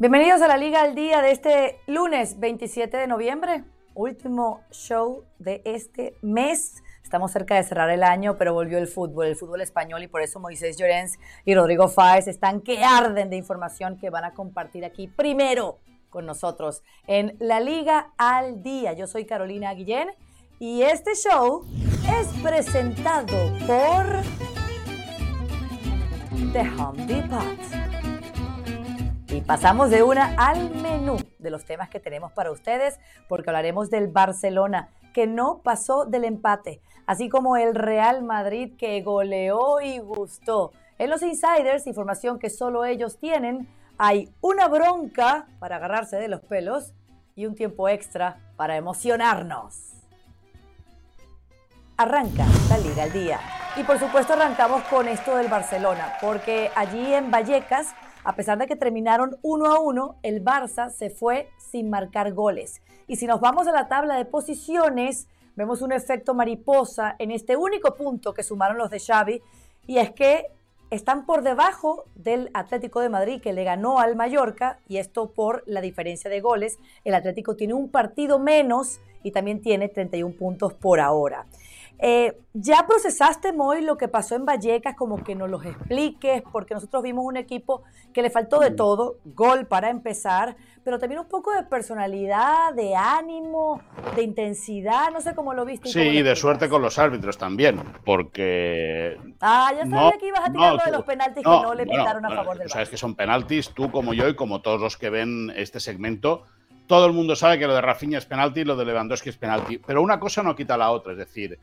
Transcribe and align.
Bienvenidos 0.00 0.40
a 0.42 0.46
la 0.46 0.56
Liga 0.56 0.82
al 0.82 0.94
Día 0.94 1.20
de 1.22 1.32
este 1.32 1.80
lunes 1.88 2.38
27 2.38 2.96
de 2.96 3.08
noviembre, 3.08 3.64
último 3.94 4.60
show 4.70 5.24
de 5.40 5.60
este 5.64 6.14
mes. 6.22 6.84
Estamos 7.02 7.32
cerca 7.32 7.56
de 7.56 7.64
cerrar 7.64 7.90
el 7.90 8.04
año, 8.04 8.38
pero 8.38 8.54
volvió 8.54 8.78
el 8.78 8.86
fútbol, 8.86 9.26
el 9.26 9.34
fútbol 9.34 9.60
español, 9.60 10.04
y 10.04 10.06
por 10.06 10.22
eso 10.22 10.38
Moisés 10.38 10.76
Llorens 10.76 11.18
y 11.44 11.52
Rodrigo 11.52 11.88
Fáez 11.88 12.28
están 12.28 12.60
que 12.60 12.84
arden 12.84 13.28
de 13.28 13.38
información 13.38 13.98
que 13.98 14.08
van 14.08 14.24
a 14.24 14.34
compartir 14.34 14.84
aquí 14.84 15.08
primero 15.08 15.80
con 16.10 16.26
nosotros 16.26 16.84
en 17.08 17.36
la 17.40 17.58
Liga 17.58 18.12
al 18.18 18.62
Día. 18.62 18.92
Yo 18.92 19.08
soy 19.08 19.24
Carolina 19.24 19.74
Guillén 19.74 20.10
y 20.60 20.82
este 20.82 21.16
show 21.16 21.64
es 22.20 22.28
presentado 22.40 23.26
por 23.66 24.22
The 26.52 26.60
Home 26.78 27.04
Depot. 27.06 27.97
Y 29.30 29.42
pasamos 29.42 29.90
de 29.90 30.02
una 30.02 30.34
al 30.38 30.70
menú 30.70 31.18
de 31.38 31.50
los 31.50 31.66
temas 31.66 31.90
que 31.90 32.00
tenemos 32.00 32.32
para 32.32 32.50
ustedes, 32.50 32.98
porque 33.28 33.50
hablaremos 33.50 33.90
del 33.90 34.08
Barcelona, 34.08 34.88
que 35.12 35.26
no 35.26 35.58
pasó 35.62 36.06
del 36.06 36.24
empate, 36.24 36.80
así 37.06 37.28
como 37.28 37.58
el 37.58 37.74
Real 37.74 38.22
Madrid, 38.22 38.74
que 38.78 39.02
goleó 39.02 39.82
y 39.82 39.98
gustó. 39.98 40.72
En 40.96 41.10
los 41.10 41.22
insiders, 41.22 41.86
información 41.86 42.38
que 42.38 42.48
solo 42.48 42.86
ellos 42.86 43.18
tienen, 43.18 43.68
hay 43.98 44.32
una 44.40 44.66
bronca 44.66 45.46
para 45.58 45.76
agarrarse 45.76 46.16
de 46.16 46.28
los 46.28 46.40
pelos 46.40 46.94
y 47.36 47.44
un 47.44 47.54
tiempo 47.54 47.88
extra 47.90 48.38
para 48.56 48.76
emocionarnos. 48.76 49.92
Arranca 51.98 52.46
la 52.70 52.78
Liga 52.78 53.02
al 53.02 53.12
Día. 53.12 53.40
Y 53.76 53.82
por 53.82 53.98
supuesto 53.98 54.32
arrancamos 54.32 54.82
con 54.84 55.06
esto 55.06 55.36
del 55.36 55.48
Barcelona, 55.48 56.14
porque 56.22 56.70
allí 56.74 57.12
en 57.12 57.30
Vallecas 57.30 57.94
a 58.24 58.34
pesar 58.34 58.58
de 58.58 58.66
que 58.66 58.76
terminaron 58.76 59.38
uno 59.42 59.66
a 59.66 59.80
uno, 59.80 60.16
el 60.22 60.44
Barça 60.44 60.90
se 60.90 61.10
fue 61.10 61.48
sin 61.58 61.90
marcar 61.90 62.32
goles. 62.32 62.82
Y 63.06 63.16
si 63.16 63.26
nos 63.26 63.40
vamos 63.40 63.66
a 63.66 63.72
la 63.72 63.88
tabla 63.88 64.16
de 64.16 64.24
posiciones, 64.24 65.28
vemos 65.56 65.82
un 65.82 65.92
efecto 65.92 66.34
mariposa 66.34 67.16
en 67.18 67.30
este 67.30 67.56
único 67.56 67.94
punto 67.94 68.34
que 68.34 68.42
sumaron 68.42 68.78
los 68.78 68.90
de 68.90 69.00
Xavi, 69.00 69.42
y 69.86 69.98
es 69.98 70.10
que 70.12 70.46
están 70.90 71.26
por 71.26 71.42
debajo 71.42 72.04
del 72.14 72.50
Atlético 72.54 73.00
de 73.00 73.08
Madrid 73.08 73.40
que 73.42 73.52
le 73.52 73.64
ganó 73.64 73.98
al 73.98 74.16
Mallorca, 74.16 74.78
y 74.88 74.98
esto 74.98 75.30
por 75.30 75.62
la 75.66 75.80
diferencia 75.80 76.30
de 76.30 76.40
goles. 76.40 76.78
El 77.04 77.14
Atlético 77.14 77.56
tiene 77.56 77.74
un 77.74 77.90
partido 77.90 78.38
menos 78.38 79.00
y 79.22 79.32
también 79.32 79.60
tiene 79.60 79.88
31 79.88 80.34
puntos 80.34 80.72
por 80.74 81.00
ahora. 81.00 81.46
Eh, 82.00 82.38
¿Ya 82.54 82.86
procesaste, 82.86 83.52
Moy, 83.52 83.82
lo 83.82 83.96
que 83.96 84.08
pasó 84.08 84.36
en 84.36 84.44
Vallecas? 84.44 84.94
Como 84.94 85.22
que 85.22 85.34
nos 85.34 85.50
lo 85.50 85.60
expliques, 85.62 86.42
porque 86.52 86.74
nosotros 86.74 87.02
vimos 87.02 87.24
un 87.24 87.36
equipo 87.36 87.82
que 88.12 88.22
le 88.22 88.30
faltó 88.30 88.60
de 88.60 88.70
mm. 88.70 88.76
todo, 88.76 89.18
gol 89.24 89.66
para 89.66 89.90
empezar, 89.90 90.56
pero 90.84 90.98
también 90.98 91.20
un 91.20 91.28
poco 91.28 91.52
de 91.52 91.64
personalidad, 91.64 92.72
de 92.74 92.94
ánimo, 92.94 93.80
de 94.14 94.22
intensidad, 94.22 95.10
no 95.12 95.20
sé 95.20 95.34
cómo 95.34 95.54
lo 95.54 95.64
viste. 95.64 95.88
Sí, 95.88 96.00
y 96.00 96.22
de 96.22 96.34
suerte 96.36 96.68
con 96.68 96.82
los 96.82 96.98
árbitros 96.98 97.36
también, 97.36 97.80
porque... 98.04 99.16
Ah, 99.40 99.72
ya 99.76 99.86
sabía 99.86 100.18
que 100.18 100.28
ibas 100.28 100.48
a 100.48 100.52
tirar 100.52 100.84
de 100.84 100.92
los 100.92 101.04
penaltis 101.04 101.44
que 101.44 101.50
no 101.50 101.74
le 101.74 101.84
pitaron 101.84 102.24
a 102.24 102.30
favor 102.30 102.58
del 102.58 102.68
Sabes 102.68 102.88
que 102.88 102.96
son 102.96 103.14
penaltis, 103.14 103.70
tú 103.70 103.90
como 103.90 104.14
yo 104.14 104.28
y 104.28 104.36
como 104.36 104.62
todos 104.62 104.80
los 104.80 104.96
que 104.96 105.10
ven 105.10 105.52
este 105.56 105.80
segmento, 105.80 106.44
todo 106.86 107.06
el 107.06 107.12
mundo 107.12 107.36
sabe 107.36 107.58
que 107.58 107.66
lo 107.66 107.74
de 107.74 107.82
Rafinha 107.82 108.18
es 108.18 108.26
penalti 108.26 108.60
y 108.60 108.64
lo 108.64 108.74
de 108.74 108.84
Lewandowski 108.84 109.28
es 109.28 109.36
penalti, 109.36 109.78
pero 109.78 110.00
una 110.00 110.18
cosa 110.18 110.42
no 110.42 110.56
quita 110.56 110.76
la 110.76 110.90
otra, 110.90 111.12
es 111.12 111.18
decir 111.18 111.58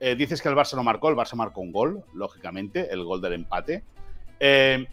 eh, 0.00 0.14
dices 0.14 0.40
que 0.40 0.48
el 0.48 0.54
Barça 0.54 0.74
no 0.74 0.82
marcó, 0.82 1.08
el 1.08 1.16
Barça 1.16 1.34
marcó 1.34 1.60
un 1.60 1.72
gol, 1.72 2.04
lógicamente, 2.14 2.92
el 2.92 3.04
gol 3.04 3.20
del 3.20 3.34
empate. 3.34 3.84
Eh, 4.40 4.86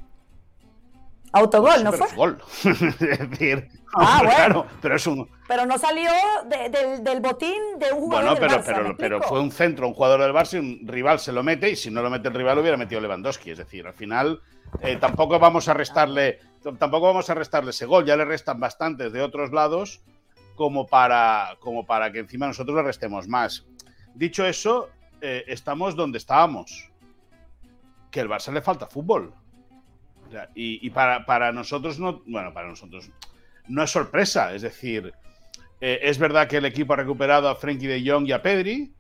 Autogol, 1.36 1.84
¿no 1.84 1.92
fue? 1.92 2.08
Gol. 2.16 2.42
es 2.64 3.30
decir, 3.30 3.68
ah, 3.94 4.22
bueno. 4.24 4.66
pero 4.82 4.96
es 4.96 5.06
un. 5.06 5.30
Pero 5.50 5.66
no 5.66 5.78
salió 5.78 6.10
del 6.48 7.20
botín 7.20 7.78
de 7.78 7.92
un 7.92 8.00
jugador. 8.00 8.40
Bueno, 8.40 8.62
pero, 8.64 8.64
pero, 8.66 8.98
pero, 8.98 9.22
fue 9.22 9.42
un 9.42 9.52
centro, 9.52 9.86
un 9.86 9.94
jugador 9.94 10.22
del 10.22 10.32
Barça 10.32 10.54
y 10.54 10.60
un 10.60 10.88
rival 10.88 11.20
se 11.20 11.34
lo 11.34 11.44
mete, 11.44 11.70
y 11.70 11.76
si 11.76 11.92
no 11.92 12.02
lo 12.02 12.10
mete 12.10 12.30
el 12.30 12.34
rival, 12.34 12.56
lo 12.56 12.62
hubiera 12.62 12.78
metido 12.78 13.02
Lewandowski. 13.02 13.52
Es 13.52 13.58
decir, 13.58 13.86
al 13.86 13.94
final 13.94 14.40
eh, 14.82 14.96
tampoco 14.96 15.38
vamos 15.38 15.68
a 15.68 15.74
restarle. 15.74 16.40
Tampoco 16.80 17.08
vamos 17.08 17.30
a 17.30 17.34
restarle 17.34 17.72
ese 17.72 17.86
gol, 17.86 18.06
ya 18.06 18.16
le 18.16 18.24
restan 18.24 18.60
bastantes 18.60 19.12
de 19.12 19.22
otros 19.22 19.52
lados 19.52 20.02
como 20.56 20.88
para, 20.88 21.58
como 21.60 21.86
para 21.86 22.14
que 22.14 22.20
encima 22.20 22.48
nosotros 22.48 22.78
le 22.78 22.84
restemos 22.84 23.28
más. 23.28 23.66
Dicho 24.14 24.46
eso, 24.46 24.90
eh, 25.22 25.44
estamos 25.48 25.96
donde 25.96 26.18
estábamos. 26.18 26.90
Que 28.12 28.22
el 28.22 28.30
Barça 28.30 28.52
le 28.54 28.62
falta 28.62 28.88
fútbol. 28.88 29.34
y, 30.56 30.90
para, 30.90 31.52
nosotros 31.52 32.00
no, 32.00 32.22
bueno, 32.26 32.54
para 32.54 32.68
nosotros 32.68 33.10
no 33.68 33.84
es 33.84 33.92
sorpresa. 33.92 34.54
Es 34.54 34.62
decir, 34.62 35.14
eh, 35.82 36.00
es 36.04 36.18
verdad 36.18 36.48
que 36.48 36.58
el 36.58 36.66
equipo 36.66 36.94
ha 36.94 36.98
recuperado 36.98 37.50
a 37.50 37.56
Frenkie 37.56 37.88
de 37.88 38.10
Jong 38.10 38.28
y 38.28 38.32
a 38.32 38.42
Pedri, 38.42 38.94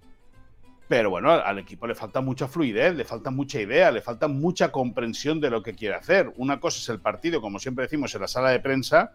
pero 0.88 1.10
bueno, 1.10 1.32
al 1.32 1.58
equipo 1.60 1.88
le 1.88 1.96
falta 1.96 2.22
mucha 2.22 2.48
fluidez, 2.48 2.96
le 2.96 3.06
falta 3.06 3.32
mucha 3.32 3.60
idea, 3.60 3.92
le 3.92 4.02
falta 4.02 4.28
mucha 4.28 4.72
comprensión 4.72 5.40
de 5.40 5.50
lo 5.50 5.64
que 5.64 5.74
quiere 5.74 5.96
hacer. 5.96 6.32
Una 6.38 6.60
cosa 6.60 6.80
es 6.80 6.90
el 6.90 7.00
partido, 7.00 7.42
como 7.42 7.60
siempre 7.60 7.86
decimos 7.86 8.14
en 8.14 8.22
la 8.22 8.28
sala 8.28 8.52
de 8.52 8.60
prensa, 8.60 9.14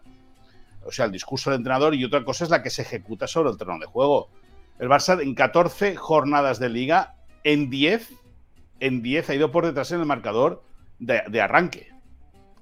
o 0.83 0.91
sea, 0.91 1.05
el 1.05 1.11
discurso 1.11 1.49
del 1.49 1.59
entrenador, 1.59 1.95
y 1.95 2.03
otra 2.03 2.25
cosa 2.25 2.43
es 2.43 2.49
la 2.49 2.61
que 2.61 2.69
se 2.69 2.81
ejecuta 2.81 3.27
sobre 3.27 3.51
el 3.51 3.57
terreno 3.57 3.79
de 3.79 3.85
juego. 3.85 4.29
El 4.81 4.89
Barça 4.89 5.21
en 5.21 5.35
14 5.35 5.95
jornadas 5.95 6.57
de 6.57 6.67
liga, 6.67 7.13
en 7.43 7.69
10, 7.69 8.13
en 8.79 9.03
10 9.03 9.29
ha 9.29 9.35
ido 9.35 9.51
por 9.51 9.63
detrás 9.63 9.91
en 9.91 9.99
el 9.99 10.07
marcador 10.07 10.63
de, 10.97 11.39
arranque. 11.39 11.91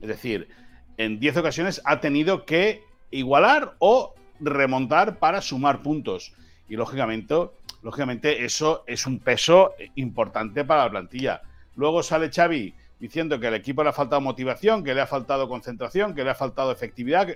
Es 0.01 0.09
decir, 0.09 0.49
en 0.97 1.21
10 1.21 1.37
ocasiones 1.37 1.81
ha 1.85 2.01
tenido 2.01 2.45
que 2.45 2.83
igualar 3.09 3.77
o 3.79 4.15
remontar 4.41 5.17
para 5.17 5.41
sumar 5.41 5.81
puntos. 5.81 6.33
Y 6.67 6.75
lógicamente, 6.75 7.35
lógicamente 7.83 8.43
eso 8.43 8.83
es 8.85 9.07
un 9.07 9.19
peso 9.19 9.71
importante 9.95 10.65
para 10.65 10.83
la 10.83 10.91
plantilla. 10.91 11.41
Luego 11.77 12.03
sale 12.03 12.29
Xavi 12.29 12.75
diciendo 12.99 13.39
que 13.39 13.47
al 13.47 13.55
equipo 13.55 13.81
le 13.81 13.91
ha 13.91 13.93
faltado 13.93 14.19
motivación, 14.19 14.83
que 14.83 14.93
le 14.93 14.99
ha 14.99 15.07
faltado 15.07 15.47
concentración, 15.47 16.13
que 16.13 16.25
le 16.25 16.31
ha 16.31 16.35
faltado 16.35 16.73
efectividad. 16.73 17.29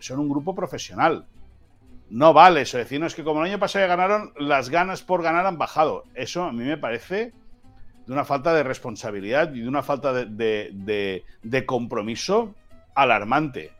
Son 0.00 0.18
un 0.18 0.28
grupo 0.28 0.52
profesional 0.52 1.26
no 2.12 2.34
vale 2.34 2.60
eso. 2.60 2.76
Decir, 2.76 3.02
es 3.02 3.14
que 3.14 3.24
como 3.24 3.40
el 3.40 3.50
año 3.50 3.58
pasado 3.58 3.86
ya 3.86 3.96
ganaron, 3.96 4.34
las 4.36 4.68
ganas 4.68 5.02
por 5.02 5.22
ganar 5.22 5.46
han 5.46 5.56
bajado. 5.56 6.04
Eso 6.14 6.44
a 6.44 6.52
mí 6.52 6.62
me 6.62 6.76
parece 6.76 7.32
de 8.06 8.12
una 8.12 8.26
falta 8.26 8.52
de 8.52 8.62
responsabilidad 8.62 9.54
y 9.54 9.62
de 9.62 9.68
una 9.68 9.82
falta 9.82 10.12
de, 10.12 11.64
compromiso 11.66 12.54
alarmante. 12.94 13.72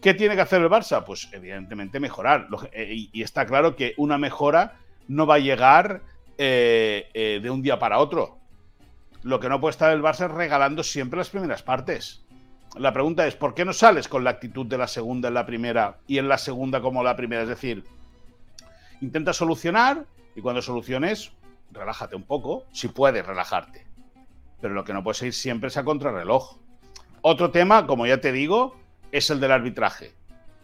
¿Qué 0.00 0.14
tiene 0.14 0.36
que 0.36 0.42
hacer 0.42 0.62
el 0.62 0.68
Barça? 0.68 1.02
Pues 1.04 1.28
evidentemente 1.32 1.98
mejorar. 1.98 2.46
Eh, 2.72 3.08
y 3.12 3.22
está 3.22 3.46
claro 3.46 3.74
que 3.74 3.94
una 3.96 4.16
mejora 4.16 4.78
no 5.08 5.26
va 5.26 5.36
a 5.36 5.40
llegar 5.40 6.02
eh, 6.38 7.08
eh, 7.14 7.40
de 7.42 7.50
un 7.50 7.62
día 7.62 7.80
para 7.80 7.98
otro. 7.98 8.38
Lo 9.24 9.40
que 9.40 9.48
no 9.48 9.60
puede 9.60 9.72
estar 9.72 9.92
el 9.92 10.02
Barça 10.02 10.26
es 10.26 10.30
regalando 10.30 10.84
siempre 10.84 11.18
las 11.18 11.30
primeras 11.30 11.64
partes 11.64 12.21
la 12.76 12.92
pregunta 12.92 13.26
es, 13.26 13.34
¿por 13.34 13.54
qué 13.54 13.64
no 13.64 13.72
sales 13.72 14.08
con 14.08 14.24
la 14.24 14.30
actitud 14.30 14.66
de 14.66 14.78
la 14.78 14.86
segunda 14.86 15.28
en 15.28 15.34
la 15.34 15.46
primera 15.46 15.98
y 16.06 16.18
en 16.18 16.28
la 16.28 16.38
segunda 16.38 16.80
como 16.80 17.02
la 17.02 17.16
primera? 17.16 17.42
Es 17.42 17.48
decir, 17.48 17.84
intenta 19.00 19.32
solucionar 19.32 20.06
y 20.34 20.40
cuando 20.40 20.62
soluciones, 20.62 21.32
relájate 21.70 22.16
un 22.16 22.22
poco, 22.22 22.64
si 22.72 22.88
puedes 22.88 23.26
relajarte. 23.26 23.86
Pero 24.60 24.74
lo 24.74 24.84
que 24.84 24.94
no 24.94 25.02
puedes 25.02 25.22
ir 25.22 25.34
siempre 25.34 25.68
es 25.68 25.76
a 25.76 25.84
contrarreloj. 25.84 26.56
Otro 27.20 27.50
tema, 27.50 27.86
como 27.86 28.06
ya 28.06 28.20
te 28.20 28.32
digo, 28.32 28.76
es 29.10 29.28
el 29.30 29.40
del 29.40 29.52
arbitraje. 29.52 30.12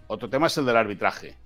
Otro 0.07 0.31
tema 0.31 0.47
es 0.47 0.57
el 0.57 0.65
del 0.65 0.77
arbitraje. 0.77 1.37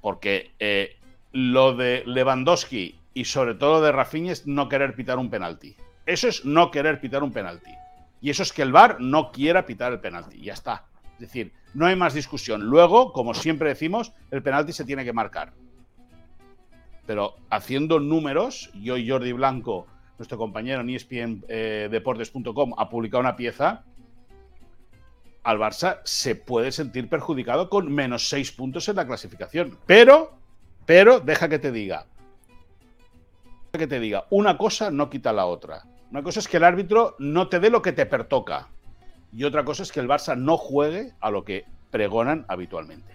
Porque 0.00 0.52
eh, 0.60 0.96
lo 1.32 1.74
de 1.74 2.04
Lewandowski 2.06 3.00
y 3.14 3.24
sobre 3.24 3.54
todo 3.54 3.82
de 3.82 3.90
Rafinha 3.90 4.32
es 4.32 4.46
no 4.46 4.68
querer 4.68 4.94
pitar 4.94 5.18
un 5.18 5.30
penalti. 5.30 5.74
Eso 6.04 6.28
es 6.28 6.44
no 6.44 6.70
querer 6.70 7.00
pitar 7.00 7.24
un 7.24 7.32
penalti. 7.32 7.72
Y 8.20 8.30
eso 8.30 8.42
es 8.42 8.52
que 8.52 8.62
el 8.62 8.72
VAR 8.72 9.00
no 9.00 9.30
quiera 9.30 9.66
pitar 9.66 9.92
el 9.92 10.00
penalti. 10.00 10.40
Ya 10.40 10.54
está. 10.54 10.86
Es 11.14 11.20
decir, 11.20 11.52
no 11.74 11.86
hay 11.86 11.96
más 11.96 12.14
discusión. 12.14 12.64
Luego, 12.64 13.12
como 13.12 13.34
siempre 13.34 13.68
decimos, 13.68 14.12
el 14.30 14.42
penalti 14.42 14.72
se 14.72 14.84
tiene 14.84 15.04
que 15.04 15.12
marcar. 15.12 15.52
Pero 17.06 17.36
haciendo 17.50 18.00
números, 18.00 18.70
yo 18.74 18.96
y 18.96 19.08
Jordi 19.08 19.32
Blanco, 19.32 19.86
nuestro 20.18 20.38
compañero 20.38 20.80
en 20.80 20.90
ESPNDeportes.com, 20.90 22.74
ha 22.76 22.88
publicado 22.88 23.20
una 23.20 23.36
pieza. 23.36 23.84
Al 25.44 25.58
Barça 25.58 26.00
se 26.04 26.34
puede 26.34 26.72
sentir 26.72 27.08
perjudicado 27.08 27.70
con 27.70 27.92
menos 27.92 28.28
seis 28.28 28.50
puntos 28.50 28.88
en 28.88 28.96
la 28.96 29.06
clasificación. 29.06 29.78
Pero, 29.86 30.36
pero, 30.84 31.20
deja 31.20 31.48
que 31.48 31.60
te 31.60 31.70
diga. 31.70 32.06
Deja 33.72 33.78
que 33.78 33.86
te 33.86 34.00
diga, 34.00 34.26
una 34.30 34.58
cosa 34.58 34.90
no 34.90 35.08
quita 35.08 35.32
la 35.32 35.46
otra. 35.46 35.84
Una 36.10 36.22
cosa 36.22 36.40
es 36.40 36.48
que 36.48 36.56
el 36.56 36.64
árbitro 36.64 37.16
no 37.18 37.48
te 37.48 37.60
dé 37.60 37.70
lo 37.70 37.82
que 37.82 37.92
te 37.92 38.06
pertoca. 38.06 38.68
Y 39.32 39.44
otra 39.44 39.64
cosa 39.64 39.82
es 39.82 39.92
que 39.92 40.00
el 40.00 40.08
Barça 40.08 40.36
no 40.36 40.56
juegue 40.56 41.12
a 41.20 41.30
lo 41.30 41.44
que 41.44 41.64
pregonan 41.90 42.44
habitualmente. 42.48 43.12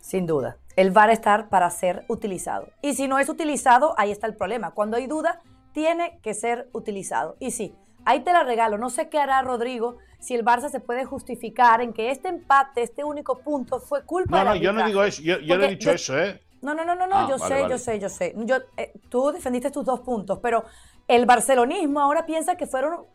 Sin 0.00 0.26
duda. 0.26 0.56
El 0.76 0.90
VAR 0.90 1.10
estar 1.10 1.48
para 1.48 1.70
ser 1.70 2.04
utilizado. 2.08 2.68
Y 2.82 2.94
si 2.94 3.08
no 3.08 3.18
es 3.18 3.28
utilizado, 3.28 3.94
ahí 3.98 4.10
está 4.10 4.26
el 4.26 4.34
problema. 4.34 4.72
Cuando 4.72 4.96
hay 4.96 5.06
duda, 5.06 5.40
tiene 5.72 6.18
que 6.22 6.34
ser 6.34 6.68
utilizado. 6.72 7.36
Y 7.40 7.50
sí, 7.50 7.74
ahí 8.04 8.20
te 8.20 8.32
la 8.32 8.44
regalo. 8.44 8.78
No 8.78 8.90
sé 8.90 9.08
qué 9.08 9.18
hará 9.18 9.42
Rodrigo, 9.42 9.98
si 10.18 10.34
el 10.34 10.44
Barça 10.44 10.70
se 10.70 10.80
puede 10.80 11.04
justificar 11.04 11.80
en 11.80 11.92
que 11.92 12.10
este 12.10 12.28
empate, 12.28 12.82
este 12.82 13.04
único 13.04 13.38
punto, 13.40 13.80
fue 13.80 14.04
culpa 14.04 14.44
no, 14.44 14.50
No, 14.50 14.56
yo 14.56 14.72
no 14.72 14.86
digo 14.86 15.02
eso, 15.02 15.22
yo, 15.22 15.38
no 15.38 15.64
he 15.64 15.68
dicho 15.68 15.90
eso, 15.90 16.18
¿eh? 16.18 16.40
No, 16.62 16.74
no, 16.74 16.84
no, 16.84 16.94
no, 16.94 17.08
no 17.08 17.16
ah, 17.16 17.26
yo, 17.28 17.38
sé, 17.38 17.66
yo 17.68 17.76
sé, 17.76 17.98
yo 17.98 18.08
sé, 18.08 18.34
yo 18.36 18.58
eh, 18.76 18.92
tú 19.08 19.32
defendiste 19.32 19.72
tus 19.72 19.84
dos 19.84 19.98
puntos, 20.00 20.38
pero 20.40 20.64
el 21.08 21.26
barcelonismo 21.26 22.00
ahora 22.00 22.26
piensa 22.26 22.56
que 22.56 22.66
fueron 22.66 23.06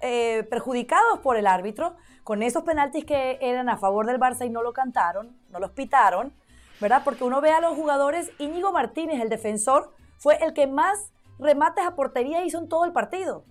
eh, 0.00 0.46
perjudicados 0.50 1.20
por 1.20 1.36
el 1.36 1.46
árbitro 1.46 1.96
con 2.24 2.42
esos 2.42 2.62
penaltis 2.64 3.04
que 3.04 3.38
eran 3.40 3.68
a 3.68 3.76
favor 3.76 4.06
del 4.06 4.18
Barça 4.18 4.46
y 4.46 4.50
no 4.50 4.62
lo 4.62 4.72
cantaron, 4.72 5.36
no 5.50 5.58
los 5.58 5.70
pitaron, 5.72 6.32
¿verdad? 6.80 7.02
Porque 7.04 7.24
uno 7.24 7.40
ve 7.40 7.50
a 7.50 7.60
los 7.60 7.74
jugadores, 7.74 8.30
Íñigo 8.38 8.72
Martínez, 8.72 9.20
el 9.20 9.28
defensor, 9.28 9.92
fue 10.18 10.36
el 10.44 10.52
que 10.52 10.66
más 10.66 11.12
remates 11.38 11.84
a 11.84 11.96
portería 11.96 12.44
hizo 12.44 12.58
en 12.58 12.68
todo 12.68 12.84
el 12.84 12.92
partido. 12.92 13.44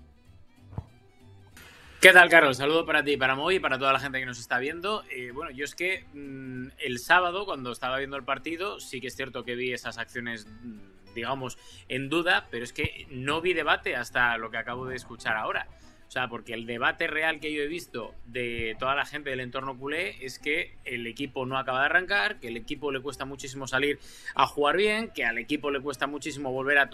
¿Qué 2.02 2.12
tal, 2.14 2.30
Carlos? 2.30 2.58
Saludo 2.58 2.84
para 2.84 3.04
ti, 3.04 3.16
para 3.16 3.36
Moy 3.36 3.58
y 3.58 3.60
para 3.60 3.78
toda 3.78 3.94
la 3.94 4.00
gente 4.00 4.20
que 4.20 4.26
nos 4.26 4.40
está 4.40 4.58
viendo. 4.58 5.04
Eh, 5.12 5.30
bueno, 5.32 5.52
yo 5.52 5.64
es 5.64 5.76
que 5.76 6.06
mm, 6.14 6.70
el 6.80 6.98
sábado, 6.98 7.46
cuando 7.46 7.72
estaba 7.72 8.00
viendo 8.00 8.18
el 8.18 8.24
partido, 8.24 8.80
sí 8.80 9.00
que 9.00 9.08
es 9.08 9.16
cierto 9.16 9.44
que 9.44 9.54
vi 9.54 9.72
esas 9.72 10.00
acciones, 10.00 10.48
mm, 10.48 10.80
digamos, 11.14 11.58
en 11.88 12.10
duda, 12.10 12.48
pero 12.50 12.64
es 12.64 12.74
que 12.74 13.08
no 13.10 13.42
vi 13.42 13.54
debate 13.54 13.96
hasta 13.96 14.38
lo 14.38 14.52
que 14.52 14.58
acabo 14.58 14.86
de 14.86 14.96
escuchar 14.96 15.38
ahora. 15.38 15.68
O 16.12 16.14
sea, 16.14 16.28
porque 16.28 16.54
el 16.54 16.66
debate 16.66 17.08
real 17.08 17.40
que 17.40 17.54
yo 17.54 17.62
he 17.62 17.68
visto 17.68 18.14
de 18.26 18.76
toda 18.78 18.96
la 18.96 19.06
gente 19.06 19.30
del 19.30 19.40
entorno 19.40 19.78
culé 19.78 20.26
es 20.26 20.40
que 20.40 20.76
el 20.84 21.08
equipo 21.08 21.46
no 21.46 21.58
acaba 21.58 21.80
de 21.80 21.86
arrancar, 21.86 22.42
que 22.42 22.50
el 22.50 22.58
equipo 22.58 22.92
le 22.92 23.00
cuesta 23.00 23.24
muchísimo 23.24 23.66
salir 23.66 23.98
a 24.36 24.46
jugar 24.46 24.76
bien, 24.76 25.12
que 25.12 25.24
al 25.24 25.38
equipo 25.38 25.72
le 25.72 25.80
cuesta 25.80 26.08
muchísimo 26.08 26.52
volver 26.52 26.80
a, 26.80 26.90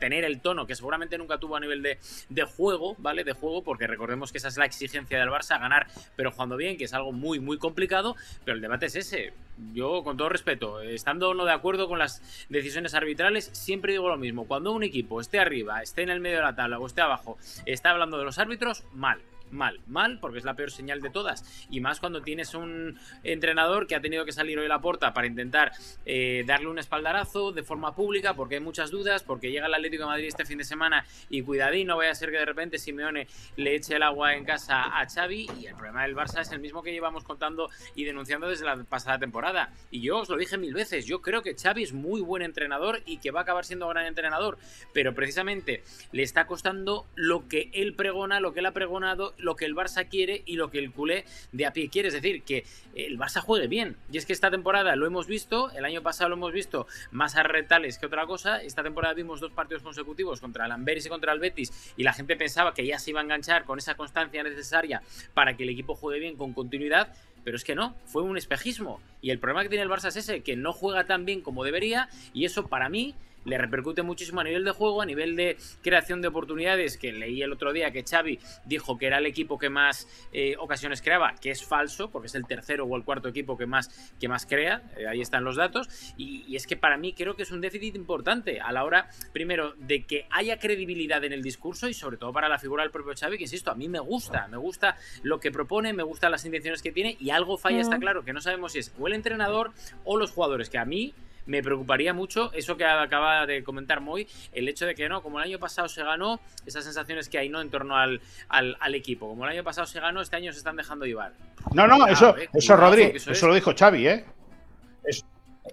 tener 0.00 0.24
el 0.24 0.40
tono 0.40 0.66
que 0.66 0.74
seguramente 0.74 1.18
nunca 1.18 1.36
tuvo 1.36 1.56
a 1.56 1.60
nivel 1.60 1.82
de, 1.82 1.98
de, 2.30 2.42
juego, 2.44 2.96
¿vale? 2.96 3.22
De 3.22 3.34
juego, 3.34 3.62
porque 3.62 3.86
recordemos 3.86 4.32
que 4.32 4.38
esa 4.38 4.48
es 4.48 4.56
la 4.56 4.64
exigencia 4.64 5.18
del 5.18 5.28
Barça, 5.28 5.60
ganar 5.60 5.86
pero 6.16 6.32
jugando 6.32 6.56
bien, 6.56 6.78
que 6.78 6.84
es 6.84 6.94
algo 6.94 7.12
muy, 7.12 7.40
muy 7.40 7.58
complicado, 7.58 8.16
pero 8.46 8.54
el 8.54 8.62
debate 8.62 8.86
es 8.86 8.96
ese. 8.96 9.34
Yo, 9.72 10.02
con 10.04 10.16
todo 10.16 10.28
respeto, 10.28 10.80
estando 10.80 11.34
no 11.34 11.44
de 11.44 11.52
acuerdo 11.52 11.88
con 11.88 11.98
las 11.98 12.22
decisiones 12.48 12.94
arbitrales, 12.94 13.50
siempre 13.52 13.92
digo 13.92 14.08
lo 14.08 14.16
mismo. 14.16 14.46
Cuando 14.46 14.72
un 14.72 14.82
equipo 14.82 15.20
esté 15.20 15.38
arriba, 15.38 15.82
esté 15.82 16.02
en 16.02 16.10
el 16.10 16.20
medio 16.20 16.38
de 16.38 16.44
la 16.44 16.54
tabla 16.56 16.78
o 16.78 16.86
esté 16.86 17.00
abajo, 17.00 17.38
está 17.66 17.90
hablando 17.90 18.18
de 18.18 18.24
los 18.24 18.38
árbitros, 18.38 18.84
mal 18.92 19.20
mal, 19.50 19.80
mal, 19.86 20.18
porque 20.20 20.38
es 20.38 20.44
la 20.44 20.54
peor 20.54 20.70
señal 20.70 21.00
de 21.00 21.10
todas. 21.10 21.66
Y 21.70 21.80
más 21.80 22.00
cuando 22.00 22.22
tienes 22.22 22.54
un 22.54 22.98
entrenador 23.22 23.86
que 23.86 23.94
ha 23.94 24.00
tenido 24.00 24.24
que 24.24 24.32
salir 24.32 24.58
hoy 24.58 24.68
la 24.68 24.80
puerta 24.80 25.12
para 25.12 25.26
intentar 25.26 25.72
eh, 26.06 26.44
darle 26.46 26.68
un 26.68 26.78
espaldarazo 26.78 27.52
de 27.52 27.62
forma 27.62 27.94
pública, 27.94 28.34
porque 28.34 28.56
hay 28.56 28.60
muchas 28.60 28.90
dudas, 28.90 29.22
porque 29.22 29.50
llega 29.50 29.66
el 29.66 29.74
Atlético 29.74 30.04
de 30.04 30.08
Madrid 30.08 30.26
este 30.28 30.44
fin 30.44 30.58
de 30.58 30.64
semana 30.64 31.04
y 31.28 31.42
cuidadín, 31.42 31.86
no 31.86 31.96
vaya 31.96 32.10
a 32.10 32.14
ser 32.14 32.30
que 32.30 32.38
de 32.38 32.44
repente 32.44 32.78
Simeone 32.78 33.26
le 33.56 33.74
eche 33.74 33.96
el 33.96 34.02
agua 34.02 34.34
en 34.34 34.44
casa 34.44 34.98
a 34.98 35.06
Xavi. 35.06 35.48
Y 35.60 35.66
el 35.66 35.74
problema 35.74 36.02
del 36.02 36.16
Barça 36.16 36.40
es 36.40 36.52
el 36.52 36.60
mismo 36.60 36.82
que 36.82 36.92
llevamos 36.92 37.24
contando 37.24 37.70
y 37.94 38.04
denunciando 38.04 38.48
desde 38.48 38.64
la 38.64 38.76
pasada 38.84 39.18
temporada. 39.18 39.72
Y 39.90 40.00
yo 40.00 40.18
os 40.18 40.28
lo 40.28 40.36
dije 40.36 40.58
mil 40.58 40.74
veces, 40.74 41.06
yo 41.06 41.22
creo 41.22 41.42
que 41.42 41.54
Xavi 41.54 41.82
es 41.82 41.92
muy 41.92 42.20
buen 42.20 42.42
entrenador 42.42 43.00
y 43.06 43.18
que 43.18 43.30
va 43.30 43.40
a 43.40 43.42
acabar 43.42 43.64
siendo 43.64 43.88
gran 43.88 44.06
entrenador, 44.06 44.58
pero 44.92 45.14
precisamente 45.14 45.82
le 46.12 46.22
está 46.22 46.46
costando 46.46 47.06
lo 47.14 47.48
que 47.48 47.70
él 47.72 47.94
pregona, 47.94 48.40
lo 48.40 48.52
que 48.52 48.60
él 48.60 48.66
ha 48.66 48.72
pregonado 48.72 49.34
lo 49.38 49.56
que 49.56 49.64
el 49.64 49.74
Barça 49.74 50.08
quiere 50.08 50.42
y 50.46 50.56
lo 50.56 50.70
que 50.70 50.78
el 50.78 50.92
culé 50.92 51.24
de 51.52 51.66
a 51.66 51.72
pie 51.72 51.88
quiere. 51.88 52.08
Es 52.08 52.14
decir, 52.14 52.42
que 52.42 52.64
el 52.94 53.18
Barça 53.18 53.40
juegue 53.40 53.68
bien. 53.68 53.96
Y 54.12 54.18
es 54.18 54.26
que 54.26 54.32
esta 54.32 54.50
temporada 54.50 54.96
lo 54.96 55.06
hemos 55.06 55.26
visto, 55.26 55.70
el 55.72 55.84
año 55.84 56.02
pasado 56.02 56.30
lo 56.30 56.36
hemos 56.36 56.52
visto 56.52 56.86
más 57.10 57.36
a 57.36 57.42
retales 57.42 57.98
que 57.98 58.06
otra 58.06 58.26
cosa. 58.26 58.62
Esta 58.62 58.82
temporada 58.82 59.14
vimos 59.14 59.40
dos 59.40 59.52
partidos 59.52 59.82
consecutivos 59.82 60.40
contra 60.40 60.66
el 60.66 60.72
Amberes 60.72 61.06
y 61.06 61.08
contra 61.08 61.32
el 61.32 61.38
Betis 61.38 61.94
y 61.96 62.02
la 62.02 62.12
gente 62.12 62.36
pensaba 62.36 62.74
que 62.74 62.86
ya 62.86 62.98
se 62.98 63.10
iba 63.10 63.20
a 63.20 63.24
enganchar 63.24 63.64
con 63.64 63.78
esa 63.78 63.94
constancia 63.94 64.42
necesaria 64.42 65.02
para 65.34 65.56
que 65.56 65.64
el 65.64 65.70
equipo 65.70 65.94
juegue 65.94 66.20
bien 66.20 66.36
con 66.36 66.52
continuidad 66.52 67.14
pero 67.44 67.56
es 67.56 67.64
que 67.64 67.74
no, 67.74 67.94
fue 68.04 68.22
un 68.22 68.36
espejismo. 68.36 69.00
Y 69.22 69.30
el 69.30 69.38
problema 69.38 69.62
que 69.62 69.70
tiene 69.70 69.82
el 69.82 69.88
Barça 69.88 70.08
es 70.08 70.16
ese, 70.16 70.42
que 70.42 70.54
no 70.54 70.74
juega 70.74 71.06
tan 71.06 71.24
bien 71.24 71.40
como 71.40 71.64
debería, 71.64 72.10
y 72.34 72.44
eso 72.44 72.66
para 72.66 72.90
mí 72.90 73.14
le 73.44 73.58
repercute 73.58 74.02
muchísimo 74.02 74.40
a 74.40 74.44
nivel 74.44 74.64
de 74.64 74.72
juego, 74.72 75.02
a 75.02 75.06
nivel 75.06 75.36
de 75.36 75.56
creación 75.82 76.20
de 76.22 76.28
oportunidades, 76.28 76.98
que 76.98 77.12
leí 77.12 77.42
el 77.42 77.52
otro 77.52 77.72
día 77.72 77.90
que 77.90 78.04
Xavi 78.04 78.38
dijo 78.64 78.98
que 78.98 79.06
era 79.06 79.18
el 79.18 79.26
equipo 79.26 79.58
que 79.58 79.70
más 79.70 80.08
eh, 80.32 80.56
ocasiones 80.58 81.02
creaba, 81.02 81.34
que 81.40 81.50
es 81.50 81.64
falso, 81.64 82.10
porque 82.10 82.26
es 82.26 82.34
el 82.34 82.46
tercero 82.46 82.84
o 82.84 82.96
el 82.96 83.04
cuarto 83.04 83.28
equipo 83.28 83.56
que 83.56 83.66
más, 83.66 84.12
que 84.20 84.28
más 84.28 84.46
crea, 84.46 84.82
eh, 84.96 85.06
ahí 85.06 85.20
están 85.20 85.44
los 85.44 85.56
datos, 85.56 85.88
y, 86.16 86.44
y, 86.46 86.56
es 86.56 86.66
que 86.66 86.76
para 86.76 86.96
mí 86.96 87.12
creo 87.12 87.36
que 87.36 87.42
es 87.42 87.50
un 87.50 87.60
déficit 87.60 87.94
importante 87.96 88.60
a 88.60 88.72
la 88.72 88.84
hora, 88.84 89.08
primero, 89.32 89.74
de 89.78 90.04
que 90.04 90.26
haya 90.30 90.58
credibilidad 90.58 91.24
en 91.24 91.32
el 91.32 91.42
discurso 91.42 91.88
y 91.88 91.94
sobre 91.94 92.16
todo 92.16 92.32
para 92.32 92.48
la 92.48 92.58
figura 92.58 92.82
del 92.82 92.92
propio 92.92 93.14
Xavi, 93.18 93.36
que 93.36 93.44
insisto, 93.44 93.70
a 93.70 93.74
mí 93.74 93.88
me 93.88 94.00
gusta, 94.00 94.48
me 94.48 94.56
gusta 94.56 94.96
lo 95.22 95.40
que 95.40 95.50
propone, 95.50 95.92
me 95.92 96.02
gustan 96.02 96.30
las 96.30 96.44
intenciones 96.44 96.82
que 96.82 96.92
tiene 96.92 97.16
y 97.20 97.30
algo 97.30 97.58
falla, 97.58 97.80
está 97.80 97.98
claro, 97.98 98.24
que 98.24 98.32
no 98.32 98.40
sabemos 98.40 98.72
si 98.72 98.80
es 98.80 98.92
o 98.98 99.06
el 99.06 99.14
entrenador 99.14 99.72
o 100.04 100.16
los 100.16 100.30
jugadores, 100.30 100.70
que 100.70 100.78
a 100.78 100.84
mí 100.84 101.14
me 101.48 101.62
preocuparía 101.62 102.14
mucho 102.14 102.52
eso 102.52 102.76
que 102.76 102.84
acaba 102.84 103.46
de 103.46 103.64
comentar 103.64 104.00
Moy, 104.00 104.28
el 104.52 104.68
hecho 104.68 104.86
de 104.86 104.94
que 104.94 105.08
no, 105.08 105.22
como 105.22 105.38
el 105.38 105.46
año 105.46 105.58
pasado 105.58 105.88
se 105.88 106.04
ganó, 106.04 106.40
esas 106.66 106.84
sensaciones 106.84 107.28
que 107.28 107.38
hay 107.38 107.48
no 107.48 107.60
en 107.60 107.70
torno 107.70 107.96
al, 107.96 108.20
al, 108.48 108.94
equipo, 108.94 109.28
como 109.28 109.44
el 109.44 109.52
año 109.52 109.64
pasado 109.64 109.86
se 109.86 109.98
ganó, 109.98 110.20
este 110.20 110.36
año 110.36 110.52
se 110.52 110.58
están 110.58 110.76
dejando 110.76 111.06
llevar. 111.06 111.32
No, 111.72 111.86
no, 111.86 112.06
eso, 112.06 112.36
eso 112.52 112.76
Rodri, 112.76 113.14
eso, 113.14 113.46
lo 113.46 113.54
dijo 113.54 113.72
Xavi, 113.76 114.08
¿eh? 114.08 114.24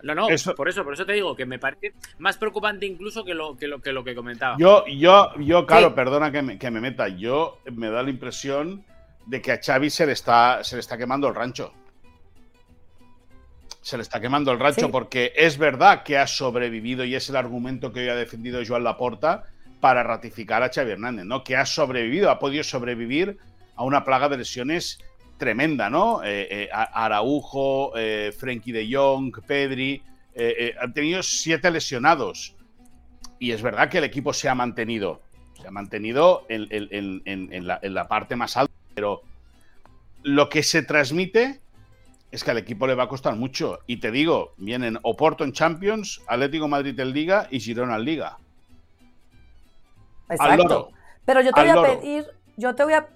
no, 0.02 0.16
no, 0.16 0.28
por 0.56 0.70
eso, 0.70 0.84
por 0.84 0.94
eso 0.94 1.06
te 1.06 1.14
digo 1.14 1.36
que 1.36 1.46
me 1.46 1.60
parece 1.60 1.94
más 2.20 2.38
preocupante 2.38 2.86
incluso 2.86 3.26
que 3.26 3.34
lo 3.34 3.58
que, 3.58 3.68
lo, 3.68 3.82
que, 3.82 3.92
lo 3.92 4.04
que 4.04 4.16
comentaba. 4.16 4.56
Yo, 4.58 4.86
yo, 4.88 5.34
yo, 5.40 5.66
claro, 5.66 5.94
perdona 5.94 6.32
que 6.32 6.42
me, 6.42 6.58
que 6.58 6.72
me, 6.72 6.80
meta, 6.80 7.10
yo 7.10 7.60
me 7.74 7.90
da 7.90 8.02
la 8.02 8.10
impresión 8.10 8.86
de 9.26 9.42
que 9.42 9.52
a 9.52 9.60
Xavi 9.62 9.90
se 9.90 10.06
le 10.06 10.14
está, 10.14 10.64
se 10.64 10.78
le 10.78 10.80
está 10.80 10.98
quemando 10.98 11.28
el 11.28 11.36
rancho 11.36 11.74
se 13.86 13.98
le 13.98 14.02
está 14.02 14.20
quemando 14.20 14.52
el 14.52 14.60
rancho 14.60 14.90
porque 14.90 15.32
es 15.36 15.60
verdad 15.60 16.02
que 16.02 16.18
ha 16.18 16.26
sobrevivido 16.26 17.06
y 17.06 17.14
es 17.14 17.30
el 17.30 17.36
argumento 17.36 17.94
que 17.94 18.00
hoy 18.00 18.10
ha 18.10 18.16
defendido 18.16 18.60
Joan 18.68 18.84
Laporta 18.84 19.44
para 19.80 20.02
ratificar 20.02 20.64
a 20.64 20.72
Xavi 20.74 20.94
Hernández, 20.94 21.26
¿no? 21.26 21.44
Que 21.44 21.56
ha 21.56 21.68
sobrevivido, 21.68 22.32
ha 22.32 22.40
podido 22.40 22.64
sobrevivir 22.64 23.38
a 23.76 23.84
una 23.84 24.04
plaga 24.04 24.28
de 24.28 24.38
lesiones 24.38 24.98
tremenda, 25.38 25.92
¿no? 25.92 26.24
Eh, 26.24 26.48
eh, 26.50 26.70
Araujo, 26.72 27.96
eh, 27.96 28.34
Frenkie 28.36 28.72
de 28.72 28.90
Jong, 28.92 29.32
Pedri, 29.46 30.02
han 30.82 30.92
tenido 30.96 31.22
siete 31.22 31.70
lesionados. 31.70 32.56
Y 33.38 33.52
es 33.52 33.62
verdad 33.62 33.88
que 33.88 34.00
el 34.00 34.06
equipo 34.06 34.34
se 34.34 34.50
ha 34.50 34.56
mantenido, 34.56 35.22
se 35.62 35.68
ha 35.68 35.72
mantenido 35.72 36.48
en 36.50 37.68
la 37.68 38.08
parte 38.08 38.36
más 38.36 38.58
alta, 38.58 38.74
pero 38.96 39.22
lo 40.24 40.50
que 40.50 40.64
se 40.64 40.82
transmite 40.82 41.62
es 42.36 42.44
que 42.44 42.52
al 42.52 42.58
equipo 42.58 42.86
le 42.86 42.96
va 42.96 43.04
a 43.04 43.08
costar 43.08 43.36
mucho. 43.36 43.80
Y 43.88 43.98
te 43.98 44.12
digo, 44.12 44.54
vienen 44.58 45.00
Oporto 45.04 45.44
en 45.46 45.54
Champions, 45.54 46.22
Atlético 46.28 46.68
Madrid 46.68 47.00
en 47.00 47.14
Liga 47.14 47.48
y 47.50 47.62
Girona 47.62 47.96
en 47.96 48.04
Liga. 48.04 48.38
Exacto. 50.30 50.90
Pero 51.24 51.42
yo 51.42 51.52
te 51.54 51.62
voy 51.62 51.70
a 51.70 51.82
pedir, 51.82 52.26
yo 52.58 52.76
te 52.76 52.84
voy 52.84 52.94
a, 52.94 53.08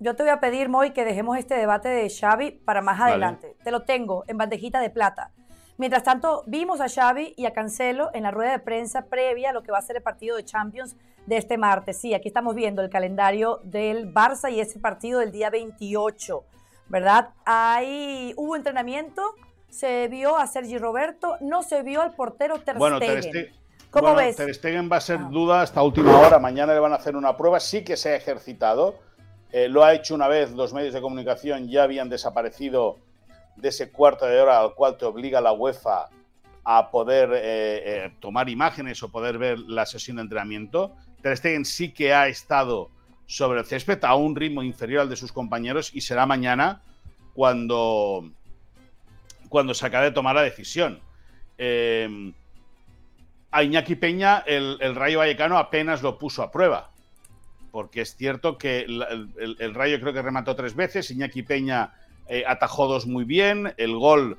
yo 0.00 0.16
te 0.16 0.24
voy 0.24 0.32
a 0.32 0.40
pedir, 0.40 0.68
Moy, 0.68 0.90
que 0.90 1.04
dejemos 1.04 1.38
este 1.38 1.54
debate 1.54 1.88
de 1.88 2.10
Xavi 2.10 2.50
para 2.50 2.82
más 2.82 3.00
adelante. 3.00 3.56
Te 3.62 3.70
lo 3.70 3.82
tengo 3.82 4.24
en 4.26 4.38
bandejita 4.38 4.80
de 4.80 4.90
plata. 4.90 5.30
Mientras 5.76 6.02
tanto, 6.02 6.42
vimos 6.46 6.80
a 6.80 6.88
Xavi 6.88 7.34
y 7.36 7.46
a 7.46 7.52
Cancelo 7.52 8.10
en 8.12 8.24
la 8.24 8.32
rueda 8.32 8.52
de 8.52 8.58
prensa 8.58 9.06
previa 9.06 9.50
a 9.50 9.52
lo 9.52 9.62
que 9.62 9.70
va 9.70 9.78
a 9.78 9.82
ser 9.82 9.96
el 9.96 10.02
partido 10.02 10.36
de 10.36 10.44
Champions 10.44 10.96
de 11.26 11.36
este 11.36 11.58
martes. 11.58 12.00
Sí, 12.00 12.12
aquí 12.12 12.26
estamos 12.26 12.56
viendo 12.56 12.82
el 12.82 12.90
calendario 12.90 13.60
del 13.62 14.12
Barça 14.12 14.52
y 14.52 14.60
ese 14.60 14.80
partido 14.80 15.20
del 15.20 15.30
día 15.30 15.50
28. 15.50 16.44
¿Verdad? 16.88 17.30
Ahí 17.44 18.32
hubo 18.36 18.56
entrenamiento, 18.56 19.34
se 19.68 20.08
vio 20.08 20.36
a 20.36 20.46
Sergi 20.46 20.78
Roberto, 20.78 21.36
no 21.40 21.62
se 21.62 21.82
vio 21.82 22.02
al 22.02 22.14
portero 22.14 22.60
Ter 22.60 22.76
bueno, 22.76 22.98
Stegen. 22.98 23.52
¿Cómo 23.90 24.14
ves? 24.14 24.36
Ter 24.36 24.54
Stegen 24.54 24.90
va 24.90 24.96
a 24.96 25.00
ser 25.00 25.20
ah. 25.20 25.28
duda 25.30 25.62
hasta 25.62 25.82
última 25.82 26.18
hora, 26.18 26.38
mañana 26.38 26.74
le 26.74 26.80
van 26.80 26.92
a 26.92 26.96
hacer 26.96 27.16
una 27.16 27.36
prueba, 27.36 27.60
sí 27.60 27.84
que 27.84 27.96
se 27.96 28.10
ha 28.10 28.16
ejercitado, 28.16 28.98
eh, 29.52 29.68
lo 29.68 29.84
ha 29.84 29.94
hecho 29.94 30.14
una 30.14 30.28
vez, 30.28 30.50
los 30.52 30.72
medios 30.72 30.94
de 30.94 31.00
comunicación 31.00 31.68
ya 31.68 31.84
habían 31.84 32.08
desaparecido 32.08 32.98
de 33.56 33.68
ese 33.68 33.90
cuarto 33.90 34.26
de 34.26 34.40
hora 34.40 34.60
al 34.60 34.74
cual 34.74 34.96
te 34.96 35.04
obliga 35.04 35.40
la 35.40 35.52
UEFA 35.52 36.08
a 36.64 36.90
poder 36.90 37.30
eh, 37.32 37.38
eh, 37.44 38.12
tomar 38.20 38.48
imágenes 38.48 39.02
o 39.02 39.10
poder 39.10 39.38
ver 39.38 39.58
la 39.60 39.86
sesión 39.86 40.16
de 40.16 40.22
entrenamiento. 40.22 40.92
Ter 41.22 41.36
Stegen 41.36 41.64
sí 41.64 41.92
que 41.92 42.14
ha 42.14 42.26
estado 42.26 42.90
sobre 43.26 43.60
el 43.60 43.66
césped 43.66 44.04
a 44.04 44.14
un 44.14 44.36
ritmo 44.36 44.62
inferior 44.62 45.02
al 45.02 45.08
de 45.08 45.16
sus 45.16 45.32
compañeros 45.32 45.90
y 45.94 46.00
será 46.00 46.26
mañana 46.26 46.82
cuando, 47.32 48.30
cuando 49.48 49.74
se 49.74 49.86
acabe 49.86 50.06
de 50.06 50.12
tomar 50.12 50.34
la 50.34 50.42
decisión. 50.42 51.00
Eh, 51.58 52.32
a 53.50 53.62
Iñaki 53.62 53.94
Peña 53.94 54.42
el, 54.46 54.94
Rayo 54.94 55.18
Vallecano 55.18 55.58
apenas 55.58 56.02
lo 56.02 56.18
puso 56.18 56.42
a 56.42 56.50
prueba, 56.50 56.90
porque 57.70 58.00
es 58.00 58.16
cierto 58.16 58.58
que 58.58 58.80
el, 58.80 59.74
Rayo 59.74 60.00
creo 60.00 60.12
que 60.12 60.22
remató 60.22 60.56
tres 60.56 60.74
veces, 60.74 61.10
Iñaki 61.10 61.44
Peña 61.44 61.92
eh, 62.28 62.42
atajó 62.46 62.88
dos 62.88 63.06
muy 63.06 63.24
bien, 63.24 63.72
el 63.76 63.96
gol 63.96 64.38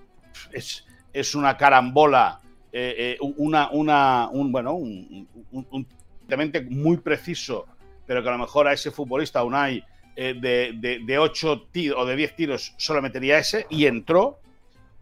es, 0.51 0.85
es 1.13 1.33
una 1.33 1.55
carambola, 1.55 2.41
eh, 2.73 3.17
una, 3.21 3.69
una, 3.69 4.27
un, 4.29 4.51
bueno, 4.51 4.73
un, 4.73 5.87
muy 6.69 6.97
preciso 6.97 7.67
pero 8.05 8.21
que 8.21 8.29
a 8.29 8.31
lo 8.31 8.37
mejor 8.37 8.67
a 8.67 8.73
ese 8.73 8.91
futbolista 8.91 9.43
Unai 9.43 9.83
eh, 10.15 10.33
de, 10.39 10.99
de, 11.03 11.19
8 11.19 11.67
tiros 11.71 11.99
o 11.99 12.05
de 12.05 12.15
10 12.15 12.35
tiros 12.35 12.73
solo 12.77 13.01
metería 13.01 13.37
ese 13.37 13.65
y 13.69 13.85
entró. 13.85 14.39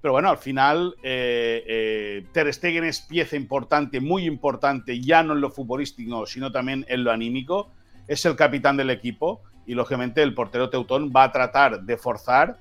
Pero 0.01 0.13
bueno, 0.13 0.29
al 0.29 0.37
final 0.37 0.95
eh, 1.03 1.63
eh, 1.67 2.25
Ter 2.33 2.51
Stegen 2.53 2.83
es 2.83 3.01
pieza 3.01 3.35
importante, 3.35 4.01
muy 4.01 4.25
importante, 4.25 4.99
ya 4.99 5.23
no 5.23 5.33
en 5.33 5.41
lo 5.41 5.49
futbolístico, 5.49 6.25
sino 6.25 6.51
también 6.51 6.85
en 6.89 7.03
lo 7.03 7.11
anímico. 7.11 7.71
Es 8.07 8.25
el 8.25 8.35
capitán 8.35 8.75
del 8.75 8.89
equipo 8.89 9.41
y 9.65 9.75
lógicamente 9.75 10.21
el 10.21 10.33
portero 10.33 10.69
Teutón 10.69 11.13
va 11.15 11.23
a 11.23 11.31
tratar 11.31 11.83
de 11.83 11.97
forzar. 11.97 12.57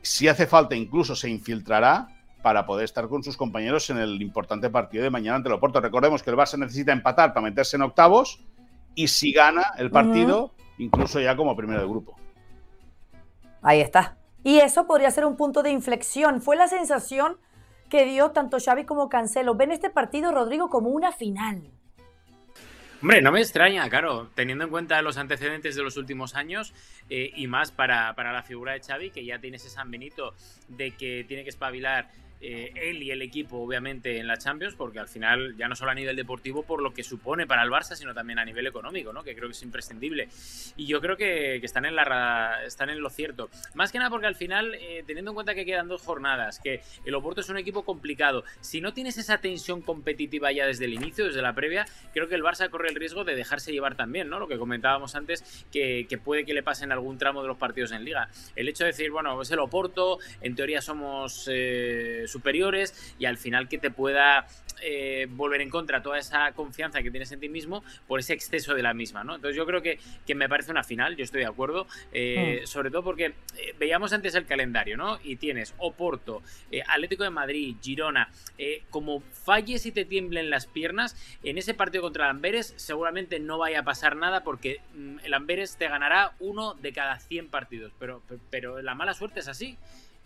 Si 0.00 0.28
hace 0.28 0.46
falta, 0.46 0.76
incluso 0.76 1.14
se 1.14 1.28
infiltrará 1.28 2.08
para 2.42 2.64
poder 2.64 2.84
estar 2.84 3.08
con 3.08 3.22
sus 3.22 3.36
compañeros 3.36 3.90
en 3.90 3.98
el 3.98 4.22
importante 4.22 4.70
partido 4.70 5.02
de 5.02 5.10
mañana 5.10 5.36
ante 5.36 5.48
el 5.48 5.56
Oporto. 5.56 5.80
Recordemos 5.80 6.22
que 6.22 6.30
el 6.30 6.36
Barça 6.36 6.56
necesita 6.56 6.92
empatar 6.92 7.34
para 7.34 7.44
meterse 7.44 7.76
en 7.76 7.82
octavos 7.82 8.40
y 8.98 9.06
si 9.06 9.30
gana 9.30 9.74
el 9.78 9.92
partido, 9.92 10.50
incluso 10.76 11.20
ya 11.20 11.36
como 11.36 11.54
primero 11.54 11.80
de 11.80 11.86
grupo. 11.86 12.16
Ahí 13.62 13.80
está. 13.80 14.16
Y 14.42 14.58
eso 14.58 14.88
podría 14.88 15.08
ser 15.12 15.24
un 15.24 15.36
punto 15.36 15.62
de 15.62 15.70
inflexión. 15.70 16.42
Fue 16.42 16.56
la 16.56 16.66
sensación 16.66 17.36
que 17.88 18.04
dio 18.06 18.32
tanto 18.32 18.58
Xavi 18.58 18.84
como 18.84 19.08
Cancelo. 19.08 19.54
Ven 19.54 19.70
este 19.70 19.88
partido, 19.88 20.32
Rodrigo, 20.32 20.68
como 20.68 20.88
una 20.88 21.12
final. 21.12 21.70
Hombre, 23.00 23.22
no 23.22 23.30
me 23.30 23.38
extraña, 23.38 23.88
claro, 23.88 24.30
teniendo 24.34 24.64
en 24.64 24.70
cuenta 24.70 25.00
los 25.00 25.16
antecedentes 25.16 25.76
de 25.76 25.84
los 25.84 25.96
últimos 25.96 26.34
años 26.34 26.74
eh, 27.08 27.30
y 27.36 27.46
más 27.46 27.70
para, 27.70 28.16
para, 28.16 28.32
la 28.32 28.42
figura 28.42 28.72
de 28.72 28.80
Xavi, 28.80 29.10
que 29.10 29.24
ya 29.24 29.38
tiene 29.38 29.58
ese 29.58 29.70
San 29.70 29.92
Benito 29.92 30.34
de 30.66 30.90
que 30.90 31.24
tiene 31.28 31.44
que 31.44 31.50
espabilar 31.50 32.10
eh, 32.40 32.72
él 32.76 33.02
y 33.02 33.10
el 33.10 33.22
equipo, 33.22 33.58
obviamente, 33.58 34.18
en 34.18 34.26
la 34.26 34.38
Champions, 34.38 34.74
porque 34.76 34.98
al 34.98 35.08
final, 35.08 35.56
ya 35.56 35.68
no 35.68 35.74
solo 35.74 35.90
a 35.90 35.94
nivel 35.94 36.14
deportivo, 36.14 36.62
por 36.62 36.80
lo 36.82 36.92
que 36.94 37.02
supone 37.02 37.46
para 37.46 37.62
el 37.62 37.70
Barça, 37.70 37.96
sino 37.96 38.14
también 38.14 38.38
a 38.38 38.44
nivel 38.44 38.66
económico, 38.66 39.12
¿no? 39.12 39.24
Que 39.24 39.34
creo 39.34 39.48
que 39.48 39.52
es 39.52 39.62
imprescindible. 39.62 40.28
Y 40.76 40.86
yo 40.86 41.00
creo 41.00 41.16
que, 41.16 41.56
están, 41.56 41.84
en 41.84 41.96
la, 41.96 42.62
están 42.64 42.90
en 42.90 43.00
lo 43.00 43.10
cierto. 43.10 43.50
Más 43.74 43.90
que 43.90 43.98
nada 43.98 44.10
porque 44.10 44.26
al 44.26 44.36
final, 44.36 44.74
eh, 44.74 45.02
teniendo 45.06 45.32
en 45.32 45.34
cuenta 45.34 45.54
que 45.54 45.64
quedan 45.64 45.88
dos 45.88 46.02
jornadas, 46.02 46.60
que 46.60 46.80
el 47.04 47.14
Oporto 47.14 47.40
es 47.40 47.48
un 47.48 47.58
equipo 47.58 47.84
complicado, 47.84 48.44
si 48.60 48.80
no 48.80 48.92
tienes 48.92 49.18
esa 49.18 49.38
tensión 49.38 49.82
competitiva 49.82 50.52
ya 50.52 50.66
desde 50.66 50.84
el 50.84 50.94
inicio, 50.94 51.26
desde 51.26 51.42
la 51.42 51.54
previa, 51.54 51.86
creo 52.12 52.28
que 52.28 52.36
el 52.36 52.42
Barça 52.42 52.70
corre 52.70 52.88
el 52.88 52.94
riesgo 52.94 53.24
de 53.24 53.34
dejarse 53.34 53.72
llevar 53.72 53.96
también, 53.96 54.28
¿no? 54.28 54.38
Lo 54.38 54.46
que 54.46 54.58
comentábamos 54.58 55.14
antes, 55.16 55.66
que, 55.72 56.06
puede 56.24 56.44
que 56.44 56.54
le 56.54 56.62
pasen 56.62 56.92
algún 56.92 57.18
tramo 57.18 57.42
de 57.42 57.48
los 57.48 57.56
partidos 57.56 57.92
en 57.92 58.04
Liga. 58.04 58.28
El 58.54 58.68
hecho 58.68 58.84
de 58.84 58.90
decir, 58.90 59.10
bueno, 59.10 59.40
es 59.42 59.50
el 59.50 59.58
Oporto, 59.58 60.18
en 60.40 60.54
teoría 60.54 60.80
somos... 60.80 61.48
Eh, 61.50 62.26
superiores 62.30 63.14
y 63.18 63.26
al 63.26 63.38
final 63.38 63.68
que 63.68 63.78
te 63.78 63.90
pueda 63.90 64.46
eh, 64.80 65.26
volver 65.30 65.60
en 65.60 65.70
contra 65.70 66.02
toda 66.02 66.18
esa 66.18 66.52
confianza 66.52 67.02
que 67.02 67.10
tienes 67.10 67.32
en 67.32 67.40
ti 67.40 67.48
mismo 67.48 67.82
por 68.06 68.20
ese 68.20 68.32
exceso 68.32 68.74
de 68.74 68.82
la 68.82 68.94
misma, 68.94 69.24
¿no? 69.24 69.34
Entonces 69.34 69.56
yo 69.56 69.66
creo 69.66 69.82
que, 69.82 69.98
que 70.26 70.34
me 70.34 70.48
parece 70.48 70.70
una 70.70 70.84
final, 70.84 71.16
yo 71.16 71.24
estoy 71.24 71.40
de 71.40 71.46
acuerdo, 71.46 71.86
eh, 72.12 72.60
hmm. 72.62 72.66
sobre 72.66 72.90
todo 72.90 73.02
porque 73.02 73.34
eh, 73.56 73.74
veíamos 73.78 74.12
antes 74.12 74.34
el 74.34 74.46
calendario, 74.46 74.96
¿no? 74.96 75.18
Y 75.24 75.36
tienes 75.36 75.74
Oporto, 75.78 76.42
Atlético 76.86 77.24
de 77.24 77.30
Madrid, 77.30 77.76
Girona, 77.82 78.30
como 78.90 79.20
falles 79.20 79.86
y 79.86 79.92
te 79.92 80.04
tiemblen 80.04 80.50
las 80.50 80.66
piernas, 80.66 81.16
en 81.42 81.58
ese 81.58 81.74
partido 81.74 82.02
contra 82.02 82.24
el 82.24 82.30
Amberes 82.30 82.74
seguramente 82.76 83.40
no 83.40 83.58
vaya 83.58 83.80
a 83.80 83.82
pasar 83.82 84.16
nada 84.16 84.42
porque 84.44 84.80
mm, 84.94 85.18
el 85.24 85.34
Amberes 85.34 85.76
te 85.76 85.88
ganará 85.88 86.32
uno 86.38 86.74
de 86.74 86.92
cada 86.92 87.18
100 87.18 87.48
partidos, 87.48 87.92
pero, 87.98 88.22
pero 88.50 88.80
la 88.82 88.94
mala 88.94 89.14
suerte 89.14 89.40
es 89.40 89.48
así 89.48 89.76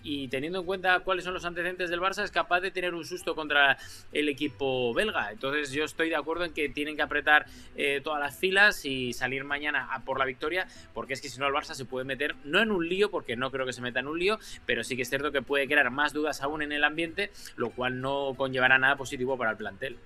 y 0.02 0.28
teniendo 0.28 0.60
en 0.60 0.66
cuenta 0.66 1.00
cuáles 1.00 1.24
son 1.24 1.34
los 1.34 1.44
antecedentes 1.44 1.90
del 1.90 2.00
Barça, 2.00 2.22
es 2.24 2.30
capaz 2.30 2.60
de 2.60 2.70
tener 2.70 2.94
un 2.94 3.04
susto 3.04 3.34
contra 3.34 3.76
el 4.12 4.28
equipo 4.28 4.92
belga. 4.94 5.32
Entonces 5.32 5.70
yo 5.70 5.84
estoy 5.84 6.08
de 6.08 6.16
acuerdo 6.16 6.44
en 6.44 6.52
que 6.52 6.68
tienen 6.68 6.96
que 6.96 7.02
apretar 7.02 7.46
eh, 7.76 8.00
todas 8.02 8.20
las 8.20 8.36
filas 8.36 8.84
y 8.84 9.12
salir 9.12 9.44
mañana 9.44 9.88
a 9.92 10.00
por 10.00 10.18
la 10.18 10.24
victoria, 10.24 10.66
porque 10.94 11.14
es 11.14 11.20
que 11.20 11.28
si 11.28 11.38
no 11.38 11.46
el 11.46 11.54
Barça 11.54 11.74
se 11.74 11.84
puede 11.84 12.04
meter, 12.04 12.34
no 12.44 12.60
en 12.60 12.70
un 12.70 12.88
lío, 12.88 13.10
porque 13.10 13.36
no 13.36 13.50
creo 13.50 13.66
que 13.66 13.72
se 13.72 13.80
meta 13.80 14.00
en 14.00 14.08
un 14.08 14.18
lío, 14.18 14.38
pero 14.66 14.84
sí 14.84 14.96
que 14.96 15.02
es 15.02 15.08
cierto 15.08 15.32
que 15.32 15.42
puede 15.42 15.66
crear 15.66 15.90
más 15.90 16.12
dudas 16.12 16.42
aún 16.42 16.62
en 16.62 16.72
el 16.72 16.84
ambiente, 16.84 17.30
lo 17.56 17.70
cual 17.70 18.00
no 18.00 18.34
conllevará 18.36 18.78
nada 18.78 18.96
positivo 18.96 19.36
para 19.36 19.52
el 19.52 19.56
plantel. 19.56 19.98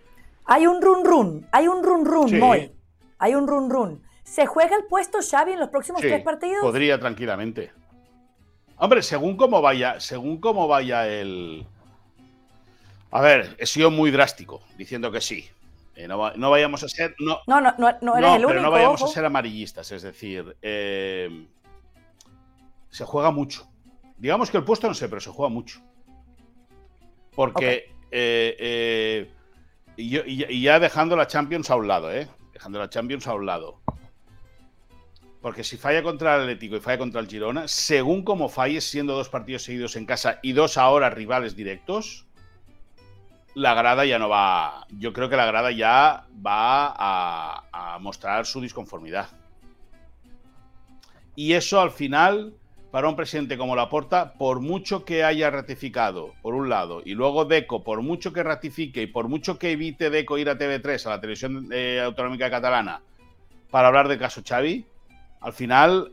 Hay 0.44 0.66
un 0.66 0.80
run 0.80 1.04
run, 1.04 1.46
hay 1.52 1.66
un 1.66 1.82
run 1.82 2.04
run, 2.04 2.70
Hay 3.18 3.34
un 3.34 3.48
run 3.48 3.70
run. 3.70 4.02
¿Se 4.22 4.46
juega 4.46 4.76
el 4.76 4.84
puesto 4.84 5.18
Xavi 5.22 5.52
en 5.52 5.60
los 5.60 5.68
próximos 5.68 6.00
tres 6.00 6.22
partidos? 6.22 6.60
Podría 6.60 6.98
tranquilamente. 6.98 7.72
Hombre, 8.78 9.02
según 9.02 9.36
cómo 9.36 9.62
vaya, 9.62 10.00
según 10.00 10.38
cómo 10.38 10.68
vaya 10.68 11.08
el. 11.08 11.66
A 13.10 13.20
ver, 13.20 13.56
he 13.58 13.66
sido 13.66 13.90
muy 13.90 14.10
drástico 14.10 14.62
diciendo 14.76 15.10
que 15.10 15.20
sí. 15.20 15.48
Eh, 15.94 16.06
no, 16.06 16.50
vayamos 16.50 16.82
a 16.82 16.88
ser. 16.88 17.14
No, 17.18 17.40
no, 17.46 17.60
no, 17.60 17.72
no, 17.78 18.16
eres 18.18 18.30
el 18.32 18.44
único, 18.44 18.48
pero 18.48 18.62
no 18.62 18.70
vayamos 18.70 19.02
a 19.02 19.06
ser 19.06 19.24
amarillistas. 19.24 19.90
Es 19.92 20.02
decir, 20.02 20.56
eh, 20.60 21.46
se 22.90 23.04
juega 23.04 23.30
mucho. 23.30 23.66
Digamos 24.18 24.50
que 24.50 24.58
el 24.58 24.64
puesto 24.64 24.88
no 24.88 24.94
sé, 24.94 25.08
pero 25.08 25.20
se 25.20 25.30
juega 25.30 25.48
mucho. 25.48 25.80
Porque. 27.34 27.94
Eh, 28.10 29.30
y, 29.96 30.18
y, 30.18 30.62
ya 30.62 30.78
dejando 30.78 31.16
la 31.16 31.26
Champions 31.26 31.70
a 31.70 31.76
un 31.76 31.88
lado, 31.88 32.12
¿eh? 32.12 32.28
Dejando 32.52 32.78
la 32.78 32.90
Champions 32.90 33.26
a 33.26 33.34
un 33.34 33.46
lado. 33.46 33.80
Porque 35.46 35.62
si 35.62 35.76
falla 35.76 36.02
contra 36.02 36.34
el 36.34 36.40
Atlético 36.40 36.74
y 36.74 36.80
falla 36.80 36.98
contra 36.98 37.20
el 37.20 37.28
Girona, 37.28 37.68
según 37.68 38.24
como 38.24 38.48
falles, 38.48 38.82
siendo 38.82 39.14
dos 39.14 39.28
partidos 39.28 39.62
seguidos 39.62 39.94
en 39.94 40.04
casa 40.04 40.40
y 40.42 40.50
dos 40.50 40.76
ahora 40.76 41.08
rivales 41.08 41.54
directos, 41.54 42.26
la 43.54 43.72
grada 43.74 44.04
ya 44.04 44.18
no 44.18 44.28
va. 44.28 44.88
Yo 44.98 45.12
creo 45.12 45.28
que 45.28 45.36
la 45.36 45.46
grada 45.46 45.70
ya 45.70 46.26
va 46.44 46.92
a, 46.98 47.96
mostrar 48.00 48.44
su 48.44 48.60
disconformidad. 48.60 49.28
Y 51.36 51.52
eso 51.52 51.80
al 51.80 51.92
final, 51.92 52.52
para 52.90 53.08
un 53.08 53.14
presidente 53.14 53.56
como 53.56 53.76
Laporta, 53.76 54.32
por 54.32 54.58
mucho 54.58 55.04
que 55.04 55.22
haya 55.22 55.48
ratificado, 55.50 56.34
por 56.42 56.56
un 56.56 56.68
lado, 56.68 57.02
y 57.04 57.14
luego 57.14 57.44
Deco, 57.44 57.84
por 57.84 58.02
mucho 58.02 58.32
que 58.32 58.42
ratifique 58.42 59.02
y 59.02 59.06
por 59.06 59.28
mucho 59.28 59.60
que 59.60 59.70
evite 59.70 60.10
Deco 60.10 60.38
ir 60.38 60.50
a 60.50 60.58
TV3, 60.58 61.06
a 61.06 61.10
la 61.10 61.20
televisión 61.20 61.68
eh, 61.70 62.00
autonómica 62.04 62.50
catalana, 62.50 63.00
para 63.70 63.86
hablar 63.86 64.08
del 64.08 64.18
caso 64.18 64.42
Xavi, 64.44 64.84
al 65.40 65.52
final, 65.52 66.12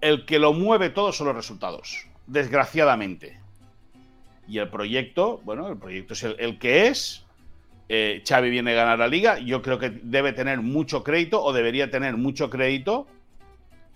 el 0.00 0.24
que 0.26 0.38
lo 0.38 0.52
mueve 0.52 0.90
todo 0.90 1.12
son 1.12 1.28
los 1.28 1.36
resultados, 1.36 2.06
desgraciadamente. 2.26 3.38
Y 4.48 4.58
el 4.58 4.68
proyecto, 4.68 5.40
bueno, 5.44 5.68
el 5.68 5.76
proyecto 5.76 6.14
es 6.14 6.24
el, 6.24 6.58
que 6.58 6.88
es. 6.88 7.24
Eh, 7.88 8.22
Xavi 8.26 8.50
viene 8.50 8.72
a 8.72 8.74
ganar 8.74 8.98
la 8.98 9.08
liga. 9.08 9.38
Yo 9.38 9.62
creo 9.62 9.78
que 9.78 9.90
debe 9.90 10.32
tener 10.32 10.60
mucho 10.60 11.04
crédito 11.04 11.42
o 11.42 11.52
debería 11.52 11.90
tener 11.90 12.16
mucho 12.16 12.50
crédito. 12.50 13.06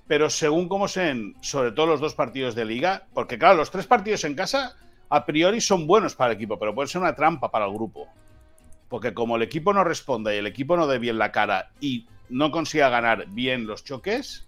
Pero 0.06 0.30
según 0.30 0.68
cómo 0.68 0.86
sean, 0.86 1.34
sobre 1.40 1.72
todo 1.72 1.86
los 1.86 2.00
dos 2.00 2.14
partidos 2.14 2.54
de 2.54 2.66
liga, 2.66 3.06
porque 3.14 3.38
claro, 3.38 3.56
los 3.56 3.70
tres 3.70 3.86
partidos 3.86 4.22
en 4.24 4.34
casa 4.34 4.76
a 5.08 5.24
priori 5.24 5.60
son 5.60 5.86
buenos 5.86 6.14
para 6.14 6.32
el 6.32 6.36
equipo, 6.36 6.58
pero 6.58 6.74
pueden 6.74 6.88
ser 6.88 7.00
una 7.00 7.14
trampa 7.14 7.50
para 7.50 7.66
el 7.66 7.72
grupo. 7.72 8.08
Porque 8.88 9.14
como 9.14 9.36
el 9.36 9.42
equipo 9.42 9.72
no 9.72 9.82
responda 9.82 10.34
y 10.34 10.38
el 10.38 10.46
equipo 10.46 10.76
no 10.76 10.86
dé 10.86 10.98
bien 10.98 11.18
la 11.18 11.32
cara 11.32 11.70
y 11.80 12.06
no 12.28 12.50
consiga 12.50 12.88
ganar 12.88 13.26
bien 13.28 13.66
los 13.66 13.84
choques, 13.84 14.46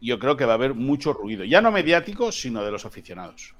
yo 0.00 0.18
creo 0.18 0.36
que 0.36 0.44
va 0.44 0.52
a 0.52 0.56
haber 0.56 0.74
mucho 0.74 1.12
ruido, 1.12 1.44
ya 1.44 1.60
no 1.60 1.70
mediático, 1.70 2.30
sino 2.32 2.62
de 2.62 2.70
los 2.70 2.84
aficionados. 2.84 3.54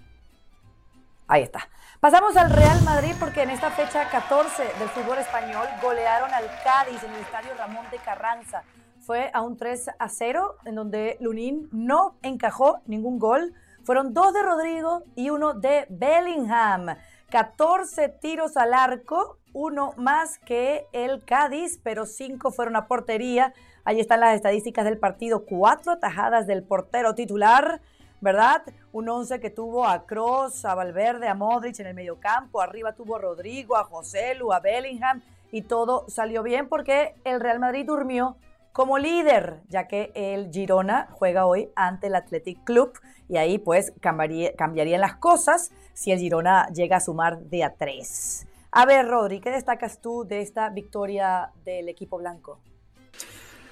Ahí 1.27 1.43
está. 1.43 1.69
Pasamos 2.01 2.37
al 2.37 2.51
Real 2.51 2.81
Madrid 2.85 3.13
porque 3.19 3.43
en 3.43 3.51
esta 3.51 3.71
fecha 3.71 4.09
14 4.09 4.63
del 4.79 4.89
fútbol 4.89 5.19
español 5.19 5.67
golearon 5.83 6.33
al 6.33 6.45
Cádiz 6.63 7.03
en 7.03 7.13
el 7.13 7.21
estadio 7.21 7.55
Ramón 7.59 7.85
de 7.91 7.99
Carranza. 7.99 8.63
Fue 9.01 9.31
a 9.35 9.43
un 9.43 9.57
3 9.57 9.91
a 9.99 10.09
0 10.09 10.57
en 10.65 10.75
donde 10.75 11.17
Lunín 11.21 11.69
no 11.73 12.17
encajó 12.23 12.83
ningún 12.87 13.19
gol. 13.19 13.53
Fueron 13.85 14.15
dos 14.15 14.33
de 14.33 14.43
Rodrigo 14.43 15.03
y 15.17 15.31
uno 15.31 15.55
de 15.55 15.87
Bellingham. 15.91 16.97
14 17.31 18.09
tiros 18.09 18.57
al 18.57 18.73
arco, 18.73 19.39
uno 19.53 19.93
más 19.97 20.39
que 20.39 20.87
el 20.93 21.23
Cádiz, 21.25 21.79
pero 21.83 22.07
cinco 22.07 22.51
fueron 22.51 22.75
a 22.77 22.87
portería. 22.87 23.53
Ahí 23.85 24.01
están 24.01 24.21
las 24.21 24.35
estadísticas 24.35 24.85
del 24.87 24.99
partido, 24.99 25.45
cuatro 25.45 25.93
atajadas 25.93 26.47
del 26.47 26.63
portero 26.63 27.15
titular, 27.15 27.83
¿verdad? 28.23 28.63
Un 28.93 29.11
once 29.11 29.41
que 29.41 29.51
tuvo 29.51 29.87
a 29.87 30.07
Cross, 30.07 30.65
a 30.65 30.75
Valverde, 30.75 31.29
a 31.29 31.35
Modric 31.35 31.79
en 31.81 31.89
el 31.89 31.95
mediocampo, 31.95 32.63
arriba 32.63 32.95
tuvo 32.95 33.17
a 33.17 33.21
Rodrigo, 33.21 33.77
a 33.77 33.85
José 33.85 34.35
Lu, 34.35 34.53
a 34.53 34.61
Bellingham 34.61 35.23
y 35.53 35.63
todo 35.63 36.07
salió 36.09 36.43
bien 36.43 36.69
porque 36.69 37.15
el 37.25 37.41
Real 37.41 37.59
Madrid 37.59 37.87
durmió 37.87 38.37
como 38.79 38.97
líder, 38.97 39.57
ya 39.67 39.89
que 39.89 40.13
el 40.15 40.53
Girona 40.53 41.09
juega 41.11 41.47
hoy 41.47 41.69
ante 41.75 42.07
el 42.07 42.15
Athletic 42.15 42.63
Club 42.63 42.97
y 43.29 43.37
ahí 43.37 43.59
pues 43.59 43.93
cambiarían 44.01 45.01
las 45.01 45.17
cosas 45.17 45.73
si 45.95 46.13
el 46.13 46.21
Girona 46.21 46.69
llega 46.69 46.99
a 46.99 47.01
sumar 47.01 47.41
de 47.41 47.65
a 47.65 47.75
tres. 47.75 48.47
A 48.71 48.87
ver, 48.87 49.09
Rodri, 49.09 49.41
¿qué 49.41 49.51
destacas 49.51 50.01
tú 50.01 50.25
de 50.29 50.43
esta 50.43 50.71
victoria 50.71 51.51
del 51.65 51.89
equipo 51.89 52.19
blanco? 52.19 52.61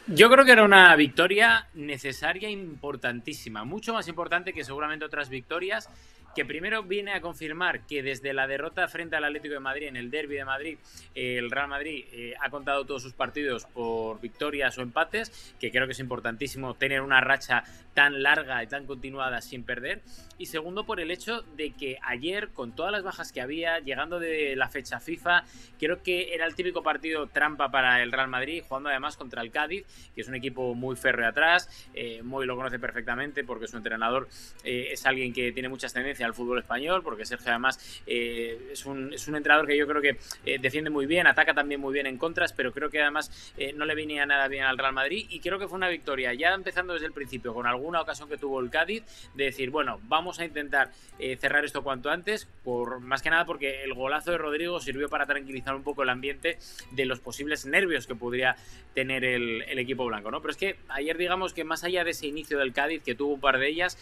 Yo 0.09 0.29
creo 0.29 0.45
que 0.45 0.51
era 0.51 0.65
una 0.65 0.97
victoria 0.97 1.69
necesaria 1.75 2.49
e 2.49 2.51
importantísima, 2.51 3.63
mucho 3.63 3.93
más 3.93 4.09
importante 4.09 4.53
que 4.53 4.65
seguramente 4.65 5.05
otras 5.05 5.29
victorias 5.29 5.89
que 6.37 6.45
primero 6.45 6.83
viene 6.83 7.15
a 7.15 7.23
confirmar 7.23 7.87
que 7.87 8.03
desde 8.03 8.35
la 8.35 8.47
derrota 8.47 8.87
frente 8.89 9.17
al 9.17 9.25
Atlético 9.25 9.55
de 9.55 9.61
Madrid 9.61 9.89
en 9.89 9.97
el 9.97 10.11
derby 10.11 10.37
de 10.37 10.45
Madrid, 10.45 10.79
el 11.15 11.51
Real 11.51 11.67
Madrid 11.67 12.05
eh, 12.13 12.35
ha 12.39 12.51
contado 12.51 12.85
todos 12.85 13.03
sus 13.03 13.15
partidos 13.15 13.65
por 13.65 14.21
victorias 14.21 14.77
o 14.77 14.83
empates, 14.83 15.55
que 15.59 15.71
creo 15.71 15.87
que 15.87 15.93
es 15.93 15.99
importantísimo 15.99 16.75
tener 16.75 17.01
una 17.01 17.23
racha 17.23 17.65
tan 17.95 18.23
larga 18.23 18.63
y 18.63 18.67
tan 18.67 18.85
continuada 18.85 19.41
sin 19.41 19.65
perder. 19.65 20.03
Y 20.37 20.47
segundo, 20.47 20.85
por 20.85 21.01
el 21.01 21.11
hecho 21.11 21.41
de 21.57 21.71
que 21.71 21.97
ayer, 22.03 22.51
con 22.51 22.77
todas 22.77 22.93
las 22.93 23.03
bajas 23.03 23.33
que 23.33 23.41
había, 23.41 23.79
llegando 23.79 24.21
de 24.21 24.55
la 24.57 24.69
fecha 24.69 25.01
FIFA, 25.01 25.45
creo 25.79 26.03
que 26.03 26.35
era 26.35 26.45
el 26.45 26.55
típico 26.55 26.83
partido 26.83 27.29
trampa 27.29 27.71
para 27.71 28.03
el 28.03 28.13
Real 28.13 28.29
Madrid, 28.29 28.63
jugando 28.69 28.91
además 28.91 29.17
contra 29.17 29.41
el 29.41 29.51
Cádiz, 29.51 29.87
que 30.15 30.21
es 30.21 30.29
un 30.29 30.35
equipo 30.35 30.75
muy 30.75 30.97
férreo 30.97 31.29
atrás, 31.29 31.89
eh, 31.95 32.21
lo 32.23 32.57
conoce 32.57 32.79
perfectamente 32.79 33.43
porque 33.43 33.67
su 33.67 33.79
entrenador 33.79 34.29
eh, 34.63 34.89
es 34.93 35.07
alguien 35.07 35.33
que 35.33 35.53
tiene 35.53 35.71
muchas 35.71 35.95
tendencias 35.95 36.26
al 36.27 36.35
fútbol 36.35 36.59
español, 36.59 37.03
porque 37.03 37.25
Sergio 37.25 37.51
además 37.51 38.03
eh, 38.07 38.71
es, 38.73 38.85
un, 38.85 39.13
es, 39.13 39.27
un, 39.29 39.37
entrenador 39.37 39.67
que 39.67 39.77
yo 39.77 39.87
creo 39.87 40.03
que 40.03 40.19
eh, 40.45 40.59
defiende 40.61 40.91
muy 40.91 41.07
bien, 41.07 41.27
ataca 41.27 41.55
también 41.55 41.81
muy 41.81 41.93
bien 41.95 42.07
en 42.07 42.19
contras, 42.19 42.53
pero 42.53 42.73
creo 42.73 42.91
que 42.91 43.01
además 43.01 43.53
eh, 43.57 43.73
no 43.73 43.85
le 43.85 43.95
venía 43.95 44.27
nada 44.27 44.49
bien 44.49 44.65
al 44.65 44.77
Real 44.77 44.93
Madrid 44.93 45.27
y 45.31 45.41
creo 45.41 45.59
que 45.59 45.69
fue 45.69 45.77
una 45.77 45.89
victoria, 45.89 46.35
ya 46.35 46.53
empezando 46.53 46.93
desde 46.93 47.07
el 47.07 47.13
principio, 47.13 47.55
con 47.55 47.67
alguna 47.67 48.01
ocasión 48.01 48.29
que 48.29 48.37
tuvo 48.37 48.61
el 48.61 48.71
Cádiz, 48.71 49.05
de 49.35 49.45
decir, 49.45 49.71
bueno, 49.71 50.01
vamos 50.05 50.39
a 50.39 50.45
intentar 50.45 50.91
cerrar 51.41 51.65
esto 51.65 51.83
cuanto 51.83 52.11
antes, 52.11 52.47
por 52.63 53.01
más 53.01 53.23
que 53.23 53.31
nada 53.31 53.47
porque 53.47 53.85
el 53.85 53.95
golazo 53.95 54.33
de 54.33 54.39
Rodrigo 54.39 54.81
sirvió 54.81 55.09
para 55.09 55.25
tranquilizar 55.25 55.75
un 55.75 55.83
poco 55.83 56.03
el 56.03 56.11
ambiente 56.11 56.59
de 56.91 57.07
los 57.07 57.21
posibles 57.21 57.65
nervios 57.65 58.07
que 58.07 58.15
podría 58.15 58.57
tener 58.93 59.25
el, 59.25 59.63
el 59.63 59.79
equipo 59.79 60.05
blanco, 60.05 60.31
¿no? 60.31 60.41
Pero 60.41 60.51
es 60.51 60.59
que 60.59 60.77
ayer 60.89 61.17
digamos 61.17 61.55
que 61.55 61.65
más 61.65 61.85
allá 61.85 62.05
de 62.05 62.11
ese 62.11 62.27
inicio 62.27 62.59
del 62.59 62.73
Cádiz, 62.73 63.03
que 63.03 63.15
tuvo 63.15 63.35
un 63.35 63.41
par 63.41 63.59
de 63.59 63.69
ellas, 63.69 63.97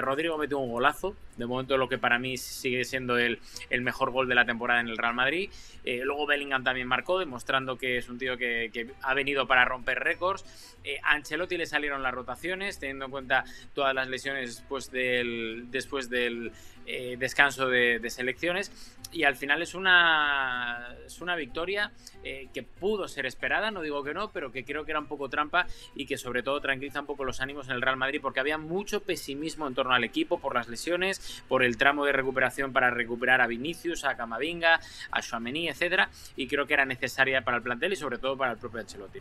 Rodrigo 0.00 0.38
metió 0.38 0.58
un 0.58 0.70
golazo, 0.70 1.14
de 1.40 1.46
momento 1.50 1.76
lo 1.76 1.88
que 1.88 1.98
para 1.98 2.18
mí 2.18 2.36
sigue 2.36 2.84
siendo 2.84 3.18
el, 3.18 3.40
el 3.68 3.82
mejor 3.82 4.10
gol 4.10 4.28
de 4.28 4.34
la 4.34 4.44
temporada 4.44 4.80
en 4.80 4.88
el 4.88 4.96
Real 4.96 5.14
Madrid. 5.14 5.50
Eh, 5.84 6.00
luego 6.04 6.26
Bellingham 6.26 6.64
también 6.64 6.86
marcó, 6.86 7.18
demostrando 7.18 7.76
que 7.76 7.98
es 7.98 8.08
un 8.08 8.18
tío 8.18 8.36
que, 8.36 8.70
que 8.72 8.88
ha 9.02 9.14
venido 9.14 9.46
para 9.46 9.64
romper 9.64 9.98
récords. 9.98 10.44
Eh, 10.84 10.98
a 11.02 11.12
Ancelotti 11.12 11.56
le 11.56 11.66
salieron 11.66 12.02
las 12.02 12.14
rotaciones, 12.14 12.78
teniendo 12.78 13.06
en 13.06 13.10
cuenta 13.10 13.44
todas 13.74 13.94
las 13.94 14.08
lesiones 14.08 14.56
después 14.56 14.90
del, 14.90 15.70
después 15.70 16.08
del 16.08 16.52
eh, 16.86 17.16
descanso 17.18 17.68
de, 17.68 17.98
de, 17.98 18.10
selecciones. 18.10 18.96
Y 19.12 19.24
al 19.24 19.34
final 19.34 19.60
es 19.60 19.74
una, 19.74 20.94
es 21.04 21.20
una 21.20 21.34
victoria 21.34 21.90
eh, 22.22 22.48
que 22.54 22.62
pudo 22.62 23.08
ser 23.08 23.26
esperada, 23.26 23.70
no 23.70 23.82
digo 23.82 24.04
que 24.04 24.14
no, 24.14 24.30
pero 24.30 24.52
que 24.52 24.64
creo 24.64 24.84
que 24.84 24.92
era 24.92 25.00
un 25.00 25.06
poco 25.06 25.28
trampa 25.28 25.66
y 25.96 26.06
que 26.06 26.16
sobre 26.16 26.42
todo 26.42 26.60
tranquiliza 26.60 27.00
un 27.00 27.06
poco 27.06 27.24
los 27.24 27.40
ánimos 27.40 27.66
en 27.68 27.74
el 27.74 27.82
Real 27.82 27.96
Madrid 27.96 28.20
porque 28.22 28.38
había 28.38 28.56
mucho 28.56 29.02
pesimismo 29.02 29.66
en 29.66 29.74
torno 29.74 29.94
al 29.94 30.04
equipo 30.04 30.38
por 30.38 30.54
las 30.54 30.68
lesiones, 30.68 31.42
por 31.48 31.64
el 31.64 31.76
tramo 31.76 32.04
de 32.04 32.12
recuperación 32.12 32.72
para 32.72 32.90
recuperar 32.90 33.40
a 33.40 33.48
Vinicius, 33.48 34.04
a 34.04 34.16
Camavinga, 34.16 34.78
a 35.10 35.20
Chouameni, 35.22 35.68
etcétera, 35.68 36.08
y 36.36 36.46
creo 36.46 36.66
que 36.66 36.74
era 36.74 36.84
necesaria 36.84 37.42
para 37.42 37.56
el 37.56 37.62
plantel 37.64 37.92
y 37.92 37.96
sobre 37.96 38.18
todo 38.18 38.36
para 38.36 38.52
el 38.52 38.58
propio 38.58 38.80
Ancelotti. 38.80 39.20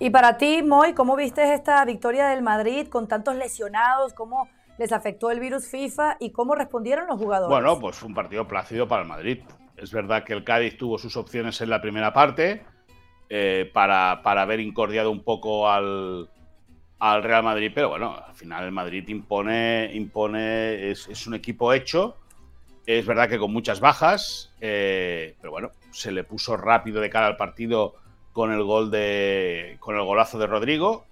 Y 0.00 0.08
para 0.08 0.38
ti, 0.38 0.62
Moy, 0.62 0.94
¿cómo 0.94 1.14
viste 1.14 1.52
esta 1.52 1.84
victoria 1.84 2.28
del 2.28 2.40
Madrid 2.40 2.88
con 2.88 3.06
tantos 3.06 3.36
lesionados? 3.36 4.14
¿Cómo 4.14 4.48
les 4.80 4.92
afectó 4.92 5.30
el 5.30 5.40
virus 5.40 5.68
FIFA 5.68 6.16
y 6.20 6.32
cómo 6.32 6.54
respondieron 6.54 7.06
los 7.06 7.18
jugadores? 7.18 7.50
Bueno, 7.50 7.78
pues 7.78 7.96
fue 7.96 8.08
un 8.08 8.14
partido 8.14 8.48
plácido 8.48 8.88
para 8.88 9.02
el 9.02 9.08
Madrid. 9.08 9.40
Es 9.76 9.92
verdad 9.92 10.24
que 10.24 10.32
el 10.32 10.42
Cádiz 10.42 10.78
tuvo 10.78 10.96
sus 10.96 11.18
opciones 11.18 11.60
en 11.60 11.68
la 11.68 11.82
primera 11.82 12.14
parte 12.14 12.62
eh, 13.28 13.70
para, 13.74 14.22
para, 14.22 14.40
haber 14.40 14.58
incordiado 14.58 15.10
un 15.10 15.22
poco 15.22 15.68
al, 15.68 16.30
al, 16.98 17.22
Real 17.22 17.42
Madrid, 17.42 17.72
pero 17.74 17.90
bueno, 17.90 18.16
al 18.26 18.34
final 18.34 18.64
el 18.64 18.72
Madrid 18.72 19.06
impone, 19.08 19.90
impone 19.92 20.90
es, 20.90 21.26
un 21.26 21.34
equipo 21.34 21.74
hecho. 21.74 22.16
Es 22.86 23.04
verdad 23.04 23.28
que 23.28 23.38
con 23.38 23.52
muchas 23.52 23.80
bajas, 23.80 24.54
eh, 24.62 25.36
pero 25.42 25.50
bueno, 25.50 25.72
se 25.90 26.10
le 26.10 26.24
puso 26.24 26.56
rápido 26.56 27.02
de 27.02 27.10
cara 27.10 27.26
al 27.26 27.36
partido 27.36 27.96
con 28.32 28.50
el 28.50 28.62
gol 28.62 28.90
de. 28.90 29.76
con 29.78 29.94
el 29.94 30.04
golazo 30.04 30.38
de 30.38 30.46
Rodrigo. 30.46 31.04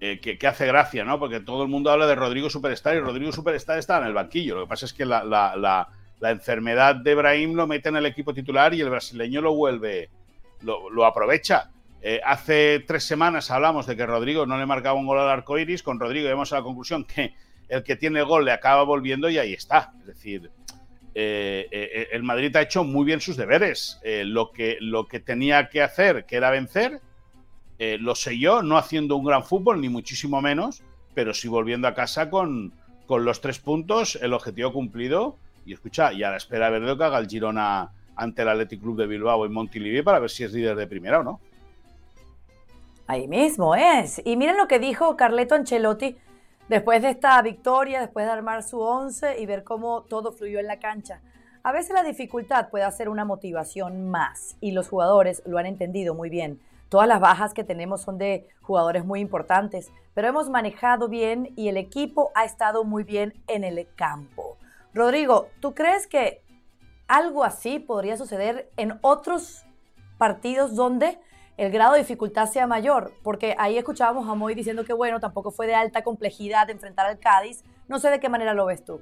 Eh, 0.00 0.18
que, 0.20 0.46
hace 0.46 0.66
gracia, 0.66 1.04
¿no? 1.04 1.18
Porque 1.18 1.40
todo 1.40 1.62
el 1.62 1.68
mundo 1.68 1.90
habla 1.90 2.06
de 2.06 2.14
Rodrigo 2.14 2.48
Superstar 2.48 2.96
y 2.96 3.00
Rodrigo 3.00 3.32
Superstar 3.32 3.78
está 3.78 3.98
en 3.98 4.04
el 4.04 4.14
banquillo. 4.14 4.54
Lo 4.56 4.64
que 4.64 4.68
pasa 4.68 4.86
es 4.86 4.92
que 4.92 5.04
la, 5.04 5.24
la, 5.24 5.54
la, 5.56 6.30
enfermedad 6.30 6.96
de 6.96 7.14
Brahim 7.14 7.54
lo 7.54 7.66
mete 7.66 7.90
en 7.90 7.96
el 7.96 8.06
equipo 8.06 8.32
titular 8.32 8.72
y 8.72 8.80
el 8.80 8.88
brasileño 8.88 9.42
lo 9.42 9.54
vuelve, 9.54 10.08
lo, 10.62 10.88
lo 10.88 11.04
aprovecha. 11.04 11.70
Eh, 12.00 12.20
hace 12.24 12.80
tres 12.86 13.04
semanas 13.04 13.50
hablamos 13.50 13.86
de 13.86 13.96
que 13.96 14.06
Rodrigo 14.06 14.46
no 14.46 14.58
le 14.58 14.66
marcaba 14.66 14.98
un 14.98 15.06
gol 15.06 15.18
al 15.18 15.28
arco 15.28 15.58
iris. 15.58 15.82
Con 15.82 16.00
Rodrigo 16.00 16.24
llegamos 16.24 16.52
a 16.52 16.56
la 16.56 16.62
conclusión 16.62 17.04
que 17.04 17.34
el 17.68 17.82
que 17.82 17.96
tiene 17.96 18.20
el 18.20 18.24
gol 18.24 18.44
le 18.44 18.52
acaba 18.52 18.84
volviendo 18.84 19.28
y 19.28 19.38
ahí 19.38 19.52
está. 19.52 19.92
Es 20.00 20.06
decir, 20.06 20.50
eh, 21.14 22.08
el 22.10 22.22
Madrid 22.22 22.54
ha 22.56 22.62
hecho 22.62 22.84
muy 22.84 23.04
bien 23.04 23.20
sus 23.20 23.36
deberes. 23.36 24.00
Lo, 24.04 24.50
que, 24.50 24.78
lo 24.80 25.06
que 25.06 25.20
tenía 25.20 25.68
que 25.68 25.82
hacer, 25.82 26.24
que 26.24 26.36
era 26.36 26.50
vencer, 26.50 27.00
eh, 27.78 27.98
lo 28.00 28.14
selló, 28.14 28.62
no 28.62 28.76
haciendo 28.76 29.16
un 29.16 29.24
gran 29.24 29.44
fútbol, 29.44 29.80
ni 29.80 29.88
muchísimo 29.88 30.40
menos, 30.40 30.82
pero 31.14 31.34
sí 31.34 31.48
volviendo 31.48 31.88
a 31.88 31.94
casa 31.94 32.30
con, 32.30 32.72
con 33.06 33.24
los 33.24 33.40
tres 33.40 33.58
puntos, 33.58 34.16
el 34.20 34.32
objetivo 34.32 34.72
cumplido. 34.72 35.36
Y 35.66 35.72
escucha, 35.72 36.12
y 36.12 36.22
a 36.22 36.30
la 36.30 36.36
espera 36.36 36.66
de 36.66 36.72
ver 36.72 36.82
lo 36.82 36.98
que 36.98 37.04
haga 37.04 37.18
el 37.18 37.28
Girona 37.28 37.90
ante 38.16 38.42
el 38.42 38.48
Athletic 38.48 38.80
Club 38.80 38.98
de 38.98 39.06
Bilbao 39.06 39.46
y 39.46 39.48
Montilivi 39.48 40.02
para 40.02 40.18
ver 40.18 40.30
si 40.30 40.44
es 40.44 40.52
líder 40.52 40.76
de 40.76 40.86
primera 40.86 41.20
o 41.20 41.22
no. 41.22 41.40
Ahí 43.06 43.28
mismo 43.28 43.74
es. 43.74 44.20
Y 44.24 44.36
miren 44.36 44.56
lo 44.56 44.68
que 44.68 44.78
dijo 44.78 45.16
Carleto 45.16 45.54
Ancelotti 45.54 46.16
después 46.68 47.02
de 47.02 47.10
esta 47.10 47.40
victoria, 47.42 48.00
después 48.00 48.26
de 48.26 48.32
armar 48.32 48.62
su 48.62 48.80
once 48.80 49.40
y 49.40 49.46
ver 49.46 49.64
cómo 49.64 50.02
todo 50.02 50.32
fluyó 50.32 50.58
en 50.58 50.66
la 50.66 50.78
cancha. 50.78 51.20
A 51.62 51.72
veces 51.72 51.94
la 51.94 52.02
dificultad 52.02 52.68
puede 52.70 52.90
ser 52.92 53.08
una 53.08 53.24
motivación 53.24 54.10
más 54.10 54.56
y 54.60 54.72
los 54.72 54.88
jugadores 54.88 55.42
lo 55.46 55.58
han 55.58 55.66
entendido 55.66 56.14
muy 56.14 56.30
bien. 56.30 56.60
Todas 56.88 57.08
las 57.08 57.20
bajas 57.20 57.54
que 57.54 57.64
tenemos 57.64 58.02
son 58.02 58.18
de 58.18 58.48
jugadores 58.62 59.04
muy 59.04 59.20
importantes, 59.20 59.92
pero 60.14 60.28
hemos 60.28 60.48
manejado 60.50 61.08
bien 61.08 61.52
y 61.56 61.68
el 61.68 61.76
equipo 61.76 62.30
ha 62.34 62.44
estado 62.44 62.84
muy 62.84 63.04
bien 63.04 63.34
en 63.46 63.64
el 63.64 63.86
campo. 63.94 64.58
Rodrigo, 64.92 65.48
¿tú 65.60 65.74
crees 65.74 66.06
que 66.06 66.42
algo 67.08 67.44
así 67.44 67.78
podría 67.78 68.16
suceder 68.16 68.70
en 68.76 68.98
otros 69.02 69.64
partidos 70.18 70.74
donde 70.74 71.18
el 71.56 71.70
grado 71.70 71.94
de 71.94 72.00
dificultad 72.00 72.46
sea 72.46 72.66
mayor, 72.66 73.12
porque 73.22 73.54
ahí 73.58 73.78
escuchábamos 73.78 74.28
a 74.28 74.34
Moy 74.34 74.54
diciendo 74.54 74.84
que 74.84 74.92
bueno, 74.92 75.20
tampoco 75.20 75.50
fue 75.50 75.66
de 75.66 75.74
alta 75.74 76.02
complejidad 76.02 76.68
enfrentar 76.70 77.06
al 77.06 77.18
Cádiz. 77.18 77.62
No 77.88 77.98
sé 77.98 78.10
de 78.10 78.18
qué 78.18 78.28
manera 78.28 78.54
lo 78.54 78.66
ves 78.66 78.84
tú. 78.84 79.00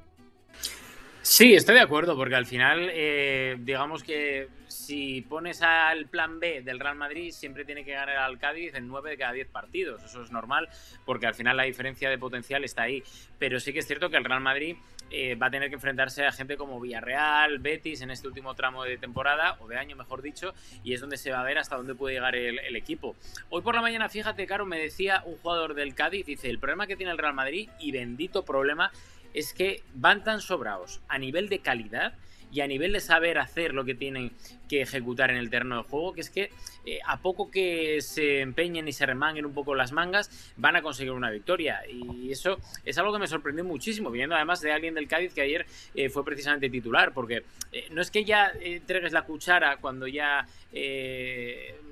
Sí, 1.23 1.55
estoy 1.55 1.77
de 1.77 1.81
acuerdo, 1.81 2.17
porque 2.17 2.35
al 2.35 2.47
final, 2.47 2.91
eh, 2.93 3.57
digamos 3.61 4.03
que 4.03 4.49
si 4.93 5.23
pones 5.23 5.63
al 5.63 6.05
plan 6.05 6.39
B 6.39 6.61
del 6.61 6.79
Real 6.79 6.97
Madrid, 6.97 7.31
siempre 7.31 7.65
tiene 7.65 7.83
que 7.83 7.93
ganar 7.93 8.11
al 8.11 8.39
Cádiz 8.39 8.75
en 8.75 8.89
9 8.89 9.09
de 9.09 9.17
cada 9.17 9.33
10 9.33 9.49
partidos. 9.49 10.05
Eso 10.05 10.23
es 10.23 10.31
normal, 10.31 10.69
porque 11.07 11.27
al 11.27 11.35
final 11.35 11.57
la 11.57 11.63
diferencia 11.63 12.11
de 12.11 12.19
potencial 12.19 12.63
está 12.63 12.83
ahí. 12.83 13.03
Pero 13.39 13.59
sí 13.59 13.73
que 13.73 13.79
es 13.79 13.87
cierto 13.87 14.11
que 14.11 14.19
el 14.19 14.25
Real 14.27 14.43
Madrid 14.43 14.77
eh, 15.11 15.35
va 15.35 15.47
a 15.47 15.51
tener 15.51 15.71
que 15.71 15.77
enfrentarse 15.77 16.27
a 16.27 16.33
gente 16.33 16.59
como 16.59 16.79
Villarreal, 16.79 17.59
Betis 17.59 18.03
en 18.03 18.11
este 18.11 18.29
último 18.29 18.55
tramo 18.55 18.85
de 18.85 18.99
temporada, 18.99 19.57
o 19.61 19.67
de 19.67 19.79
año 19.79 19.97
mejor 19.97 20.21
dicho, 20.21 20.53
y 20.85 20.93
es 20.93 21.01
donde 21.01 21.17
se 21.17 21.31
va 21.31 21.41
a 21.41 21.45
ver 21.45 21.57
hasta 21.57 21.77
dónde 21.77 21.95
puede 21.95 22.17
llegar 22.17 22.37
el, 22.37 22.59
el 22.59 22.77
equipo. 22.77 23.17
Hoy 23.49 23.63
por 23.63 23.75
la 23.75 23.81
mañana, 23.81 24.11
fíjate, 24.11 24.47
Caro, 24.47 24.67
me 24.67 24.79
decía 24.79 25.23
un 25.25 25.39
jugador 25.39 25.73
del 25.73 25.95
Cádiz, 25.95 26.27
dice, 26.27 26.51
el 26.51 26.59
problema 26.59 26.87
que 26.87 26.97
tiene 26.97 27.13
el 27.13 27.19
Real 27.19 27.33
Madrid, 27.33 27.71
y 27.79 27.93
bendito 27.93 28.45
problema, 28.45 28.93
es 29.33 29.55
que 29.55 29.83
van 29.95 30.23
tan 30.23 30.43
sobrados 30.43 31.01
a 31.09 31.17
nivel 31.17 31.49
de 31.49 31.61
calidad 31.61 32.13
y 32.53 32.61
a 32.61 32.67
nivel 32.67 32.93
de 32.93 33.01
saber 33.01 33.39
hacer 33.39 33.73
lo 33.73 33.85
que 33.85 33.95
tienen 33.95 34.31
que 34.69 34.83
ejecutar 34.83 35.31
en 35.31 35.39
el 35.39 35.51
terreno 35.51 35.79
de 35.79 35.83
juego, 35.83 36.13
que 36.13 36.21
es 36.21 36.31
que 36.31 36.51
eh, 36.85 36.99
a 37.07 37.21
poco 37.21 37.51
que 37.51 38.01
se 38.01 38.41
empeñen 38.41 38.87
y 38.89 38.93
se 38.93 39.07
remanguen 39.07 39.47
un 39.47 39.55
poco 39.55 39.75
las 39.75 39.93
mangas, 39.93 40.53
van 40.57 40.77
a 40.77 40.83
conseguir 40.83 41.13
una 41.13 41.31
victoria. 41.31 41.81
Y 41.89 42.31
eso 42.31 42.59
es 42.85 42.99
algo 42.99 43.13
que 43.13 43.19
me 43.19 43.27
sorprendió 43.27 43.65
muchísimo, 43.65 44.11
viendo 44.11 44.35
además 44.35 44.61
de 44.61 44.73
alguien 44.73 44.95
del 44.95 45.09
Cádiz 45.09 45.33
que 45.33 45.41
ayer 45.41 45.67
eh, 45.95 46.11
fue 46.11 46.25
precisamente 46.25 46.69
titular, 46.69 47.13
porque 47.13 47.45
eh, 47.73 47.87
no 47.91 48.03
es 48.03 48.11
que 48.11 48.25
ya 48.25 48.53
entregues 48.61 49.13
la 49.13 49.23
cuchara 49.23 49.79
cuando 49.79 50.07
ya 50.07 50.47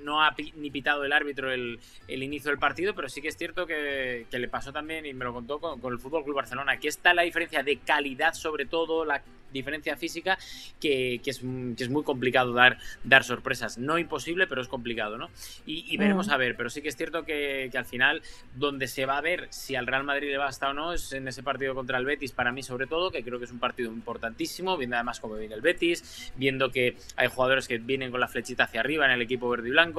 no 0.03 0.23
ha 0.23 0.35
ni 0.57 0.71
pitado 0.71 1.05
el 1.05 1.13
árbitro 1.13 1.53
el, 1.53 1.79
el, 2.09 2.23
inicio 2.23 2.51
del 2.51 2.59
partido, 2.59 2.95
pero 2.95 3.09
sí 3.09 3.21
que 3.21 3.29
es 3.29 3.37
cierto 3.37 3.67
que, 3.67 4.27
que 4.31 4.39
le 4.39 4.49
pasó 4.49 4.73
también, 4.73 5.07
y 5.07 5.15
me 5.15 5.25
lo 5.25 5.33
contó 5.33 5.59
con, 5.59 5.81
con 5.81 5.93
el 5.93 5.99
Fútbol 5.99 6.25
Club 6.25 6.37
Barcelona, 6.37 6.79
que 6.79 6.89
está 6.89 7.15
la 7.15 7.23
diferencia 7.23 7.63
de 7.63 7.79
calidad 7.79 8.35
sobre 8.35 8.67
todo, 8.67 9.05
la 9.05 9.23
diferencia 9.53 9.97
física 9.97 10.39
que, 10.81 11.21
es, 11.25 11.41
que 11.41 11.85
es, 11.85 11.91
muy 11.91 12.03
complicado 12.03 12.53
dar, 12.53 12.79
dar 13.05 13.25
sorpresas. 13.25 13.79
No 13.79 13.99
imposible, 13.99 14.47
pero 14.47 14.63
es 14.63 14.69
complicado, 14.69 15.19
¿no? 15.19 15.29
Y, 15.67 15.97
veremos 15.97 16.29
a 16.29 16.37
ver, 16.37 16.57
pero 16.57 16.71
sí 16.71 16.83
que 16.83 16.89
es 16.89 16.97
cierto 16.97 17.25
que, 17.25 17.69
que, 17.71 17.79
al 17.79 17.85
final, 17.85 18.23
donde 18.55 18.87
se 18.87 19.07
va 19.07 19.19
a 19.19 19.21
ver 19.21 19.49
si 19.51 19.77
al 19.77 19.87
Real 19.87 20.05
Madrid 20.05 20.31
le 20.31 20.39
basta 20.39 20.71
o 20.71 20.73
no, 20.73 20.93
es 20.93 21.13
en 21.13 21.29
ese 21.29 21.43
partido 21.43 21.75
contra 21.75 21.99
el 21.99 22.05
Betis, 22.05 22.33
para 22.33 22.53
mí 22.53 22.63
sobre 22.63 22.87
todo, 22.87 23.11
que 23.11 23.23
creo 23.23 23.39
que 23.39 23.45
es 23.45 23.51
un 23.51 23.59
partido 23.59 23.93
importantísimo, 23.93 24.77
viendo 24.77 24.97
además 24.97 25.21
cómo 25.21 25.35
viene 25.35 25.55
el 25.55 25.61
Betis, 25.61 26.33
viendo 26.37 26.71
que 26.71 26.97
hay 27.17 27.29
jugadores 27.29 27.69
que 27.69 27.79
vienen 27.79 28.11
con 28.11 28.21
la 28.21 28.29
flechita 28.29 28.65
hacia 28.65 28.81
arriba 28.81 29.05
en 29.07 29.13
el 29.13 29.23
equipo 29.23 29.49
verde 29.49 29.69
y 29.69 29.73
blanco 29.73 29.90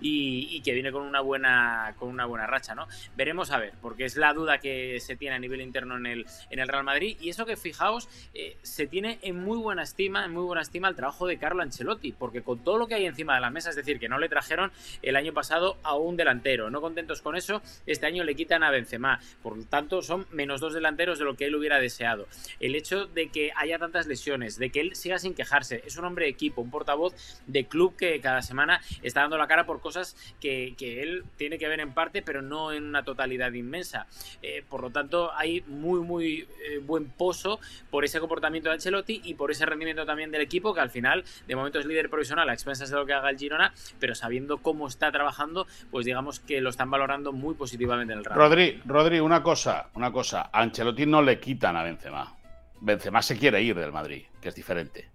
y, 0.00 0.60
que 0.60 0.72
viene 0.72 0.92
con 0.92 1.02
una 1.02 1.20
buena 1.20 1.94
con 1.98 2.08
una 2.08 2.26
buena 2.26 2.46
racha, 2.46 2.74
¿no? 2.74 2.86
Veremos 3.16 3.50
a 3.50 3.58
ver, 3.58 3.72
porque 3.80 4.04
es 4.04 4.16
la 4.16 4.34
duda 4.34 4.58
que 4.58 5.00
se 5.00 5.16
tiene 5.16 5.36
a 5.36 5.38
nivel 5.38 5.60
interno 5.60 5.96
en 5.96 6.06
el, 6.06 6.26
en 6.50 6.58
el 6.58 6.68
Real 6.68 6.84
Madrid 6.84 7.16
y 7.20 7.30
eso 7.30 7.46
que 7.46 7.56
fijaos, 7.56 8.08
eh, 8.34 8.56
se 8.62 8.86
tiene 8.86 9.18
en 9.22 9.42
muy 9.42 9.58
buena 9.58 9.82
estima, 9.82 10.24
en 10.24 10.32
muy 10.32 10.42
buena 10.42 10.62
estima 10.62 10.88
el 10.88 10.96
trabajo 10.96 11.26
de 11.26 11.38
Carlo 11.38 11.62
Ancelotti, 11.62 12.12
porque 12.12 12.42
con 12.42 12.62
todo 12.62 12.78
lo 12.78 12.86
que 12.86 12.94
hay 12.94 13.06
encima 13.06 13.34
de 13.34 13.40
la 13.40 13.50
mesa, 13.50 13.70
es 13.70 13.76
decir, 13.76 13.98
que 13.98 14.08
no 14.08 14.18
le 14.18 14.28
trajeron 14.28 14.72
el 15.02 15.16
año 15.16 15.32
pasado 15.32 15.78
a 15.82 15.96
un 15.96 16.16
delantero, 16.16 16.70
no 16.70 16.80
contentos 16.80 17.22
con 17.22 17.36
eso, 17.36 17.62
este 17.86 18.06
año 18.06 18.24
le 18.24 18.34
quitan 18.34 18.62
a 18.62 18.70
Benzema, 18.70 19.20
por 19.42 19.56
lo 19.56 19.64
tanto 19.64 20.02
son 20.02 20.26
menos 20.30 20.60
dos 20.60 20.74
delanteros 20.74 21.18
de 21.18 21.24
lo 21.24 21.36
que 21.36 21.46
él 21.46 21.54
hubiera 21.54 21.78
deseado. 21.78 22.26
El 22.58 22.74
hecho 22.74 23.06
de 23.06 23.28
que 23.28 23.52
haya 23.56 23.78
tantas 23.78 24.06
lesiones, 24.06 24.58
de 24.58 24.70
que 24.70 24.80
él 24.80 24.96
siga 24.96 25.18
sin 25.18 25.34
quejarse, 25.34 25.82
es 25.86 25.96
un 25.96 26.04
hombre 26.04 26.26
de 26.26 26.30
equipo, 26.30 26.60
un 26.60 26.70
portavoz 26.70 27.14
de 27.46 27.66
club 27.66 27.96
que 27.96 28.20
cada 28.20 28.42
semana 28.42 28.80
está 29.02 29.22
dando 29.30 29.38
la 29.38 29.46
cara 29.46 29.64
por 29.64 29.80
cosas 29.80 30.16
que, 30.40 30.74
él 30.80 31.24
tiene 31.36 31.56
que 31.56 31.68
ver 31.68 31.78
en 31.78 31.94
parte, 31.94 32.20
pero 32.20 32.42
no 32.42 32.72
en 32.72 32.84
una 32.84 33.04
totalidad 33.04 33.52
inmensa. 33.52 34.06
Eh, 34.42 34.64
por 34.68 34.82
lo 34.82 34.90
tanto, 34.90 35.32
hay 35.34 35.62
muy, 35.68 36.00
muy 36.00 36.48
eh, 36.68 36.78
buen 36.82 37.10
pozo 37.10 37.60
por 37.90 38.04
ese 38.04 38.18
comportamiento 38.18 38.68
de 38.68 38.74
Ancelotti 38.74 39.20
y 39.24 39.34
por 39.34 39.52
ese 39.52 39.64
rendimiento 39.66 40.04
también 40.04 40.32
del 40.32 40.42
equipo, 40.42 40.74
que 40.74 40.80
al 40.80 40.90
final, 40.90 41.24
de 41.46 41.54
momento 41.56 41.78
es 41.78 41.86
líder 41.86 42.10
provisional 42.10 42.48
a 42.48 42.52
expensas 42.52 42.90
de 42.90 42.96
lo 42.96 43.06
que 43.06 43.12
haga 43.12 43.30
el 43.30 43.38
Girona, 43.38 43.72
pero 44.00 44.16
sabiendo 44.16 44.58
cómo 44.58 44.88
está 44.88 45.12
trabajando, 45.12 45.66
pues 45.92 46.04
digamos 46.04 46.40
que 46.40 46.60
lo 46.60 46.70
están 46.70 46.90
valorando 46.90 47.32
muy 47.32 47.54
positivamente 47.54 48.12
en 48.12 48.18
el 48.18 48.24
Real. 48.24 48.36
Rodri, 48.36 48.82
Rodri, 48.84 49.20
una 49.20 49.42
cosa, 49.42 49.90
una 49.94 50.10
cosa, 50.10 50.50
a 50.52 50.60
Ancelotti 50.60 51.06
no 51.06 51.22
le 51.22 51.38
quitan 51.38 51.76
a 51.76 51.84
Benzema. 51.84 52.36
Benzema 52.80 53.22
se 53.22 53.38
quiere 53.38 53.62
ir 53.62 53.78
del 53.78 53.92
Madrid, 53.92 54.24
que 54.40 54.48
es 54.48 54.54
diferente. 54.54 55.08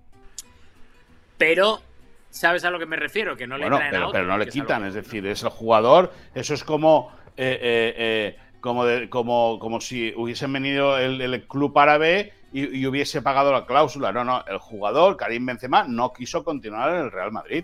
Pero 1.38 1.82
¿Sabes 2.36 2.66
a 2.66 2.70
lo 2.70 2.78
que 2.78 2.86
me 2.86 2.98
refiero? 2.98 3.38
Que 3.38 3.48
no 3.48 3.58
le 3.58 3.68
traen 3.68 3.92
pero, 3.92 4.12
pero 4.12 4.26
no 4.26 4.38
le 4.38 4.48
quitan, 4.48 4.84
es, 4.84 4.94
decir, 4.94 5.26
es 5.26 5.42
el 5.44 5.50
jugador. 5.50 6.12
Eso 6.34 6.54
es 6.54 6.66
como. 6.66 7.10
Eh, 7.38 7.60
eh, 7.62 7.96
eh, 7.98 8.38
como, 8.60 8.84
como, 9.10 9.58
como 9.58 9.80
si 9.80 10.14
hubiesen 10.18 10.52
venido 10.52 10.98
el, 10.98 11.48
club 11.48 11.78
árabe 11.80 12.34
y, 12.52 12.80
y, 12.80 12.86
hubiese 12.88 13.22
pagado 13.22 13.54
la 13.54 13.66
cláusula. 13.66 14.12
No, 14.12 14.26
no, 14.26 14.44
el 14.50 14.58
jugador, 14.58 15.16
Karim 15.16 15.46
Benzema, 15.46 15.86
no 15.88 16.12
quiso 16.12 16.44
continuar 16.44 16.94
en 16.96 17.06
el 17.06 17.12
Real 17.12 17.32
Madrid. 17.32 17.64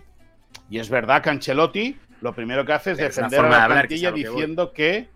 Y 0.70 0.78
es 0.78 0.88
verdad 0.88 1.22
que 1.22 1.28
Ancelotti 1.28 1.98
lo 2.22 2.32
primero 2.32 2.64
que 2.64 2.72
hace 2.72 2.92
es 2.92 2.98
defender 2.98 3.40
a 3.40 3.50
la 3.50 3.66
plantilla 3.66 4.10
diciendo 4.10 4.72
que. 4.72 5.06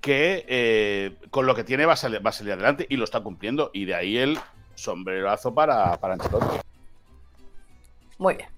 que 0.00 1.14
con 1.30 1.46
lo 1.46 1.54
que 1.54 1.62
tiene 1.62 1.86
va 1.86 1.92
a, 1.92 1.96
salir, 1.96 2.24
va 2.24 2.30
a 2.30 2.32
salir 2.32 2.52
adelante 2.54 2.84
y 2.88 2.96
lo 2.96 3.04
está 3.04 3.20
cumpliendo. 3.20 3.70
Y 3.72 3.84
de 3.84 3.94
ahí 3.94 4.18
el 4.18 4.38
sombrerazo 4.74 5.54
para, 5.54 5.96
para 5.98 6.14
Ancelotti. 6.14 6.60
Muy 8.18 8.36
bien. 8.36 8.48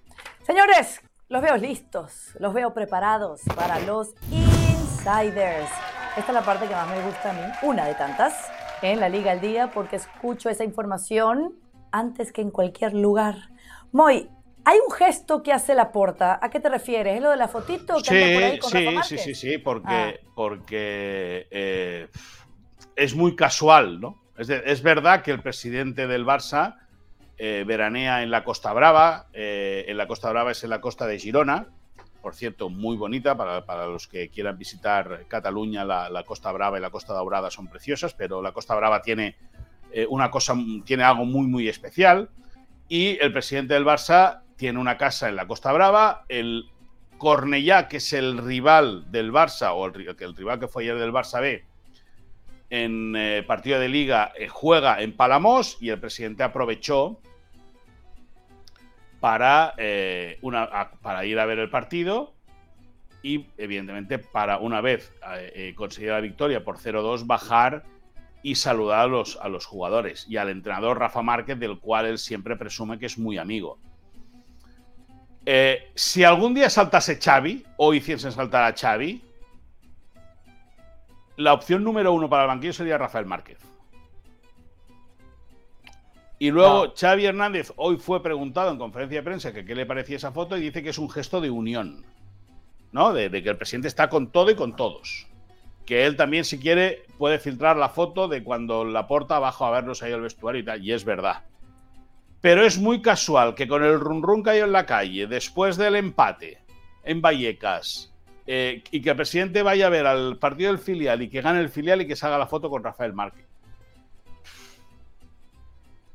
Señores, 0.43 1.01
los 1.29 1.43
veo 1.43 1.57
listos, 1.57 2.37
los 2.39 2.55
veo 2.55 2.73
preparados 2.73 3.41
para 3.55 3.81
los 3.81 4.15
insiders. 4.31 5.71
Esta 6.17 6.29
es 6.29 6.35
la 6.35 6.43
parte 6.43 6.67
que 6.67 6.75
más 6.75 6.89
me 6.89 7.03
gusta 7.05 7.31
a 7.31 7.33
mí, 7.33 7.53
una 7.63 7.87
de 7.87 7.95
tantas, 7.95 8.49
en 8.81 9.01
la 9.01 9.09
Liga 9.09 9.33
al 9.33 9.41
Día, 9.41 9.71
porque 9.73 9.97
escucho 9.97 10.49
esa 10.49 10.65
información 10.65 11.55
antes 11.91 12.33
que 12.33 12.43
en 12.43 12.51
cualquier 12.51 12.95
lugar. 12.95 13.37
Moy, 13.93 14.31
hay 14.65 14.79
un 14.85 14.93
gesto 14.93 15.43
que 15.43 15.53
hace 15.53 15.75
la 15.75 15.93
porta. 15.93 16.39
¿A 16.43 16.51
qué 16.51 16.61
te 16.61 16.69
refieres? 16.69 17.17
¿Es 17.17 17.23
lo 17.23 17.31
de 17.31 17.37
la 17.37 17.49
fotito 17.49 17.97
que 17.97 18.59
sí, 18.61 18.69
sí, 18.69 18.99
sí, 19.05 19.19
sí, 19.19 19.35
sí, 19.35 19.59
porque, 19.59 20.21
ah. 20.21 20.31
porque 20.35 21.47
eh, 21.51 22.09
es 22.95 23.15
muy 23.15 23.37
casual, 23.37 24.01
¿no? 24.01 24.26
Es, 24.39 24.83
verdad 24.83 25.23
que 25.23 25.31
el 25.31 25.41
presidente 25.41 26.07
del 26.07 26.27
Barça 26.27 26.77
eh, 27.39 27.65
veranea 27.67 28.23
en 28.23 28.31
la 28.31 28.45
Costa 28.45 28.73
Brava. 28.73 29.27
Eh, 29.33 29.87
en 29.89 29.97
la 29.97 30.07
Costa 30.07 30.31
Brava 30.31 30.51
es 30.51 30.63
en 30.63 30.71
la 30.71 30.81
costa 30.81 31.07
de 31.07 31.19
Girona. 31.19 31.69
Por 32.21 32.35
cierto, 32.35 32.69
muy 32.69 32.97
bonita 32.97 33.37
para, 33.37 33.87
los 33.87 34.09
que 34.09 34.29
quieran 34.29 34.59
visitar 34.59 35.25
Cataluña. 35.29 35.85
La, 35.85 36.23
Costa 36.27 36.53
Brava 36.53 36.77
y 36.77 36.83
la 36.83 36.91
Costa 36.91 37.15
Daurada 37.15 37.51
son 37.51 37.69
preciosas, 37.69 38.15
pero 38.15 38.43
la 38.43 38.53
Costa 38.53 38.75
Brava 38.75 39.01
tiene 39.01 39.37
eh, 39.93 40.07
una 40.11 40.31
cosa, 40.31 40.55
tiene 40.85 41.05
algo 41.05 41.25
muy, 41.25 41.47
muy 41.47 41.69
especial. 41.69 42.29
Y 42.89 43.19
el 43.21 43.33
presidente 43.33 43.75
del 43.75 43.87
Barça 43.87 44.43
tiene 44.57 44.79
una 44.79 44.99
casa 44.99 45.29
en 45.29 45.37
la 45.37 45.47
Costa 45.47 45.73
Brava. 45.73 46.25
El 46.29 46.67
Cornellá, 47.17 47.89
que 47.89 47.99
es 47.99 48.13
el 48.13 48.37
rival 48.37 49.11
del 49.11 49.33
Barça, 49.33 49.73
o 49.73 49.87
el, 49.87 50.15
el 50.19 50.37
rival 50.37 50.61
que 50.61 50.69
fue 50.69 50.83
ayer 50.83 50.99
del 50.99 51.13
Barça 51.13 51.41
B, 51.41 51.65
en 52.71 53.15
eh, 53.17 53.45
partido 53.47 53.79
de 53.79 53.89
liga 53.89 54.33
eh, 54.37 54.49
juega 54.49 55.01
en 55.01 55.17
Palamos 55.17 55.79
y 55.81 55.91
el 55.91 56.01
presidente 56.01 56.43
aprovechó 56.43 57.21
para, 59.21 59.75
eh, 59.79 60.41
para 61.03 61.25
ir 61.25 61.39
a 61.39 61.47
ver 61.47 61.59
el 61.59 61.71
partido 61.71 62.35
y 63.23 63.47
evidentemente 63.57 64.19
para 64.19 64.59
una 64.59 64.81
vez 64.81 65.13
conseguir 65.75 66.11
la 66.11 66.21
victoria 66.21 66.63
por 66.63 66.79
0-2 66.79 67.27
bajar 67.27 67.83
y 68.43 68.55
saludar 68.55 69.01
a 69.01 69.07
los, 69.07 69.37
a 69.41 69.49
los 69.49 69.67
jugadores 69.67 70.27
y 70.29 70.37
al 70.37 70.51
entrenador 70.51 70.99
Rafa 71.01 71.23
Márquez 71.23 71.59
del 71.59 71.81
cual 71.81 72.07
él 72.07 72.19
siempre 72.19 72.57
presume 72.57 72.99
que 72.99 73.07
es 73.07 73.19
muy 73.19 73.39
amigo. 73.39 73.81
si 75.95 76.23
algún 76.23 76.55
día 76.55 76.71
saltase 76.71 77.19
Xavi 77.19 77.65
o 77.79 77.95
hiciesen 77.95 78.31
saltar 78.31 78.63
a 78.63 78.77
Xavi, 78.77 79.26
la 81.37 81.53
opción 81.53 81.85
número 81.85 82.13
uno 82.13 82.29
para 82.29 82.45
el 82.45 82.49
banquillo 82.49 82.73
sería 82.73 82.99
Rafael 82.99 83.27
Márquez. 83.27 83.59
Y 86.39 86.51
luego 86.51 86.93
Xavi 86.95 87.25
Hernández 87.25 87.73
hoy 87.77 87.97
fue 87.97 88.23
preguntado 88.23 88.71
en 88.71 88.79
conferencia 88.79 89.21
de 89.21 89.25
prensa 89.25 89.53
que 89.53 89.65
qué 89.65 89.75
le 89.75 89.87
parecía 89.87 90.17
esa 90.17 90.33
foto 90.33 90.57
y 90.57 90.61
dice 90.61 90.83
que 90.83 90.91
es 90.91 90.99
un 90.99 91.09
gesto 91.09 91.41
de 91.41 91.51
unión, 91.51 92.05
¿no? 92.93 93.13
De, 93.13 93.31
que 93.31 93.49
el 93.49 93.57
presidente 93.57 93.89
está 93.89 94.11
con 94.11 94.31
todo 94.31 94.51
y 94.51 94.55
con 94.55 94.77
todos. 94.77 95.27
Que 95.87 96.05
él 96.05 96.17
también, 96.17 96.45
si 96.45 96.59
quiere, 96.59 97.05
puede 97.17 97.39
filtrar 97.39 97.77
la 97.77 97.89
foto 97.89 98.29
de 98.29 98.43
cuando 98.43 98.85
la 98.85 99.07
porta 99.07 99.37
abajo 99.37 99.65
a 99.65 99.71
verlos 99.71 100.03
ahí 100.03 100.13
al 100.13 100.21
vestuario 100.21 100.61
y 100.61 100.65
tal, 100.65 100.85
y 100.85 100.93
es 100.93 101.05
verdad. 101.05 101.45
Pero 102.43 102.67
es 102.67 102.79
muy 102.79 103.01
casual 103.01 103.55
que 103.55 103.67
con 103.67 103.83
el 103.83 103.99
run 103.99 104.23
run 104.23 104.43
que 104.43 104.51
hay 104.51 104.61
en 104.61 104.73
la 104.73 104.85
calle, 104.85 105.27
después 105.27 105.79
del 105.79 105.97
empate 105.97 106.59
en 107.05 107.23
Vallecas, 107.23 108.13
eh, 108.47 108.83
y 108.91 109.03
que 109.03 109.11
el 109.11 109.17
presidente 109.17 109.63
vaya 109.63 109.87
a 109.87 109.91
ver 109.91 110.07
al 110.07 110.39
partido 110.39 110.71
del 110.71 110.79
filial 110.79 111.23
y 111.23 111.29
que 111.29 111.41
gane 111.41 111.61
el 111.61 111.69
filial 111.69 112.03
y 112.03 112.07
que 112.07 112.15
se 112.15 112.27
haga 112.27 112.39
la 112.39 112.47
foto 112.47 112.71
con 112.71 112.85
Rafael 112.85 113.13
Márquez. 113.13 113.45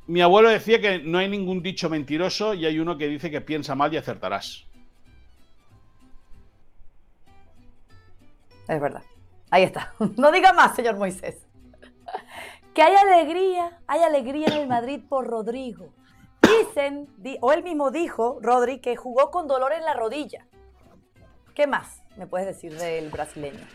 Mi 0.08 0.22
abuelo 0.22 0.50
decía 0.50 0.82
que 0.82 1.00
no 1.00 1.20
hay 1.20 1.30
ningún 1.30 1.62
dicho 1.62 1.89
mentiroso 1.89 2.54
y 2.54 2.65
hay 2.65 2.80
uno 2.80 2.98
que 2.98 3.08
dice 3.08 3.30
que 3.32 3.41
piensa 3.41 3.76
mal 3.76 3.94
y 3.94 3.98
acertarás. 3.98 4.65
Es 8.67 8.80
verdad. 8.80 9.04
Ahí 9.50 9.63
está. 9.63 9.94
No 10.17 10.32
diga 10.32 10.54
más, 10.54 10.76
señor 10.76 10.98
Moisés. 10.98 11.46
Que 12.74 12.82
hay 12.82 12.96
alegría, 12.96 13.80
hay 13.88 14.02
alegría 14.02 14.48
en 14.48 14.54
el 14.54 14.67
Madrid 14.67 15.02
por 15.08 15.28
Rodrigo. 15.28 15.94
Dicen, 16.41 17.08
o 17.41 17.52
él 17.52 17.63
mismo 17.63 17.91
dijo, 17.91 18.39
Rodri, 18.41 18.80
que 18.80 18.96
jugó 18.96 19.30
con 19.30 19.48
dolor 19.48 19.74
en 19.74 19.84
la 19.84 19.94
rodilla. 19.94 20.48
¿Qué 21.54 21.67
más? 21.67 22.01
Me 22.17 22.28
puedes 22.28 22.47
decir 22.47 22.78
del 22.78 23.10
brasileño? 23.10 23.65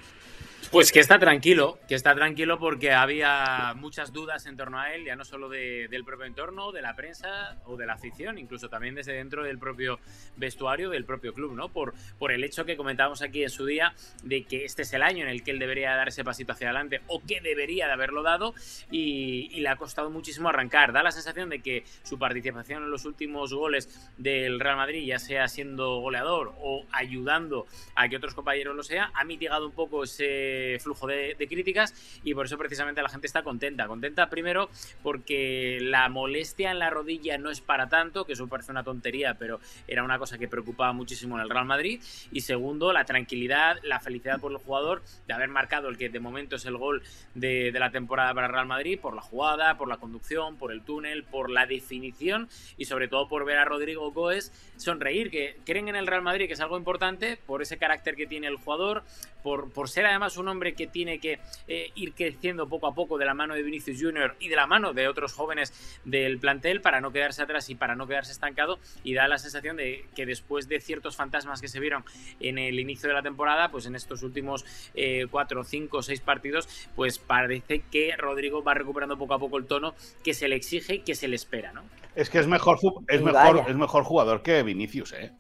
Pues 0.71 0.90
que 0.90 0.99
está 0.99 1.19
tranquilo, 1.19 1.79
que 1.88 1.95
está 1.95 2.14
tranquilo 2.14 2.59
porque 2.59 2.92
había 2.92 3.73
muchas 3.77 4.12
dudas 4.12 4.47
en 4.47 4.57
torno 4.57 4.81
a 4.81 4.95
él, 4.95 5.05
ya 5.05 5.14
no 5.14 5.25
solo 5.25 5.49
del 5.49 6.05
propio 6.05 6.27
entorno, 6.27 6.73
de 6.73 6.83
la 6.83 6.97
prensa 6.97 7.57
o 7.66 7.77
de 7.77 7.87
la 7.87 7.95
afición, 7.95 8.37
incluso 8.37 8.69
también 8.69 8.97
desde 8.97 9.12
dentro 9.12 9.45
del 9.45 9.59
propio 9.59 10.01
vestuario 10.37 10.90
del 10.90 11.05
propio 11.05 11.33
club, 11.33 11.55
¿no? 11.55 11.69
Por, 11.69 11.95
por 12.19 12.33
el 12.33 12.42
hecho 12.42 12.64
que 12.64 12.77
comentábamos 12.77 13.23
aquí 13.23 13.45
en 13.45 13.51
su 13.51 13.64
día 13.64 13.95
de 14.25 14.45
que 14.45 14.64
este 14.64 14.83
es 14.83 14.92
el 14.92 15.03
año 15.03 15.23
en 15.23 15.31
el 15.31 15.45
que 15.45 15.53
él 15.53 15.61
debería 15.61 15.95
dar 15.95 16.09
ese 16.09 16.25
pasito 16.25 16.53
hacia 16.53 16.69
adelante 16.69 17.01
o 17.07 17.23
que 17.23 17.40
debería 17.40 17.87
de 17.87 17.92
haberlo 17.92 18.23
dado 18.23 18.53
y, 18.90 19.49
y 19.53 19.61
le 19.61 19.69
ha 19.69 19.77
costado 19.77 20.11
muchísimo 20.11 20.49
arrancar. 20.49 20.92
Da 20.92 21.03
la 21.03 21.12
sensación 21.12 21.49
de 21.49 21.62
que 21.62 21.85
su 22.03 22.19
participación 22.19 22.83
en 22.83 22.90
los 22.90 23.05
últimos 23.05 23.55
goles 23.55 24.11
del 24.19 24.59
Real 24.59 24.77
Madrid, 24.77 25.07
ya 25.07 25.21
sea 25.21 25.47
siendo 25.47 26.01
goleador 26.01 26.55
o 26.59 26.85
ayudando 26.90 27.66
a 27.95 28.09
que 28.09 28.16
otros 28.16 28.35
compañeros 28.35 28.75
lo 28.75 28.83
sean, 28.83 29.11
ha 29.14 29.25
mitigado 29.25 29.66
un 29.66 29.73
poco 29.73 30.03
ese 30.05 30.46
eh, 30.47 30.79
flujo 30.81 31.07
de, 31.07 31.37
críticas 31.49 31.95
y 32.25 32.35
por 32.35 32.47
eso 32.47 32.59
precisamente 32.59 33.03
la 33.03 33.09
gente 33.09 33.27
está 33.27 33.43
contenta. 33.43 33.87
Contenta 33.87 34.29
primero 34.29 34.69
porque 35.03 35.79
la 35.81 36.09
molestia 36.09 36.71
en 36.71 36.79
la 36.79 36.91
rodilla 36.91 37.39
no 37.39 37.51
es 37.51 37.61
para 37.61 37.89
tanto, 37.89 38.25
que 38.25 38.33
eso 38.33 38.47
parece 38.49 38.73
una 38.73 38.83
tontería, 38.83 39.35
pero 39.39 39.61
era 39.87 40.03
una 40.03 40.19
cosa 40.19 40.39
que 40.39 40.49
preocupaba 40.49 40.93
muchísimo 40.93 41.37
en 41.37 41.43
el 41.43 41.51
Real 41.51 41.67
Madrid. 41.67 42.01
Y 42.33 42.41
segundo, 42.41 42.93
la 42.93 43.05
tranquilidad, 43.05 43.79
la 43.83 44.01
felicidad 44.01 44.41
por 44.41 44.53
el 44.53 44.59
jugador 44.59 45.03
de 45.27 45.35
haber 45.35 45.49
marcado 45.49 45.89
el 45.89 45.97
que 45.97 46.09
de 46.09 46.21
momento 46.21 46.57
es 46.57 46.65
el 46.65 46.77
gol 46.77 47.03
de, 47.35 47.71
de 47.73 47.79
la 47.79 47.91
temporada 47.91 48.35
para 48.35 48.47
el 48.47 48.53
Real 48.53 48.67
Madrid, 48.67 48.99
por 49.01 49.15
la 49.15 49.23
jugada, 49.23 49.77
por 49.77 49.89
la 49.89 49.99
conducción, 49.99 50.57
por 50.57 50.73
el 50.73 50.83
túnel, 50.83 51.25
por 51.25 51.51
la 51.51 51.67
definición 51.67 52.49
y 52.77 52.87
sobre 52.87 53.09
todo 53.09 53.29
por 53.29 53.45
ver 53.45 53.59
a 53.59 53.65
Rodrigo 53.65 54.11
Goes 54.13 54.53
sonreír, 54.77 55.31
que 55.31 55.57
creen 55.65 55.89
en 55.89 55.97
el 55.97 56.07
Real 56.07 56.23
Madrid, 56.23 56.47
que 56.47 56.55
es 56.55 56.61
algo 56.61 56.77
importante, 56.77 57.39
por 57.47 57.63
ese 57.63 57.79
carácter 57.79 58.17
que 58.17 58.27
tiene 58.27 58.47
el 58.47 58.57
jugador, 58.57 59.05
por, 59.47 59.73
por 59.73 59.89
ser 59.89 60.05
además 60.07 60.37
un 60.39 60.49
hombre 60.49 60.75
que 60.75 60.89
tiene 60.89 61.21
que 61.21 61.39
eh, 61.69 61.93
ir 61.95 62.15
creciendo 62.15 62.67
poco 62.67 62.89
a 62.89 62.95
poco 62.95 63.17
de 63.17 63.25
la 63.25 63.33
mano 63.33 63.55
de 63.55 63.63
Vinicius 63.63 64.03
Junior 64.03 64.35
y 64.41 64.49
de 64.49 64.57
la 64.57 64.67
mano 64.67 64.93
de 64.93 65.07
otros 65.07 65.35
jóvenes 65.35 65.73
del 66.05 66.41
plantel 66.41 66.81
para 66.81 67.01
no 67.01 67.13
quedarse 67.13 67.45
atrás 67.45 67.71
y 67.71 67.77
para 67.77 67.95
no 67.95 68.09
quedarse 68.09 68.33
estancado 68.33 68.81
y 69.05 69.15
da 69.15 69.29
la 69.29 69.39
sensación 69.39 69.77
de 69.77 70.05
que 70.17 70.27
después 70.27 70.67
de 70.67 70.81
ciertos 70.81 71.15
fantasmas 71.15 71.61
que 71.61 71.69
se 71.69 71.79
vieron 71.79 72.03
en 72.41 72.59
el 72.59 72.81
inicio 72.81 73.09
de 73.09 73.15
la 73.15 73.23
temporada, 73.23 73.69
pues 73.69 73.87
en 73.87 73.95
estos 73.95 74.25
últimos 74.25 74.65
eh, 74.97 75.27
cuatro, 75.31 75.63
cinco, 75.63 76.03
seis 76.03 76.21
partidos, 76.21 76.67
pues 76.97 77.21
parece 77.21 77.85
que 77.89 78.17
Rodrigo 78.19 78.65
va 78.65 78.75
recuperando 78.75 79.17
poco 79.17 79.35
a 79.35 79.39
poco 79.39 79.59
el 79.59 79.67
tono 79.67 79.95
que 80.25 80.35
se 80.35 80.49
le 80.49 80.57
exige 80.57 80.97
y 80.97 80.99
que 81.05 81.15
se 81.15 81.29
le 81.29 81.37
espera, 81.37 81.73
¿no? 81.73 81.85
Es 82.17 82.31
que 82.31 82.41
es 82.41 82.49
mejor, 82.49 82.79
es 83.07 83.23
mejor, 83.23 83.63
es 83.69 83.77
mejor 83.77 84.03
jugador 84.03 84.43
que 84.43 84.65
Vinicius, 84.65 85.13
¿eh? 85.13 85.31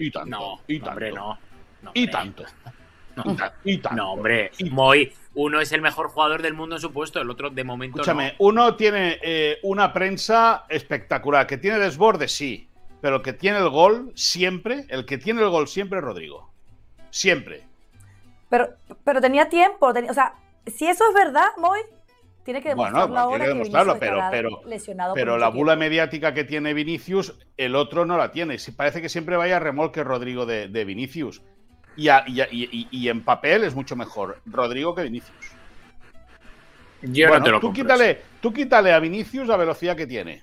Y 0.00 0.10
tanto. 0.10 0.30
No, 0.30 0.60
y 0.66 0.80
tanto. 0.80 0.90
hombre, 0.90 1.12
no. 1.12 1.51
Y 1.94 2.06
tanto. 2.08 2.44
Y, 3.64 3.76
tanto. 3.76 3.96
No, 3.96 4.12
hombre. 4.14 4.50
Moy, 4.70 5.12
uno 5.34 5.60
es 5.60 5.70
el 5.72 5.82
mejor 5.82 6.08
jugador 6.08 6.40
del 6.40 6.54
mundo 6.54 6.76
en 6.76 6.80
su 6.80 6.94
puesto, 6.94 7.20
el 7.20 7.28
otro 7.28 7.50
de 7.50 7.62
momento 7.62 8.00
Escúchame, 8.00 8.34
uno 8.38 8.74
tiene 8.74 9.18
eh, 9.20 9.58
una 9.64 9.92
prensa 9.92 10.64
espectacular. 10.70 11.46
Que 11.46 11.58
tiene 11.58 11.78
desborde, 11.78 12.26
sí. 12.26 12.70
Pero 13.02 13.16
el 13.16 13.22
que 13.22 13.34
tiene 13.34 13.58
el 13.58 13.68
gol 13.68 14.12
siempre, 14.14 14.86
el 14.88 15.04
que 15.04 15.18
tiene 15.18 15.42
el 15.42 15.50
gol 15.50 15.68
siempre 15.68 15.98
es 15.98 16.04
Rodrigo. 16.06 16.50
Siempre. 17.10 17.64
Pero, 18.48 18.70
pero 19.04 19.20
tenía 19.20 19.50
tiempo. 19.50 19.88
o 19.88 20.14
sea, 20.14 20.32
si 20.66 20.86
eso 20.86 21.06
es 21.06 21.14
verdad, 21.14 21.48
Moy, 21.58 21.80
tiene 22.44 22.60
que 22.60 22.70
demostrarlo 22.70 23.08
bueno, 23.08 23.28
tiene 23.28 23.44
que 23.44 23.48
demostrarlo, 23.48 23.98
pero, 23.98 24.20
pero, 24.30 25.14
pero 25.14 25.38
la 25.38 25.48
bula 25.48 25.76
mediática 25.76 26.34
que 26.34 26.44
tiene 26.44 26.74
Vinicius, 26.74 27.38
el 27.56 27.76
otro 27.76 28.04
no 28.04 28.16
la 28.16 28.32
tiene. 28.32 28.56
Parece 28.76 29.00
que 29.00 29.08
siempre 29.08 29.36
vaya 29.36 29.56
a 29.56 29.60
remolque 29.60 30.02
Rodrigo 30.02 30.44
de, 30.44 30.84
Vinicius. 30.84 31.42
Y, 31.96 32.08
y, 32.90 33.08
en 33.08 33.22
papel 33.22 33.64
es 33.64 33.74
mucho 33.74 33.96
mejor 33.96 34.40
Rodrigo 34.46 34.94
que 34.94 35.02
Vinicius. 35.02 35.36
Yo 37.02 37.28
no 37.28 37.42
te 37.42 37.50
lo 37.50 37.60
tú 37.60 37.72
quítale, 37.72 38.22
tú 38.40 38.52
quítale 38.52 38.92
a 38.92 39.00
Vinicius 39.00 39.46
la 39.46 39.56
velocidad 39.56 39.96
que 39.96 40.06
tiene. 40.06 40.42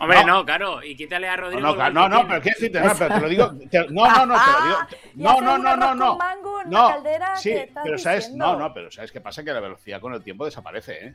Hombre, 0.00 0.24
no. 0.24 0.44
claro, 0.46 0.82
y 0.82 0.96
quítale 0.96 1.28
a 1.28 1.36
Rodrigo. 1.36 1.60
No, 1.60 1.90
no, 1.90 2.08
no, 2.08 2.26
pero 2.26 2.40
qué 2.40 2.50
decirte, 2.50 2.80
no, 2.80 2.92
pero 2.98 3.14
te 3.14 3.20
lo 3.20 3.28
digo. 3.28 3.52
no, 3.90 4.10
no, 4.10 4.26
no, 4.26 4.34
te 4.34 4.50
lo 4.50 4.66
digo. 4.66 4.78
No, 5.14 5.40
no, 5.40 5.58
no, 5.58 5.76
no, 5.76 5.94
no. 5.94 6.18
No, 6.66 6.94
sí, 7.36 7.54
pero 7.82 7.98
sabes, 7.98 8.32
no, 8.32 8.56
no, 8.56 8.72
pero 8.72 8.90
sabes 8.90 9.12
qué 9.12 9.20
pasa 9.20 9.44
que 9.44 9.52
la 9.52 9.60
velocidad 9.60 10.00
con 10.00 10.14
el 10.14 10.22
tiempo 10.22 10.44
desaparece, 10.44 11.06
¿eh? 11.06 11.14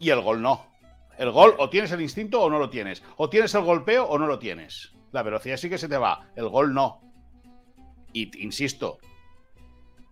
Y 0.00 0.10
el 0.10 0.20
gol 0.20 0.40
no. 0.40 0.66
El 1.16 1.30
gol 1.30 1.54
o 1.58 1.68
tienes 1.68 1.90
el 1.92 2.00
instinto 2.00 2.40
o 2.40 2.48
no 2.48 2.58
lo 2.58 2.70
tienes. 2.70 3.02
O 3.16 3.28
tienes 3.28 3.54
el 3.54 3.62
golpeo 3.62 4.04
o 4.04 4.18
no 4.18 4.26
lo 4.26 4.38
tienes. 4.38 4.92
La 5.12 5.22
velocidad 5.22 5.56
sí 5.56 5.68
que 5.70 5.78
se 5.78 5.88
te 5.88 5.96
va. 5.96 6.28
El 6.36 6.48
gol 6.48 6.74
no. 6.74 7.00
Y 8.12 8.42
insisto, 8.42 8.98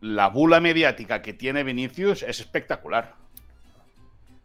la 0.00 0.28
bula 0.28 0.60
mediática 0.60 1.22
que 1.22 1.32
tiene 1.32 1.64
Vinicius 1.64 2.22
es 2.22 2.40
espectacular. 2.40 3.14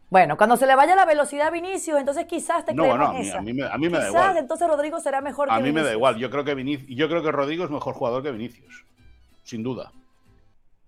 Bueno, 0.10 0.36
cuando 0.36 0.58
se 0.58 0.68
le 0.68 0.76
vaya 0.76 0.94
la 0.94 1.06
velocidad 1.06 1.48
a 1.48 1.52
Vinicius, 1.52 1.98
entonces 1.98 2.26
quizás 2.26 2.66
te 2.66 2.74
no, 2.74 2.86
bueno, 2.86 3.08
a 3.08 3.14
mí, 3.14 3.30
a 3.30 3.42
mí, 3.42 3.54
me, 3.54 3.64
a 3.64 3.78
mí 3.78 3.88
me 3.88 3.98
da 3.98 4.10
igual. 4.10 4.38
entonces 4.38 4.68
Rodrigo 4.68 5.00
será 5.00 5.22
mejor 5.22 5.50
a 5.50 5.56
que 5.56 5.62
A 5.62 5.64
mí 5.64 5.72
me 5.72 5.82
da 5.84 5.94
igual. 5.94 6.18
Yo 6.18 6.30
creo 6.30 6.44
que 6.44 6.54
yo 6.90 7.08
creo 7.08 7.24
que 7.24 7.32
Rodrigo 7.32 7.64
es 7.64 7.70
mejor 7.70 7.94
jugador 7.94 8.22
que 8.22 8.32
Vinicius. 8.32 8.86
Sin 9.44 9.64
duda. 9.64 9.94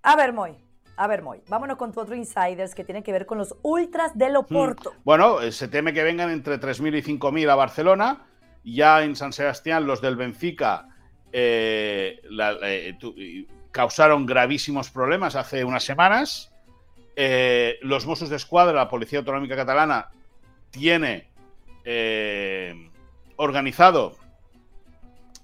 A 0.02 0.18
ver, 0.18 0.34
Moy. 0.34 0.58
A 0.98 1.08
ver, 1.08 1.22
Moy, 1.22 1.42
vámonos 1.48 1.78
con 1.78 1.94
tu 1.94 2.02
otro 2.02 2.16
insiders 2.16 2.76
que 2.76 2.84
tiene 2.84 3.02
que 3.02 3.14
ver 3.14 3.26
con 3.26 3.38
los 3.38 3.56
ultras 3.64 4.16
del 4.18 4.36
Oporto. 4.36 4.92
Hmm. 4.92 5.04
Bueno, 5.06 5.42
eh, 5.42 5.52
se 5.54 5.70
teme 5.70 5.94
que 5.94 6.04
vengan 6.04 6.30
entre 6.30 6.60
3.000 6.60 6.98
y 6.98 7.18
5.000 7.18 7.50
a 7.50 7.56
Barcelona. 7.56 8.28
Ya 8.64 9.04
en 9.04 9.16
San 9.16 9.34
Sebastián, 9.34 9.86
los 9.86 10.02
del 10.02 10.16
Benfica 10.16 10.88
eh, 11.32 12.22
eh, 12.40 13.46
causaron 13.72 14.26
gravísimos 14.26 14.90
problemas 14.90 15.36
hace 15.36 15.64
unas 15.66 15.84
semanas. 15.84 16.52
Eh, 17.16 17.78
los 17.82 18.06
Mossos 18.06 18.30
de 18.30 18.38
Escuadra, 18.38 18.74
la 18.74 18.90
Policía 18.90 19.20
Autonómica 19.20 19.56
Catalana, 19.56 20.10
tiene 20.72 21.28
organizado 23.36 24.16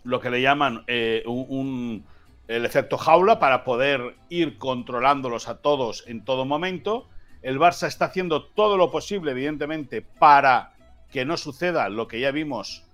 lo 0.03 0.21
que 0.21 0.29
le 0.29 0.41
llaman 0.41 0.85
el 0.87 2.03
efecto 2.47 2.97
jaula 2.97 3.39
para 3.39 3.65
poder 3.65 4.15
ir 4.29 4.57
controlándolos 4.57 5.49
a 5.49 5.57
todos 5.57 6.05
en 6.07 6.23
todo 6.23 6.45
momento. 6.45 7.09
El 7.41 7.59
Barça 7.59 7.87
está 7.87 8.05
haciendo 8.05 8.45
todo 8.45 8.77
lo 8.77 8.89
posible, 8.89 9.31
evidentemente, 9.31 10.01
para 10.01 10.73
que 11.11 11.25
no 11.25 11.35
suceda 11.35 11.89
lo 11.89 12.07
que 12.07 12.21
ya 12.21 12.31
vimos 12.31 12.88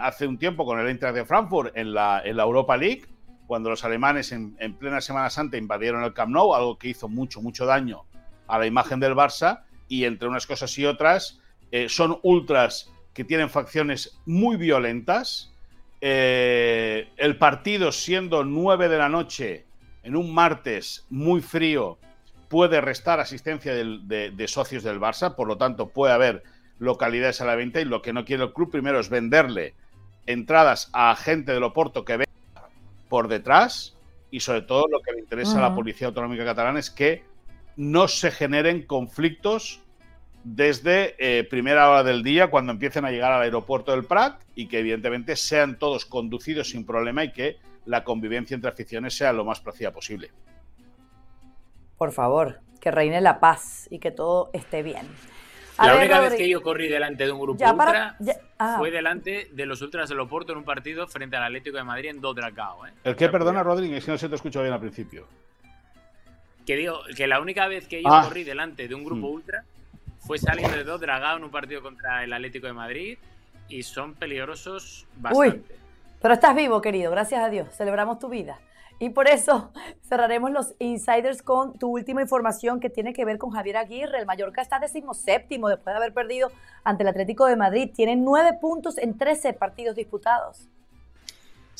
hace 0.00 0.26
un 0.26 0.38
tiempo 0.38 0.64
con 0.64 0.78
el 0.78 0.88
Eintracht 0.88 1.14
de 1.14 1.24
Frankfurt 1.24 1.76
en 1.76 1.92
la, 1.92 2.22
en 2.24 2.36
la 2.36 2.42
Europa 2.42 2.76
League, 2.76 3.06
cuando 3.46 3.70
los 3.70 3.84
alemanes 3.84 4.30
en, 4.32 4.54
plena 4.78 5.00
Semana 5.00 5.30
Santa 5.30 5.56
invadieron 5.56 6.04
el 6.04 6.12
Camp 6.12 6.30
Nou, 6.30 6.54
algo 6.54 6.78
que 6.78 6.88
hizo 6.88 7.08
mucho, 7.08 7.40
mucho 7.40 7.64
daño 7.64 8.04
a 8.46 8.58
la 8.58 8.66
imagen 8.66 9.00
del 9.00 9.14
Barça, 9.14 9.62
y 9.88 10.04
entre 10.04 10.28
unas 10.28 10.46
cosas 10.46 10.76
y 10.78 10.84
otras, 10.84 11.40
eh, 11.72 11.88
son 11.88 12.18
ultras 12.22 12.92
que 13.14 13.24
tienen 13.24 13.48
facciones 13.48 14.20
muy 14.26 14.56
violentas. 14.56 15.52
Eh, 16.00 17.08
el 17.16 17.36
partido, 17.38 17.90
siendo 17.90 18.44
9 18.44 18.88
de 18.88 18.98
la 18.98 19.08
noche, 19.08 19.66
en 20.02 20.14
un 20.14 20.32
martes 20.32 21.06
muy 21.10 21.40
frío, 21.40 21.98
puede 22.48 22.80
restar 22.80 23.20
asistencia 23.20 23.74
de, 23.74 24.30
de, 24.30 24.48
socios 24.48 24.82
del 24.82 25.00
Barça, 25.00 25.34
por 25.34 25.48
lo 25.48 25.56
tanto 25.56 25.88
puede 25.88 26.12
haber 26.12 26.42
localidades 26.78 27.40
a 27.40 27.44
la 27.44 27.54
venta 27.54 27.80
y 27.80 27.84
lo 27.84 28.02
que 28.02 28.12
no 28.12 28.24
quiere 28.24 28.44
el 28.44 28.52
club 28.52 28.70
primero 28.70 29.00
es 29.00 29.08
venderle 29.08 29.74
entradas 30.26 30.90
a 30.92 31.14
gente 31.16 31.52
del 31.52 31.62
Oporto 31.62 32.04
que 32.04 32.18
ve 32.18 32.24
por 33.08 33.28
detrás 33.28 33.96
y 34.30 34.40
sobre 34.40 34.62
todo 34.62 34.86
lo 34.88 35.00
que 35.00 35.12
le 35.12 35.20
interesa 35.20 35.58
a 35.58 35.62
la 35.62 35.74
Policía 35.74 36.08
Autonómica 36.08 36.44
Catalana 36.44 36.78
es 36.78 36.90
que 36.90 37.24
no 37.76 38.08
se 38.08 38.30
generen 38.30 38.82
conflictos 38.82 39.80
desde 40.44 41.14
eh, 41.18 41.44
primera 41.44 41.88
hora 41.88 42.04
del 42.04 42.22
día 42.22 42.50
cuando 42.50 42.72
empiecen 42.72 43.04
a 43.04 43.10
llegar 43.10 43.32
al 43.32 43.42
aeropuerto 43.42 43.92
del 43.92 44.04
Prat 44.04 44.42
y 44.54 44.68
que 44.68 44.80
evidentemente 44.80 45.34
sean 45.36 45.78
todos 45.78 46.04
conducidos 46.04 46.70
sin 46.70 46.84
problema 46.84 47.24
y 47.24 47.32
que 47.32 47.56
la 47.86 48.04
convivencia 48.04 48.54
entre 48.54 48.70
aficiones 48.70 49.16
sea 49.16 49.32
lo 49.32 49.44
más 49.44 49.60
plácida 49.60 49.92
posible. 49.92 50.30
Por 51.96 52.12
favor, 52.12 52.60
que 52.80 52.90
reine 52.90 53.20
la 53.20 53.40
paz 53.40 53.88
y 53.90 53.98
que 53.98 54.10
todo 54.10 54.50
esté 54.52 54.82
bien 54.82 55.06
la 55.86 55.96
única 55.96 56.20
vez 56.20 56.34
que 56.34 56.48
yo 56.48 56.62
corrí 56.62 56.88
delante 56.88 57.24
de 57.24 57.32
un 57.32 57.40
grupo 57.40 57.64
ultra 57.64 58.16
ah. 58.58 58.76
fue 58.78 58.90
delante 58.90 59.48
de 59.52 59.66
los 59.66 59.80
ultras 59.82 60.08
del 60.08 60.20
Oporto 60.20 60.52
en 60.52 60.58
un 60.58 60.64
partido 60.64 61.06
frente 61.06 61.36
al 61.36 61.44
Atlético 61.44 61.76
de 61.76 61.84
Madrid 61.84 62.10
en 62.10 62.20
Dodragao. 62.20 62.86
¿eh? 62.86 62.92
¿El 63.04 63.16
qué? 63.16 63.28
Perdona, 63.28 63.62
Rodríguez, 63.62 64.04
que 64.04 64.10
no 64.10 64.18
se 64.18 64.28
te 64.28 64.34
escuchó 64.34 64.60
bien 64.62 64.72
al 64.72 64.80
principio. 64.80 65.26
Que 66.66 66.76
digo, 66.76 67.00
que 67.16 67.26
la 67.26 67.40
única 67.40 67.66
vez 67.68 67.88
que 67.88 68.02
yo 68.02 68.08
ah. 68.12 68.24
corrí 68.24 68.44
delante 68.44 68.88
de 68.88 68.94
un 68.94 69.04
grupo 69.04 69.28
mm. 69.28 69.32
ultra 69.32 69.64
fue 70.20 70.38
saliendo 70.38 70.76
de 70.76 70.84
Dodragao 70.84 71.38
en 71.38 71.44
un 71.44 71.50
partido 71.50 71.82
contra 71.82 72.24
el 72.24 72.32
Atlético 72.32 72.66
de 72.66 72.72
Madrid 72.72 73.18
y 73.68 73.82
son 73.82 74.14
peligrosos 74.14 75.06
bastante. 75.16 75.56
Uy, 75.56 75.78
pero 76.20 76.34
estás 76.34 76.54
vivo, 76.54 76.80
querido, 76.80 77.10
gracias 77.10 77.42
a 77.42 77.48
Dios. 77.48 77.68
Celebramos 77.74 78.18
tu 78.18 78.28
vida. 78.28 78.58
Y 78.98 79.10
por 79.10 79.28
eso 79.28 79.70
cerraremos 80.08 80.50
los 80.50 80.74
insiders 80.78 81.42
con 81.42 81.78
tu 81.78 81.88
última 81.88 82.22
información 82.22 82.80
que 82.80 82.90
tiene 82.90 83.12
que 83.12 83.24
ver 83.24 83.38
con 83.38 83.50
Javier 83.50 83.76
Aguirre. 83.76 84.18
El 84.18 84.26
Mallorca 84.26 84.62
está 84.62 84.78
decimoséptimo 84.78 85.68
después 85.68 85.94
de 85.94 85.98
haber 85.98 86.14
perdido 86.14 86.50
ante 86.84 87.02
el 87.04 87.08
Atlético 87.08 87.46
de 87.46 87.56
Madrid. 87.56 87.90
Tiene 87.94 88.16
nueve 88.16 88.58
puntos 88.60 88.98
en 88.98 89.16
13 89.16 89.52
partidos 89.52 89.96
disputados. 89.96 90.68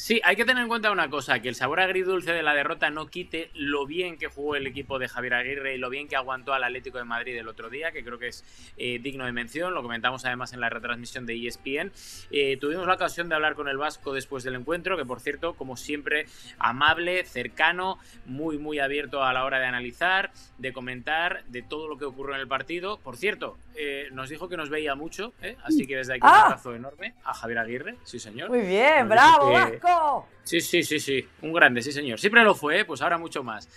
Sí, 0.01 0.21
hay 0.23 0.37
que 0.37 0.45
tener 0.45 0.63
en 0.63 0.69
cuenta 0.69 0.93
una 0.93 1.11
cosa, 1.11 1.41
que 1.41 1.49
el 1.49 1.57
sabor 1.57 1.81
agridulce 1.81 2.33
de 2.33 2.45
la 2.45 2.55
derrota 2.55 2.89
no 2.89 3.09
quite 3.09 3.51
lo 3.53 3.85
bien 3.85 4.17
que 4.17 4.29
jugó 4.29 4.55
el 4.55 4.65
equipo 4.65 5.01
de 5.01 5.09
Javier 5.09 5.35
Aguirre 5.35 5.75
y 5.75 5.79
lo 5.79 5.91
bien 5.91 6.07
que 6.07 6.15
aguantó 6.15 6.55
al 6.55 6.63
Atlético 6.63 6.99
de 6.99 7.05
Madrid 7.05 7.37
el 7.37 7.49
otro 7.49 7.69
día, 7.69 7.91
que 7.91 8.05
creo 8.05 8.17
que 8.17 8.29
es 8.29 8.45
eh, 8.77 9.01
digno 9.03 9.27
de 9.27 9.33
mención, 9.33 9.75
lo 9.75 9.83
comentamos 9.83 10.25
además 10.25 10.53
en 10.53 10.61
la 10.61 10.71
retransmisión 10.71 11.27
de 11.27 11.45
ESPN. 11.45 11.91
Eh, 12.31 12.57
tuvimos 12.61 12.87
la 12.87 12.95
ocasión 12.95 13.29
de 13.29 13.35
hablar 13.35 13.57
con 13.57 13.67
el 13.67 13.77
Vasco 13.77 14.15
después 14.15 14.45
del 14.45 14.55
encuentro, 14.55 14.97
que 14.97 15.05
por 15.05 15.19
cierto, 15.19 15.55
como 15.55 15.77
siempre, 15.77 16.27
amable, 16.61 17.25
cercano, 17.25 17.99
muy, 18.25 18.57
muy 18.57 18.79
abierto 18.79 19.25
a 19.25 19.33
la 19.33 19.45
hora 19.45 19.59
de 19.59 19.67
analizar, 19.67 20.31
de 20.59 20.73
comentar, 20.73 21.43
de 21.47 21.63
todo 21.63 21.89
lo 21.89 21.99
que 21.99 22.05
ocurrió 22.05 22.37
en 22.37 22.41
el 22.41 22.49
partido. 22.49 22.99
Por 22.99 23.17
cierto, 23.17 23.59
eh, 23.75 24.11
nos 24.13 24.29
dijo 24.29 24.49
que 24.49 24.57
nos 24.57 24.71
veía 24.71 24.95
mucho, 24.95 25.35
así 25.65 25.89
que 25.89 25.97
desde 25.97 26.15
aquí 26.15 26.23
un 26.23 26.33
ah. 26.33 26.45
abrazo 26.47 26.73
enorme 26.73 27.15
a 27.25 27.35
Javier 27.35 27.59
Aguirre, 27.59 27.97
sí 28.05 28.21
señor. 28.21 28.49
Muy 28.49 28.61
bien, 28.61 29.09
bravo 29.09 29.53
Vasco. 29.53 29.88
Sí, 30.43 30.61
sí, 30.61 30.83
sí, 30.83 30.99
sí. 30.99 31.27
Un 31.43 31.53
grande, 31.53 31.83
sí, 31.83 31.93
señor. 31.93 32.19
Siempre 32.19 32.43
lo 32.43 32.55
fue, 32.55 32.81
¿eh? 32.81 32.85
pues 32.85 33.03
ahora 33.03 33.19
mucho 33.19 33.43
más. 33.43 33.69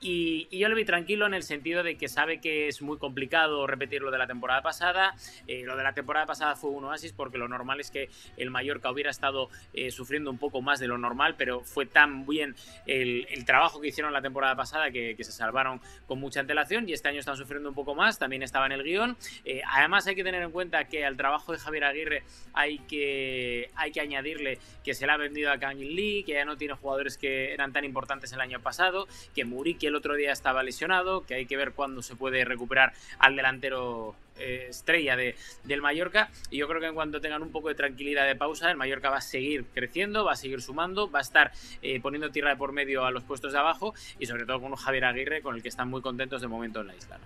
Y, 0.00 0.46
yo 0.56 0.68
le 0.68 0.74
vi 0.74 0.84
tranquilo 0.84 1.26
en 1.26 1.34
el 1.34 1.42
sentido 1.42 1.82
de 1.82 1.96
que 1.96 2.08
sabe 2.08 2.40
que 2.40 2.68
es 2.68 2.82
muy 2.82 2.98
complicado 2.98 3.66
repetir 3.66 4.02
lo 4.02 4.10
de 4.10 4.18
la 4.18 4.26
temporada 4.26 4.62
pasada. 4.62 5.14
Eh, 5.46 5.64
lo 5.64 5.76
de 5.76 5.82
la 5.82 5.92
temporada 5.92 6.26
pasada 6.26 6.54
fue 6.54 6.70
un 6.70 6.84
oasis 6.84 7.12
porque 7.12 7.38
lo 7.38 7.48
normal 7.48 7.80
es 7.80 7.90
que 7.90 8.08
el 8.36 8.50
Mallorca 8.50 8.90
hubiera 8.90 9.10
estado 9.10 9.50
eh, 9.72 9.90
sufriendo 9.90 10.30
un 10.30 10.38
poco 10.38 10.62
más 10.62 10.78
de 10.78 10.86
lo 10.86 10.98
normal, 10.98 11.34
pero 11.36 11.62
fue 11.62 11.86
tan 11.86 12.26
bien 12.26 12.54
el, 12.86 13.26
trabajo 13.44 13.80
que 13.80 13.88
hicieron 13.88 14.12
la 14.12 14.22
temporada 14.22 14.54
pasada 14.54 14.90
que, 14.90 15.16
se 15.18 15.32
salvaron 15.32 15.80
con 16.06 16.20
mucha 16.20 16.40
antelación 16.40 16.88
y 16.88 16.92
este 16.92 17.08
año 17.08 17.18
están 17.18 17.36
sufriendo 17.36 17.68
un 17.68 17.74
poco 17.74 17.94
más. 17.94 18.18
También 18.18 18.42
estaba 18.42 18.66
en 18.66 18.72
el 18.72 18.84
guion. 18.84 19.16
Eh, 19.44 19.62
además 19.66 20.06
hay 20.06 20.14
que 20.14 20.22
tener 20.22 20.42
en 20.42 20.52
cuenta 20.52 20.84
que 20.84 21.04
al 21.04 21.16
trabajo 21.16 21.52
de 21.52 21.58
Javier 21.58 21.84
Aguirre 21.84 22.22
hay 22.52 22.78
que, 22.80 23.70
hay 23.74 23.90
que 23.90 24.00
añadirle 24.00 24.58
que 24.84 24.94
se 24.94 25.06
le 25.06 25.12
ha 25.12 25.16
vendido 25.16 25.50
a 25.50 25.58
Kangin 25.58 25.94
Lee, 25.94 26.22
que 26.24 26.34
ya 26.34 26.44
no 26.44 26.56
tiene 26.56 26.74
jugadores 26.74 27.18
que 27.18 27.52
eran 27.52 27.72
tan 27.72 27.84
importantes 27.84 28.32
el 28.32 28.40
año 28.40 28.60
pasado, 28.60 29.08
que 29.34 29.44
Muriqui 29.44 29.87
el 29.88 29.96
otro 29.96 30.14
día 30.14 30.32
estaba 30.32 30.62
lesionado, 30.62 31.24
que 31.26 31.34
hay 31.34 31.46
que 31.46 31.56
ver 31.56 31.72
cuándo 31.72 32.02
se 32.02 32.16
puede 32.16 32.44
recuperar 32.44 32.92
al 33.18 33.36
delantero 33.36 34.14
eh, 34.38 34.66
estrella 34.70 35.16
de, 35.16 35.34
del 35.64 35.82
Mallorca. 35.82 36.30
Y 36.50 36.58
yo 36.58 36.68
creo 36.68 36.80
que 36.80 36.86
en 36.86 36.94
cuanto 36.94 37.20
tengan 37.20 37.42
un 37.42 37.50
poco 37.50 37.68
de 37.68 37.74
tranquilidad 37.74 38.26
de 38.26 38.36
pausa, 38.36 38.70
el 38.70 38.76
Mallorca 38.76 39.10
va 39.10 39.18
a 39.18 39.20
seguir 39.20 39.64
creciendo, 39.74 40.24
va 40.24 40.32
a 40.32 40.36
seguir 40.36 40.62
sumando, 40.62 41.10
va 41.10 41.18
a 41.18 41.22
estar 41.22 41.52
eh, 41.82 42.00
poniendo 42.00 42.30
tierra 42.30 42.50
de 42.50 42.56
por 42.56 42.72
medio 42.72 43.04
a 43.04 43.10
los 43.10 43.24
puestos 43.24 43.52
de 43.52 43.58
abajo 43.58 43.94
y 44.18 44.26
sobre 44.26 44.46
todo 44.46 44.60
con 44.60 44.70
un 44.70 44.76
Javier 44.76 45.06
Aguirre 45.06 45.42
con 45.42 45.56
el 45.56 45.62
que 45.62 45.68
están 45.68 45.88
muy 45.88 46.00
contentos 46.00 46.40
de 46.40 46.46
momento 46.46 46.80
en 46.80 46.88
la 46.88 46.94
isla. 46.94 47.18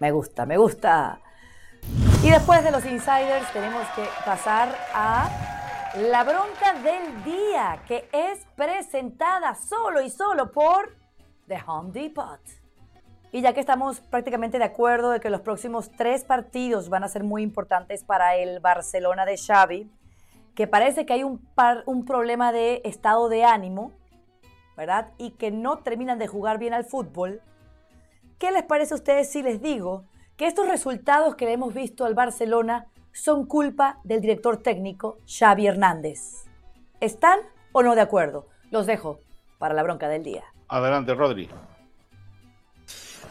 Me 0.00 0.10
gusta, 0.10 0.46
me 0.46 0.56
gusta. 0.56 1.20
Y 2.22 2.30
después 2.30 2.64
de 2.64 2.70
los 2.70 2.84
insiders 2.86 3.52
tenemos 3.52 3.86
que 3.94 4.08
pasar 4.24 4.74
a 4.94 5.28
la 5.96 6.24
bronca 6.24 6.72
del 6.82 7.22
día, 7.22 7.80
que 7.86 8.08
es 8.12 8.40
presentada 8.56 9.54
solo 9.54 10.00
y 10.00 10.10
solo 10.10 10.50
por 10.50 11.03
The 11.46 11.58
Home 11.66 11.92
Depot. 11.92 12.40
Y 13.32 13.42
ya 13.42 13.52
que 13.52 13.60
estamos 13.60 14.00
prácticamente 14.00 14.58
de 14.58 14.64
acuerdo 14.64 15.10
de 15.10 15.20
que 15.20 15.30
los 15.30 15.40
próximos 15.40 15.90
tres 15.96 16.24
partidos 16.24 16.88
van 16.88 17.04
a 17.04 17.08
ser 17.08 17.24
muy 17.24 17.42
importantes 17.42 18.04
para 18.04 18.36
el 18.36 18.60
Barcelona 18.60 19.24
de 19.26 19.36
Xavi, 19.36 19.90
que 20.54 20.66
parece 20.66 21.04
que 21.04 21.14
hay 21.14 21.24
un, 21.24 21.44
un 21.86 22.04
problema 22.04 22.52
de 22.52 22.80
estado 22.84 23.28
de 23.28 23.44
ánimo, 23.44 23.92
¿verdad? 24.76 25.12
Y 25.18 25.32
que 25.32 25.50
no 25.50 25.78
terminan 25.78 26.18
de 26.18 26.28
jugar 26.28 26.58
bien 26.58 26.74
al 26.74 26.84
fútbol. 26.84 27.42
¿Qué 28.38 28.52
les 28.52 28.62
parece 28.62 28.94
a 28.94 28.96
ustedes 28.96 29.30
si 29.30 29.42
les 29.42 29.60
digo 29.60 30.04
que 30.36 30.46
estos 30.46 30.68
resultados 30.68 31.36
que 31.36 31.44
le 31.44 31.52
hemos 31.52 31.74
visto 31.74 32.04
al 32.04 32.14
Barcelona 32.14 32.86
son 33.12 33.46
culpa 33.46 34.00
del 34.02 34.20
director 34.20 34.56
técnico 34.62 35.18
Xavi 35.26 35.68
Hernández. 35.68 36.44
¿Están 37.00 37.38
o 37.72 37.82
no 37.82 37.94
de 37.94 38.00
acuerdo? 38.00 38.48
Los 38.70 38.86
dejo 38.86 39.20
para 39.58 39.74
la 39.74 39.84
bronca 39.84 40.08
del 40.08 40.24
día. 40.24 40.44
Adelante, 40.74 41.14
Rodri. 41.14 41.48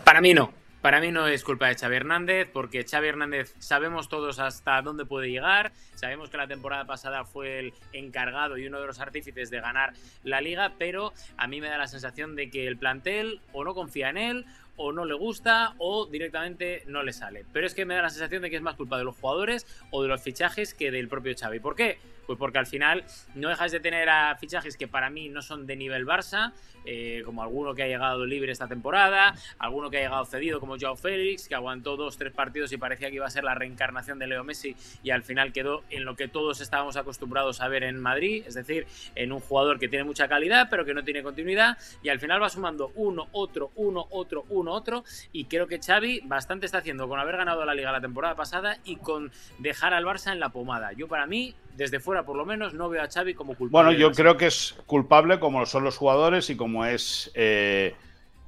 Para 0.05 0.21
mí 0.21 0.33
no. 0.33 0.53
Para 0.81 1.01
mí 1.01 1.11
no 1.11 1.27
es 1.27 1.43
culpa 1.43 1.67
de 1.67 1.75
Xavi 1.75 1.97
Hernández, 1.97 2.49
porque 2.53 2.85
Xavi 2.89 3.09
Hernández 3.09 3.53
sabemos 3.59 4.07
todos 4.07 4.39
hasta 4.39 4.81
dónde 4.81 5.05
puede 5.05 5.29
llegar, 5.29 5.73
sabemos 5.95 6.29
que 6.29 6.37
la 6.37 6.47
temporada 6.47 6.85
pasada 6.85 7.25
fue 7.25 7.59
el 7.59 7.73
encargado 7.91 8.57
y 8.57 8.65
uno 8.65 8.79
de 8.79 8.87
los 8.87 9.01
artífices 9.01 9.49
de 9.49 9.59
ganar 9.59 9.91
la 10.23 10.39
liga, 10.39 10.71
pero 10.79 11.11
a 11.35 11.47
mí 11.47 11.59
me 11.59 11.67
da 11.67 11.77
la 11.77 11.87
sensación 11.87 12.37
de 12.37 12.49
que 12.49 12.65
el 12.65 12.77
plantel 12.77 13.41
o 13.51 13.65
no 13.65 13.73
confía 13.73 14.09
en 14.09 14.17
él 14.17 14.45
o 14.77 14.93
no 14.93 15.03
le 15.03 15.13
gusta 15.13 15.73
o 15.79 16.05
directamente 16.05 16.83
no 16.87 17.03
le 17.03 17.11
sale. 17.11 17.45
Pero 17.51 17.67
es 17.67 17.75
que 17.75 17.85
me 17.85 17.95
da 17.95 18.03
la 18.03 18.09
sensación 18.09 18.41
de 18.41 18.49
que 18.49 18.55
es 18.55 18.61
más 18.61 18.75
culpa 18.75 18.97
de 18.97 19.03
los 19.03 19.17
jugadores 19.17 19.67
o 19.91 20.01
de 20.01 20.07
los 20.07 20.21
fichajes 20.21 20.73
que 20.73 20.91
del 20.91 21.09
propio 21.09 21.35
Xavi. 21.37 21.59
¿Por 21.59 21.75
qué? 21.75 21.97
Pues 22.25 22.39
porque 22.39 22.57
al 22.57 22.65
final 22.65 23.03
no 23.35 23.49
dejas 23.49 23.71
de 23.71 23.79
tener 23.79 24.09
fichajes 24.39 24.77
que 24.77 24.87
para 24.87 25.09
mí 25.09 25.29
no 25.29 25.41
son 25.41 25.65
de 25.65 25.75
nivel 25.75 26.05
Barça, 26.05 26.53
eh, 26.85 27.21
como 27.25 27.41
alguno 27.41 27.73
que 27.73 27.83
ha 27.83 27.87
llegado 27.87 28.25
libre 28.25 28.51
esta 28.51 28.67
temporada, 28.67 29.35
alguno 29.57 29.89
que 29.89 29.97
ha 29.97 30.01
llegado 30.01 30.25
cedido 30.25 30.59
como 30.59 30.77
Joao 30.77 30.97
Félix, 30.97 31.47
que 31.47 31.55
aguantó 31.55 31.95
dos, 31.95 32.17
tres 32.17 32.33
partidos 32.33 32.71
y 32.73 32.77
parecía 32.77 33.09
que 33.09 33.15
iba 33.15 33.25
a 33.25 33.29
ser 33.29 33.43
la 33.43 33.55
reencarnación 33.55 34.19
de 34.19 34.27
Leo 34.27 34.43
Messi 34.43 34.75
y 35.01 35.11
al 35.11 35.23
final 35.23 35.53
quedó 35.53 35.83
en 35.89 36.03
lo 36.03 36.15
que 36.15 36.27
todos 36.27 36.59
estábamos 36.61 36.97
acostumbrados 36.97 37.61
a 37.61 37.67
ver 37.67 37.83
en 37.83 37.99
Madrid, 37.99 38.43
es 38.45 38.55
decir, 38.55 38.85
en 39.15 39.31
un 39.31 39.39
jugador 39.39 39.79
que 39.79 39.87
tiene 39.87 40.03
mucha 40.03 40.27
calidad 40.27 40.67
pero 40.69 40.83
que 40.85 40.93
no 40.93 41.03
tiene 41.03 41.23
continuidad 41.23 41.77
y 42.01 42.09
al 42.09 42.19
final 42.19 42.41
va 42.41 42.49
sumando 42.49 42.91
uno, 42.95 43.27
otro, 43.31 43.71
uno, 43.75 44.05
otro, 44.09 44.45
uno, 44.49 44.73
otro 44.73 45.03
y 45.31 45.45
creo 45.45 45.67
que 45.67 45.79
Xavi 45.79 46.21
bastante 46.25 46.65
está 46.65 46.79
haciendo 46.79 47.07
con 47.07 47.19
haber 47.19 47.37
ganado 47.37 47.63
la 47.65 47.73
liga 47.73 47.91
la 47.91 48.01
temporada 48.01 48.35
pasada 48.35 48.77
y 48.83 48.97
con 48.97 49.31
dejar 49.59 49.93
al 49.93 50.05
Barça 50.05 50.31
en 50.31 50.39
la 50.39 50.49
pomada. 50.49 50.91
Yo 50.93 51.07
para 51.07 51.25
mí 51.25 51.55
desde 51.75 51.99
fuera 51.99 52.25
por 52.25 52.35
lo 52.35 52.45
menos, 52.45 52.73
no 52.73 52.89
veo 52.89 53.01
a 53.01 53.09
Xavi 53.09 53.33
como 53.33 53.55
culpable. 53.55 53.85
Bueno, 53.85 53.99
yo 53.99 54.11
creo 54.11 54.37
que 54.37 54.47
es 54.47 54.75
culpable 54.85 55.39
como 55.39 55.65
son 55.65 55.83
los 55.83 55.97
jugadores 55.97 56.49
y 56.49 56.55
como 56.55 56.85
es 56.85 57.31
eh, 57.33 57.95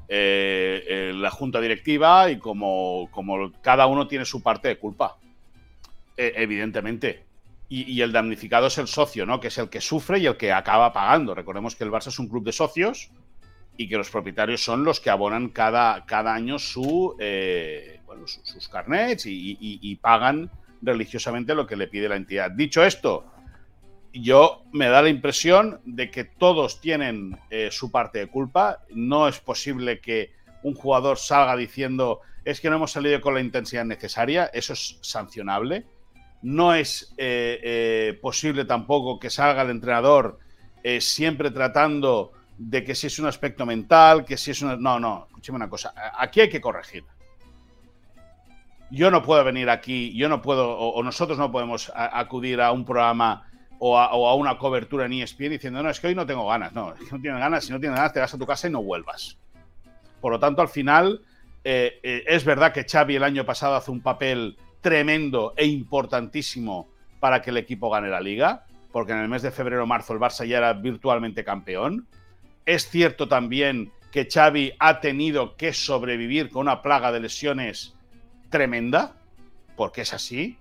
eh, 0.07 0.83
eh, 0.87 1.11
la 1.15 1.31
junta 1.31 1.59
directiva 1.59 2.29
y 2.29 2.37
como, 2.37 3.09
como, 3.11 3.51
cada 3.61 3.87
uno 3.87 4.07
tiene 4.07 4.25
su 4.25 4.41
parte 4.41 4.67
de 4.67 4.77
culpa, 4.77 5.17
evidentemente. 6.17 7.23
Y, 7.67 7.99
el 8.01 8.11
damnificado 8.11 8.67
es 8.67 8.77
el 8.77 8.87
socio, 8.87 9.25
¿no? 9.25 9.39
Que 9.39 9.47
es 9.47 9.57
el 9.57 9.69
que 9.69 9.81
sufre 9.81 10.19
y 10.19 10.27
el 10.27 10.37
que 10.37 10.53
acaba 10.53 10.93
pagando. 10.93 11.33
Recordemos 11.33 11.75
que 11.75 11.83
el 11.83 11.91
Barça 11.91 12.07
es 12.07 12.19
un 12.19 12.29
club 12.29 12.45
de 12.45 12.51
socios 12.51 13.09
y 13.75 13.89
que 13.89 13.97
los 13.97 14.11
propietarios 14.11 14.63
son 14.63 14.85
los 14.85 14.99
que 14.99 15.09
abonan 15.09 15.49
cada, 15.49 16.05
cada 16.05 16.33
año 16.33 16.59
su, 16.59 17.17
sus 18.25 18.69
carnets 18.69 19.25
y 19.25 19.95
pagan 19.95 20.51
religiosamente 20.81 21.55
lo 21.55 21.67
que 21.67 21.75
le 21.75 21.87
pide 21.87 22.09
la 22.09 22.15
entidad. 22.15 22.51
Dicho 22.51 22.83
esto, 22.83 23.25
yo 24.13 24.63
me 24.71 24.87
da 24.87 25.01
la 25.01 25.09
impresión 25.09 25.81
de 25.85 26.09
que 26.09 26.23
todos 26.23 26.79
tienen 26.79 27.37
eh, 27.49 27.69
su 27.71 27.91
parte 27.91 28.19
de 28.19 28.27
culpa. 28.27 28.79
No 28.91 29.27
es 29.27 29.39
posible 29.39 29.99
que 29.99 30.31
un 30.63 30.73
jugador 30.73 31.17
salga 31.17 31.55
diciendo 31.55 32.21
es 32.43 32.61
que 32.61 32.69
no 32.69 32.75
hemos 32.75 32.91
salido 32.91 33.19
con 33.21 33.33
la 33.33 33.41
intensidad 33.41 33.85
necesaria. 33.85 34.45
Eso 34.53 34.73
es 34.73 34.99
sancionable. 35.01 35.85
No 36.41 36.73
es 36.73 37.13
eh, 37.17 37.59
eh, 37.63 38.19
posible 38.21 38.65
tampoco 38.65 39.19
que 39.19 39.29
salga 39.29 39.63
el 39.63 39.71
entrenador 39.71 40.39
siempre 40.99 41.49
tratando 41.49 42.31
de 42.59 42.83
que 42.83 42.93
si 42.93 43.07
es 43.07 43.17
un 43.17 43.25
aspecto 43.25 43.65
mental, 43.65 44.23
que 44.23 44.37
si 44.37 44.51
es 44.51 44.61
una... 44.61 44.75
No, 44.75 44.99
no, 44.99 45.25
escúcheme 45.25 45.55
una 45.55 45.67
cosa. 45.67 45.95
Aquí 46.19 46.41
hay 46.41 46.49
que 46.49 46.61
corregir 46.61 47.03
yo 48.91 49.11
no 49.11 49.21
puedo 49.21 49.43
venir 49.43 49.69
aquí, 49.69 50.15
yo 50.15 50.29
no 50.29 50.41
puedo, 50.41 50.77
o, 50.77 51.03
nosotros 51.03 51.37
no 51.37 51.51
podemos 51.51 51.91
acudir 51.95 52.61
a 52.61 52.71
un 52.71 52.85
programa 52.85 53.47
o 53.79 53.97
a, 53.97 54.35
una 54.35 54.57
cobertura 54.57 55.05
en 55.05 55.13
ESPN 55.13 55.49
diciendo, 55.49 55.83
no, 55.83 55.89
es 55.89 55.99
que 55.99 56.07
hoy 56.07 56.15
no 56.15 56.25
tengo 56.25 56.47
ganas. 56.47 56.73
No, 56.73 56.93
es 56.93 56.99
que 56.99 57.15
no 57.15 57.21
tienes 57.21 57.39
ganas, 57.39 57.65
si 57.65 57.71
no 57.71 57.79
tienes 57.79 57.97
ganas 57.97 58.13
te 58.13 58.19
vas 58.19 58.33
a 58.33 58.37
tu 58.37 58.45
casa 58.45 58.67
y 58.67 58.71
no 58.71 58.81
vuelvas. 58.81 59.37
Por 60.21 60.31
lo 60.31 60.39
tanto, 60.39 60.61
al 60.61 60.69
final, 60.69 61.21
eh, 61.63 61.99
eh, 62.03 62.23
es 62.27 62.45
verdad 62.45 62.71
que 62.71 62.85
Xavi 62.85 63.15
el 63.15 63.23
año 63.23 63.45
pasado 63.45 63.75
hace 63.75 63.91
un 63.91 64.01
papel 64.01 64.57
tremendo 64.81 65.53
e 65.57 65.65
importantísimo 65.65 66.89
para 67.19 67.41
que 67.41 67.49
el 67.49 67.57
equipo 67.57 67.89
gane 67.89 68.07
la 68.07 68.21
liga, 68.21 68.65
porque 68.91 69.13
en 69.13 69.19
el 69.19 69.27
mes 69.27 69.41
de 69.41 69.51
febrero-marzo 69.51 70.13
el 70.13 70.19
Barça 70.19 70.45
ya 70.45 70.57
era 70.59 70.73
virtualmente 70.73 71.43
campeón. 71.43 72.07
Es 72.65 72.89
cierto 72.89 73.27
también 73.27 73.91
que 74.11 74.27
Xavi 74.31 74.73
ha 74.79 75.01
tenido 75.01 75.57
que 75.57 75.73
sobrevivir 75.73 76.49
con 76.49 76.61
una 76.61 76.81
plaga 76.81 77.11
de 77.11 77.19
lesiones 77.19 77.94
tremenda, 78.49 79.15
porque 79.75 80.01
es 80.01 80.13
así, 80.13 80.57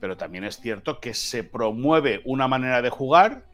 pero 0.00 0.16
también 0.16 0.44
es 0.44 0.60
cierto 0.60 1.00
que 1.00 1.14
se 1.14 1.44
promueve 1.44 2.22
una 2.24 2.48
manera 2.48 2.82
de 2.82 2.90
jugar 2.90 3.44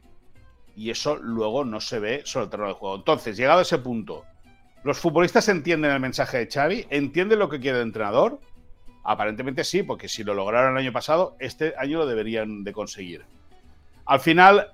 y 0.77 0.91
eso 0.91 1.17
luego 1.17 1.65
no 1.65 1.81
se 1.81 1.99
ve 1.99 2.23
sobre 2.25 2.45
el 2.45 2.51
terreno 2.51 2.69
de 2.69 2.75
juego. 2.75 2.97
Entonces, 2.97 3.37
llegado 3.37 3.61
a 3.61 3.63
ese 3.63 3.79
punto, 3.79 4.25
¿los 4.85 4.99
futbolistas 4.99 5.49
entienden 5.49 5.93
el 5.93 6.01
mensaje 6.01 6.39
de 6.39 6.51
Xavi? 6.51 6.87
¿Entienden 6.91 7.39
lo 7.39 7.49
que 7.49 7.61
quiere 7.61 7.79
el 7.79 7.85
entrenador? 7.85 8.41
Aparentemente 9.05 9.65
sí, 9.65 9.83
porque 9.83 10.09
si 10.09 10.25
lo 10.25 10.35
lograron 10.35 10.73
el 10.73 10.83
año 10.83 10.93
pasado, 10.93 11.37
este 11.41 11.75
año 11.77 11.99
lo 11.99 12.07
deberían 12.07 12.65
de 12.65 12.73
conseguir. 12.73 13.25
Al 14.07 14.21
final, 14.21 14.73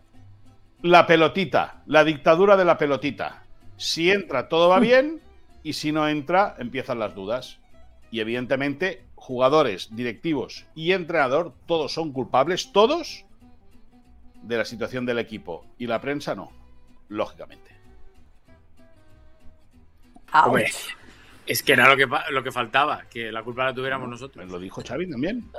la 0.83 1.07
pelotita, 1.07 1.83
la 1.87 2.05
dictadura 2.05 2.57
de 2.57 2.65
la 2.65 2.79
pelotita. 2.79 3.43
Si 3.77 4.11
entra, 4.11 4.49
todo 4.49 4.69
va 4.69 4.81
bien, 4.81 5.21
y 5.63 5.73
si 5.73 5.93
no 5.93 6.09
entra, 6.09 6.57
empiezan 6.59 6.99
las 6.99 7.15
dudas. 7.15 7.59
Y 8.11 8.21
evidentemente, 8.21 9.05
jugadores, 9.15 9.95
directivos 9.95 10.67
y 10.75 10.93
entrenador, 10.93 11.55
todos 11.67 11.93
son 11.93 12.13
culpables, 12.13 12.73
todos, 12.73 13.25
de 14.43 14.57
la 14.57 14.65
situación 14.65 15.05
del 15.05 15.19
equipo. 15.19 15.67
Y 15.79 15.87
la 15.87 16.01
prensa 16.01 16.35
no, 16.35 16.51
lógicamente. 17.09 17.71
es 21.47 21.63
que 21.63 21.73
era 21.73 21.89
lo 21.89 21.97
que, 21.97 22.07
lo 22.31 22.43
que 22.43 22.53
faltaba, 22.53 23.05
que 23.11 23.33
la 23.33 23.43
culpa 23.43 23.65
la 23.65 23.75
tuviéramos 23.75 24.09
nosotros. 24.09 24.47
Lo 24.49 24.59
dijo 24.59 24.83
Xavi 24.87 25.11
también. 25.11 25.51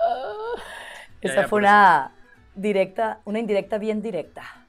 esa 1.21 1.47
fue 1.47 1.59
una 1.59 2.12
directa, 2.55 3.21
una 3.25 3.39
indirecta 3.39 3.77
bien 3.77 4.01
directa. 4.01 4.67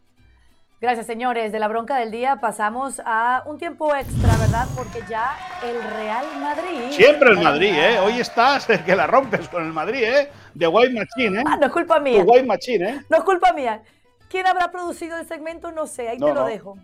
Gracias, 0.80 1.06
señores. 1.06 1.52
De 1.52 1.58
la 1.58 1.68
bronca 1.68 1.98
del 1.98 2.10
día 2.10 2.36
pasamos 2.36 3.02
a 3.04 3.42
un 3.44 3.58
tiempo 3.58 3.94
extra, 3.94 4.34
¿verdad? 4.38 4.66
Porque 4.74 5.00
ya 5.10 5.36
el 5.62 5.76
Real 5.82 6.24
Madrid. 6.40 6.90
Siempre 6.92 7.32
el 7.32 7.38
Madrid, 7.38 7.74
¿eh? 7.74 7.98
Hoy 7.98 8.18
estás 8.18 8.66
que 8.66 8.96
la 8.96 9.06
rompes 9.06 9.46
con 9.50 9.62
el 9.62 9.74
Madrid, 9.74 10.02
¿eh? 10.04 10.30
De 10.54 10.66
White 10.66 10.94
Machine, 10.94 11.40
¿eh? 11.40 11.44
Ah, 11.46 11.58
no 11.58 11.66
es 11.66 11.72
culpa 11.72 12.00
mía. 12.00 12.24
White 12.24 12.46
Machine, 12.46 12.88
¿eh? 12.88 13.00
No 13.10 13.18
es 13.18 13.24
culpa 13.24 13.52
mía. 13.52 13.82
¿Quién 14.30 14.46
habrá 14.46 14.70
producido 14.70 15.18
el 15.18 15.26
segmento? 15.26 15.70
No 15.70 15.86
sé, 15.86 16.08
ahí 16.08 16.16
te 16.16 16.32
lo 16.32 16.46
dejo. 16.46 16.78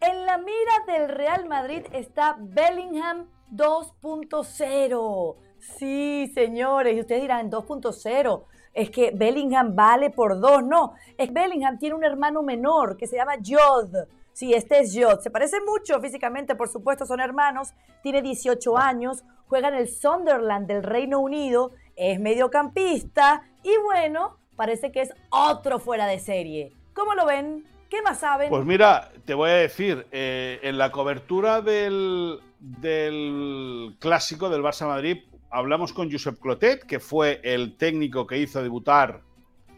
En 0.00 0.24
la 0.24 0.38
mira 0.38 0.72
del 0.86 1.10
Real 1.10 1.44
Madrid 1.44 1.84
está 1.92 2.36
Bellingham 2.38 3.26
2.0. 3.52 5.36
Sí, 5.58 6.32
señores, 6.34 6.96
y 6.96 7.00
ustedes 7.00 7.20
dirán 7.20 7.50
2.0. 7.50 8.44
Es 8.74 8.90
que 8.90 9.12
Bellingham 9.14 9.74
vale 9.74 10.10
por 10.10 10.40
dos. 10.40 10.62
No, 10.64 10.94
es 11.16 11.32
Bellingham 11.32 11.78
tiene 11.78 11.94
un 11.94 12.04
hermano 12.04 12.42
menor 12.42 12.96
que 12.96 13.06
se 13.06 13.16
llama 13.16 13.34
Jod. 13.44 14.08
Sí, 14.32 14.52
este 14.52 14.80
es 14.80 14.92
Jod. 14.92 15.20
Se 15.20 15.30
parece 15.30 15.58
mucho 15.60 16.00
físicamente, 16.00 16.56
por 16.56 16.68
supuesto, 16.68 17.06
son 17.06 17.20
hermanos. 17.20 17.72
Tiene 18.02 18.20
18 18.20 18.76
años, 18.76 19.24
juega 19.46 19.68
en 19.68 19.74
el 19.74 19.88
Sunderland 19.88 20.66
del 20.66 20.82
Reino 20.82 21.20
Unido, 21.20 21.70
es 21.94 22.18
mediocampista 22.18 23.42
y 23.62 23.70
bueno, 23.84 24.38
parece 24.56 24.90
que 24.90 25.02
es 25.02 25.14
otro 25.30 25.78
fuera 25.78 26.06
de 26.06 26.18
serie. 26.18 26.72
¿Cómo 26.92 27.14
lo 27.14 27.26
ven? 27.26 27.64
¿Qué 27.88 28.02
más 28.02 28.18
saben? 28.18 28.50
Pues 28.50 28.64
mira, 28.64 29.10
te 29.24 29.34
voy 29.34 29.50
a 29.50 29.54
decir, 29.54 30.06
eh, 30.10 30.58
en 30.62 30.78
la 30.78 30.90
cobertura 30.90 31.60
del, 31.60 32.40
del 32.58 33.96
clásico 34.00 34.50
del 34.50 34.62
Barça 34.62 34.86
Madrid 34.86 35.18
hablamos 35.54 35.92
con 35.92 36.10
Josep 36.10 36.38
Clotet, 36.40 36.84
que 36.84 36.98
fue 36.98 37.40
el 37.44 37.76
técnico 37.76 38.26
que 38.26 38.38
hizo 38.38 38.60
debutar 38.60 39.22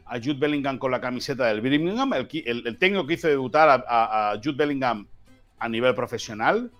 a 0.06 0.18
Jude 0.18 0.38
Bellingham 0.38 0.78
con 0.78 0.90
la 0.90 1.00
camiseta 1.02 1.46
del 1.46 1.60
Birmingham, 1.60 2.14
el, 2.14 2.78
técnico 2.78 3.06
que 3.06 3.14
hizo 3.14 3.28
debutar 3.28 3.84
a, 3.86 4.34
Jude 4.42 4.56
Bellingham 4.56 5.06
a 5.58 5.68
nivel 5.68 5.94
profesional, 5.94 6.72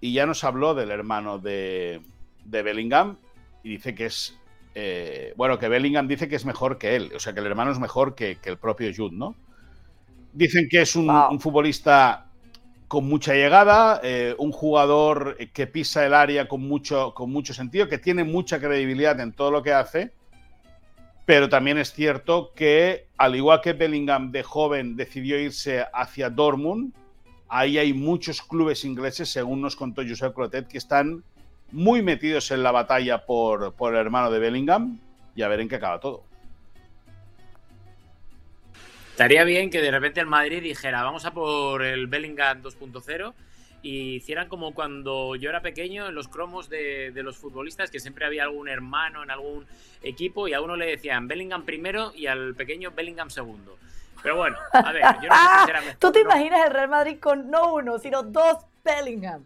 y 0.00 0.12
ya 0.12 0.26
nos 0.26 0.44
habló 0.44 0.74
del 0.74 0.92
hermano 0.92 1.38
de, 1.38 2.00
Bellingham, 2.44 3.16
y 3.64 3.70
dice 3.70 3.96
que 3.96 4.06
es, 4.06 4.38
eh, 4.76 5.34
bueno, 5.36 5.58
que 5.58 5.68
Bellingham 5.68 6.06
dice 6.06 6.28
que 6.28 6.36
es 6.36 6.44
mejor 6.44 6.78
que 6.78 6.94
él, 6.94 7.10
o 7.16 7.18
sea, 7.18 7.32
que 7.32 7.40
el 7.40 7.46
hermano 7.46 7.72
es 7.72 7.80
mejor 7.80 8.14
que, 8.14 8.38
el 8.44 8.58
propio 8.58 8.92
Jude, 8.96 9.16
¿no? 9.16 9.34
Dicen 10.32 10.68
que 10.70 10.82
es 10.82 10.94
un 10.94 11.40
futbolista 11.40 12.25
con 12.88 13.08
mucha 13.08 13.34
llegada, 13.34 14.00
eh, 14.02 14.34
un 14.38 14.52
jugador 14.52 15.36
que 15.52 15.66
pisa 15.66 16.06
el 16.06 16.14
área 16.14 16.46
con 16.46 16.62
mucho, 16.62 17.14
con 17.14 17.30
mucho 17.30 17.52
sentido, 17.52 17.88
que 17.88 17.98
tiene 17.98 18.24
mucha 18.24 18.60
credibilidad 18.60 19.18
en 19.20 19.32
todo 19.32 19.50
lo 19.50 19.62
que 19.62 19.72
hace, 19.72 20.12
pero 21.24 21.48
también 21.48 21.78
es 21.78 21.92
cierto 21.92 22.52
que, 22.54 23.08
al 23.16 23.34
igual 23.34 23.60
que 23.60 23.72
Bellingham 23.72 24.30
de 24.30 24.44
joven 24.44 24.94
decidió 24.94 25.38
irse 25.38 25.84
hacia 25.92 26.30
Dortmund, 26.30 26.92
ahí 27.48 27.78
hay 27.78 27.92
muchos 27.92 28.40
clubes 28.40 28.84
ingleses, 28.84 29.30
según 29.30 29.60
nos 29.60 29.74
contó 29.74 30.02
Josep 30.06 30.34
Clotet, 30.34 30.68
que 30.68 30.78
están 30.78 31.24
muy 31.72 32.02
metidos 32.02 32.52
en 32.52 32.62
la 32.62 32.70
batalla 32.70 33.26
por, 33.26 33.74
por 33.74 33.94
el 33.94 34.00
hermano 34.00 34.30
de 34.30 34.38
Bellingham 34.38 35.00
y 35.34 35.42
a 35.42 35.48
ver 35.48 35.60
en 35.60 35.68
qué 35.68 35.76
acaba 35.76 35.98
todo. 35.98 36.22
Estaría 39.16 39.44
bien 39.44 39.70
que 39.70 39.80
de 39.80 39.90
repente 39.90 40.20
el 40.20 40.26
Madrid 40.26 40.62
dijera, 40.62 41.02
vamos 41.02 41.24
a 41.24 41.30
por 41.30 41.82
el 41.82 42.06
Bellingham 42.06 42.60
2.0 42.62 43.32
y 43.80 44.16
hicieran 44.16 44.46
como 44.46 44.74
cuando 44.74 45.36
yo 45.36 45.48
era 45.48 45.62
pequeño 45.62 46.06
en 46.06 46.14
los 46.14 46.28
cromos 46.28 46.68
de, 46.68 47.10
los 47.14 47.38
futbolistas, 47.38 47.90
que 47.90 47.98
siempre 47.98 48.26
había 48.26 48.42
algún 48.42 48.68
hermano 48.68 49.22
en 49.22 49.30
algún 49.30 49.64
equipo 50.02 50.48
y 50.48 50.52
a 50.52 50.60
uno 50.60 50.76
le 50.76 50.84
decían 50.84 51.28
Bellingham 51.28 51.64
primero 51.64 52.12
y 52.14 52.26
al 52.26 52.54
pequeño 52.54 52.90
Bellingham 52.90 53.30
segundo. 53.30 53.78
Pero 54.22 54.36
bueno, 54.36 54.58
a 54.70 54.92
ver, 54.92 55.02
yo 55.22 55.30
no 55.30 55.34
sé 55.34 55.92
si 55.92 55.96
¿Tú 55.98 56.12
te 56.12 56.20
imaginas 56.20 56.66
el 56.66 56.74
Real 56.74 56.90
Madrid 56.90 57.16
con 57.18 57.50
no 57.50 57.72
uno, 57.72 57.98
sino 57.98 58.22
dos 58.22 58.66
Bellingham? 58.84 59.42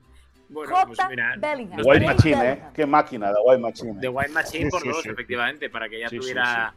Bueno, 0.49 0.75
pues 0.85 0.99
mira, 1.09 1.37
Bellingham. 1.39 1.81
White 1.85 2.07
Machine, 2.07 2.51
¿eh? 2.51 2.63
Qué 2.75 2.87
máquina, 2.87 3.33
The 3.33 3.41
White 3.45 3.63
Machine. 3.63 4.01
The 4.01 4.09
White 4.09 4.33
Machine 4.33 4.69
por 4.69 4.85
dos, 4.85 5.07
efectivamente, 5.07 5.71
para 5.71 5.89
que 5.89 6.01
ya 6.01 6.09
tuviera, 6.09 6.75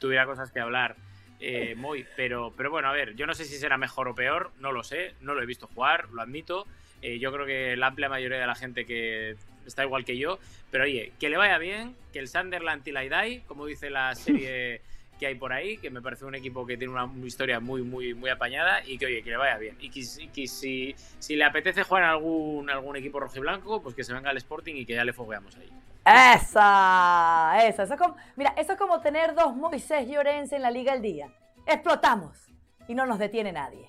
tuviera 0.00 0.26
cosas 0.26 0.50
que 0.50 0.58
hablar 0.58 0.96
eh, 1.44 1.74
muy, 1.74 2.06
pero, 2.14 2.52
pero 2.56 2.70
bueno, 2.70 2.88
a 2.88 2.92
ver, 2.92 3.16
yo 3.16 3.26
no 3.26 3.34
sé 3.34 3.44
si 3.44 3.56
será 3.56 3.76
mejor 3.76 4.06
o 4.06 4.14
peor, 4.14 4.52
no 4.60 4.70
lo 4.70 4.84
sé, 4.84 5.14
no 5.20 5.34
lo 5.34 5.42
he 5.42 5.46
visto 5.46 5.66
jugar, 5.66 6.08
lo 6.10 6.22
admito. 6.22 6.68
Eh, 7.02 7.18
yo 7.18 7.32
creo 7.32 7.44
que 7.44 7.76
la 7.76 7.88
amplia 7.88 8.08
mayoría 8.08 8.38
de 8.38 8.46
la 8.46 8.54
gente 8.54 8.86
que 8.86 9.34
está 9.66 9.82
igual 9.82 10.04
que 10.04 10.16
yo, 10.16 10.38
pero 10.70 10.84
oye, 10.84 11.12
que 11.18 11.28
le 11.28 11.36
vaya 11.36 11.58
bien, 11.58 11.96
que 12.12 12.20
el 12.20 12.28
Sunderland 12.28 12.84
till 12.84 12.96
I 12.96 13.40
como 13.48 13.66
dice 13.66 13.90
la 13.90 14.14
serie 14.14 14.82
que 15.18 15.26
hay 15.26 15.34
por 15.34 15.52
ahí, 15.52 15.78
que 15.78 15.90
me 15.90 16.00
parece 16.00 16.24
un 16.24 16.36
equipo 16.36 16.64
que 16.64 16.76
tiene 16.76 16.92
una, 16.92 17.10
historia 17.26 17.58
muy, 17.58 17.82
muy, 17.82 18.14
muy 18.14 18.30
apañada 18.30 18.86
y 18.86 18.96
que 18.96 19.06
oye, 19.06 19.22
que 19.24 19.30
le 19.30 19.36
vaya 19.36 19.58
bien. 19.58 19.76
Y 19.80 19.90
que, 19.90 20.46
si, 20.46 20.94
si 21.18 21.36
le 21.36 21.44
apetece 21.44 21.82
jugar 21.82 22.04
en 22.04 22.10
algún, 22.10 22.70
algún 22.70 22.94
equipo 22.94 23.18
rojiblanco, 23.18 23.82
pues 23.82 23.96
que 23.96 24.04
se 24.04 24.14
venga 24.14 24.30
al 24.30 24.36
Sporting 24.36 24.76
y 24.76 24.86
que 24.86 24.94
ya 24.94 25.04
le 25.04 25.12
fogueamos 25.12 25.56
ahí. 25.56 25.70
Esa, 26.04 27.54
esa. 27.64 27.82
Eso 27.84 27.94
es 27.94 28.00
como, 28.00 28.16
mira, 28.36 28.54
eso 28.56 28.72
es 28.72 28.78
como 28.78 29.00
tener 29.00 29.34
dos 29.34 29.54
Moisés 29.54 30.08
Llorense 30.08 30.56
en 30.56 30.62
la 30.62 30.70
Liga 30.70 30.92
al 30.92 31.02
día. 31.02 31.32
Explotamos 31.66 32.52
y 32.88 32.94
no 32.94 33.06
nos 33.06 33.18
detiene 33.18 33.52
nadie. 33.52 33.88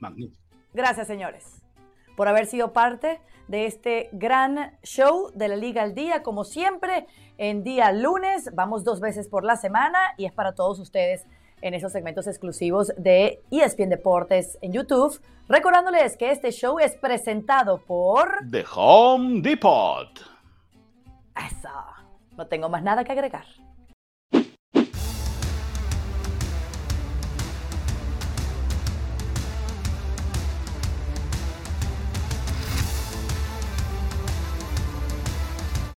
Magnífico. 0.00 0.42
Gracias, 0.72 1.06
señores, 1.06 1.62
por 2.16 2.28
haber 2.28 2.46
sido 2.46 2.72
parte 2.72 3.20
de 3.48 3.66
este 3.66 4.08
gran 4.12 4.78
show 4.82 5.30
de 5.34 5.48
la 5.48 5.56
Liga 5.56 5.82
al 5.82 5.94
Día. 5.94 6.22
Como 6.22 6.44
siempre, 6.44 7.06
en 7.36 7.62
día 7.62 7.92
lunes, 7.92 8.50
vamos 8.54 8.84
dos 8.84 9.00
veces 9.00 9.28
por 9.28 9.44
la 9.44 9.56
semana 9.56 9.98
y 10.16 10.24
es 10.24 10.32
para 10.32 10.54
todos 10.54 10.78
ustedes 10.78 11.26
en 11.60 11.74
esos 11.74 11.92
segmentos 11.92 12.26
exclusivos 12.26 12.92
de 12.96 13.42
ESPN 13.50 13.90
Deportes 13.90 14.58
en 14.62 14.72
YouTube. 14.72 15.20
Recordándoles 15.48 16.16
que 16.16 16.30
este 16.30 16.50
show 16.50 16.78
es 16.78 16.96
presentado 16.96 17.78
por 17.78 18.38
The 18.50 18.64
Home 18.74 19.42
Depot. 19.42 20.31
Eso. 21.36 21.70
No 22.36 22.46
tengo 22.46 22.68
más 22.68 22.82
nada 22.82 23.04
que 23.04 23.12
agregar. 23.12 23.46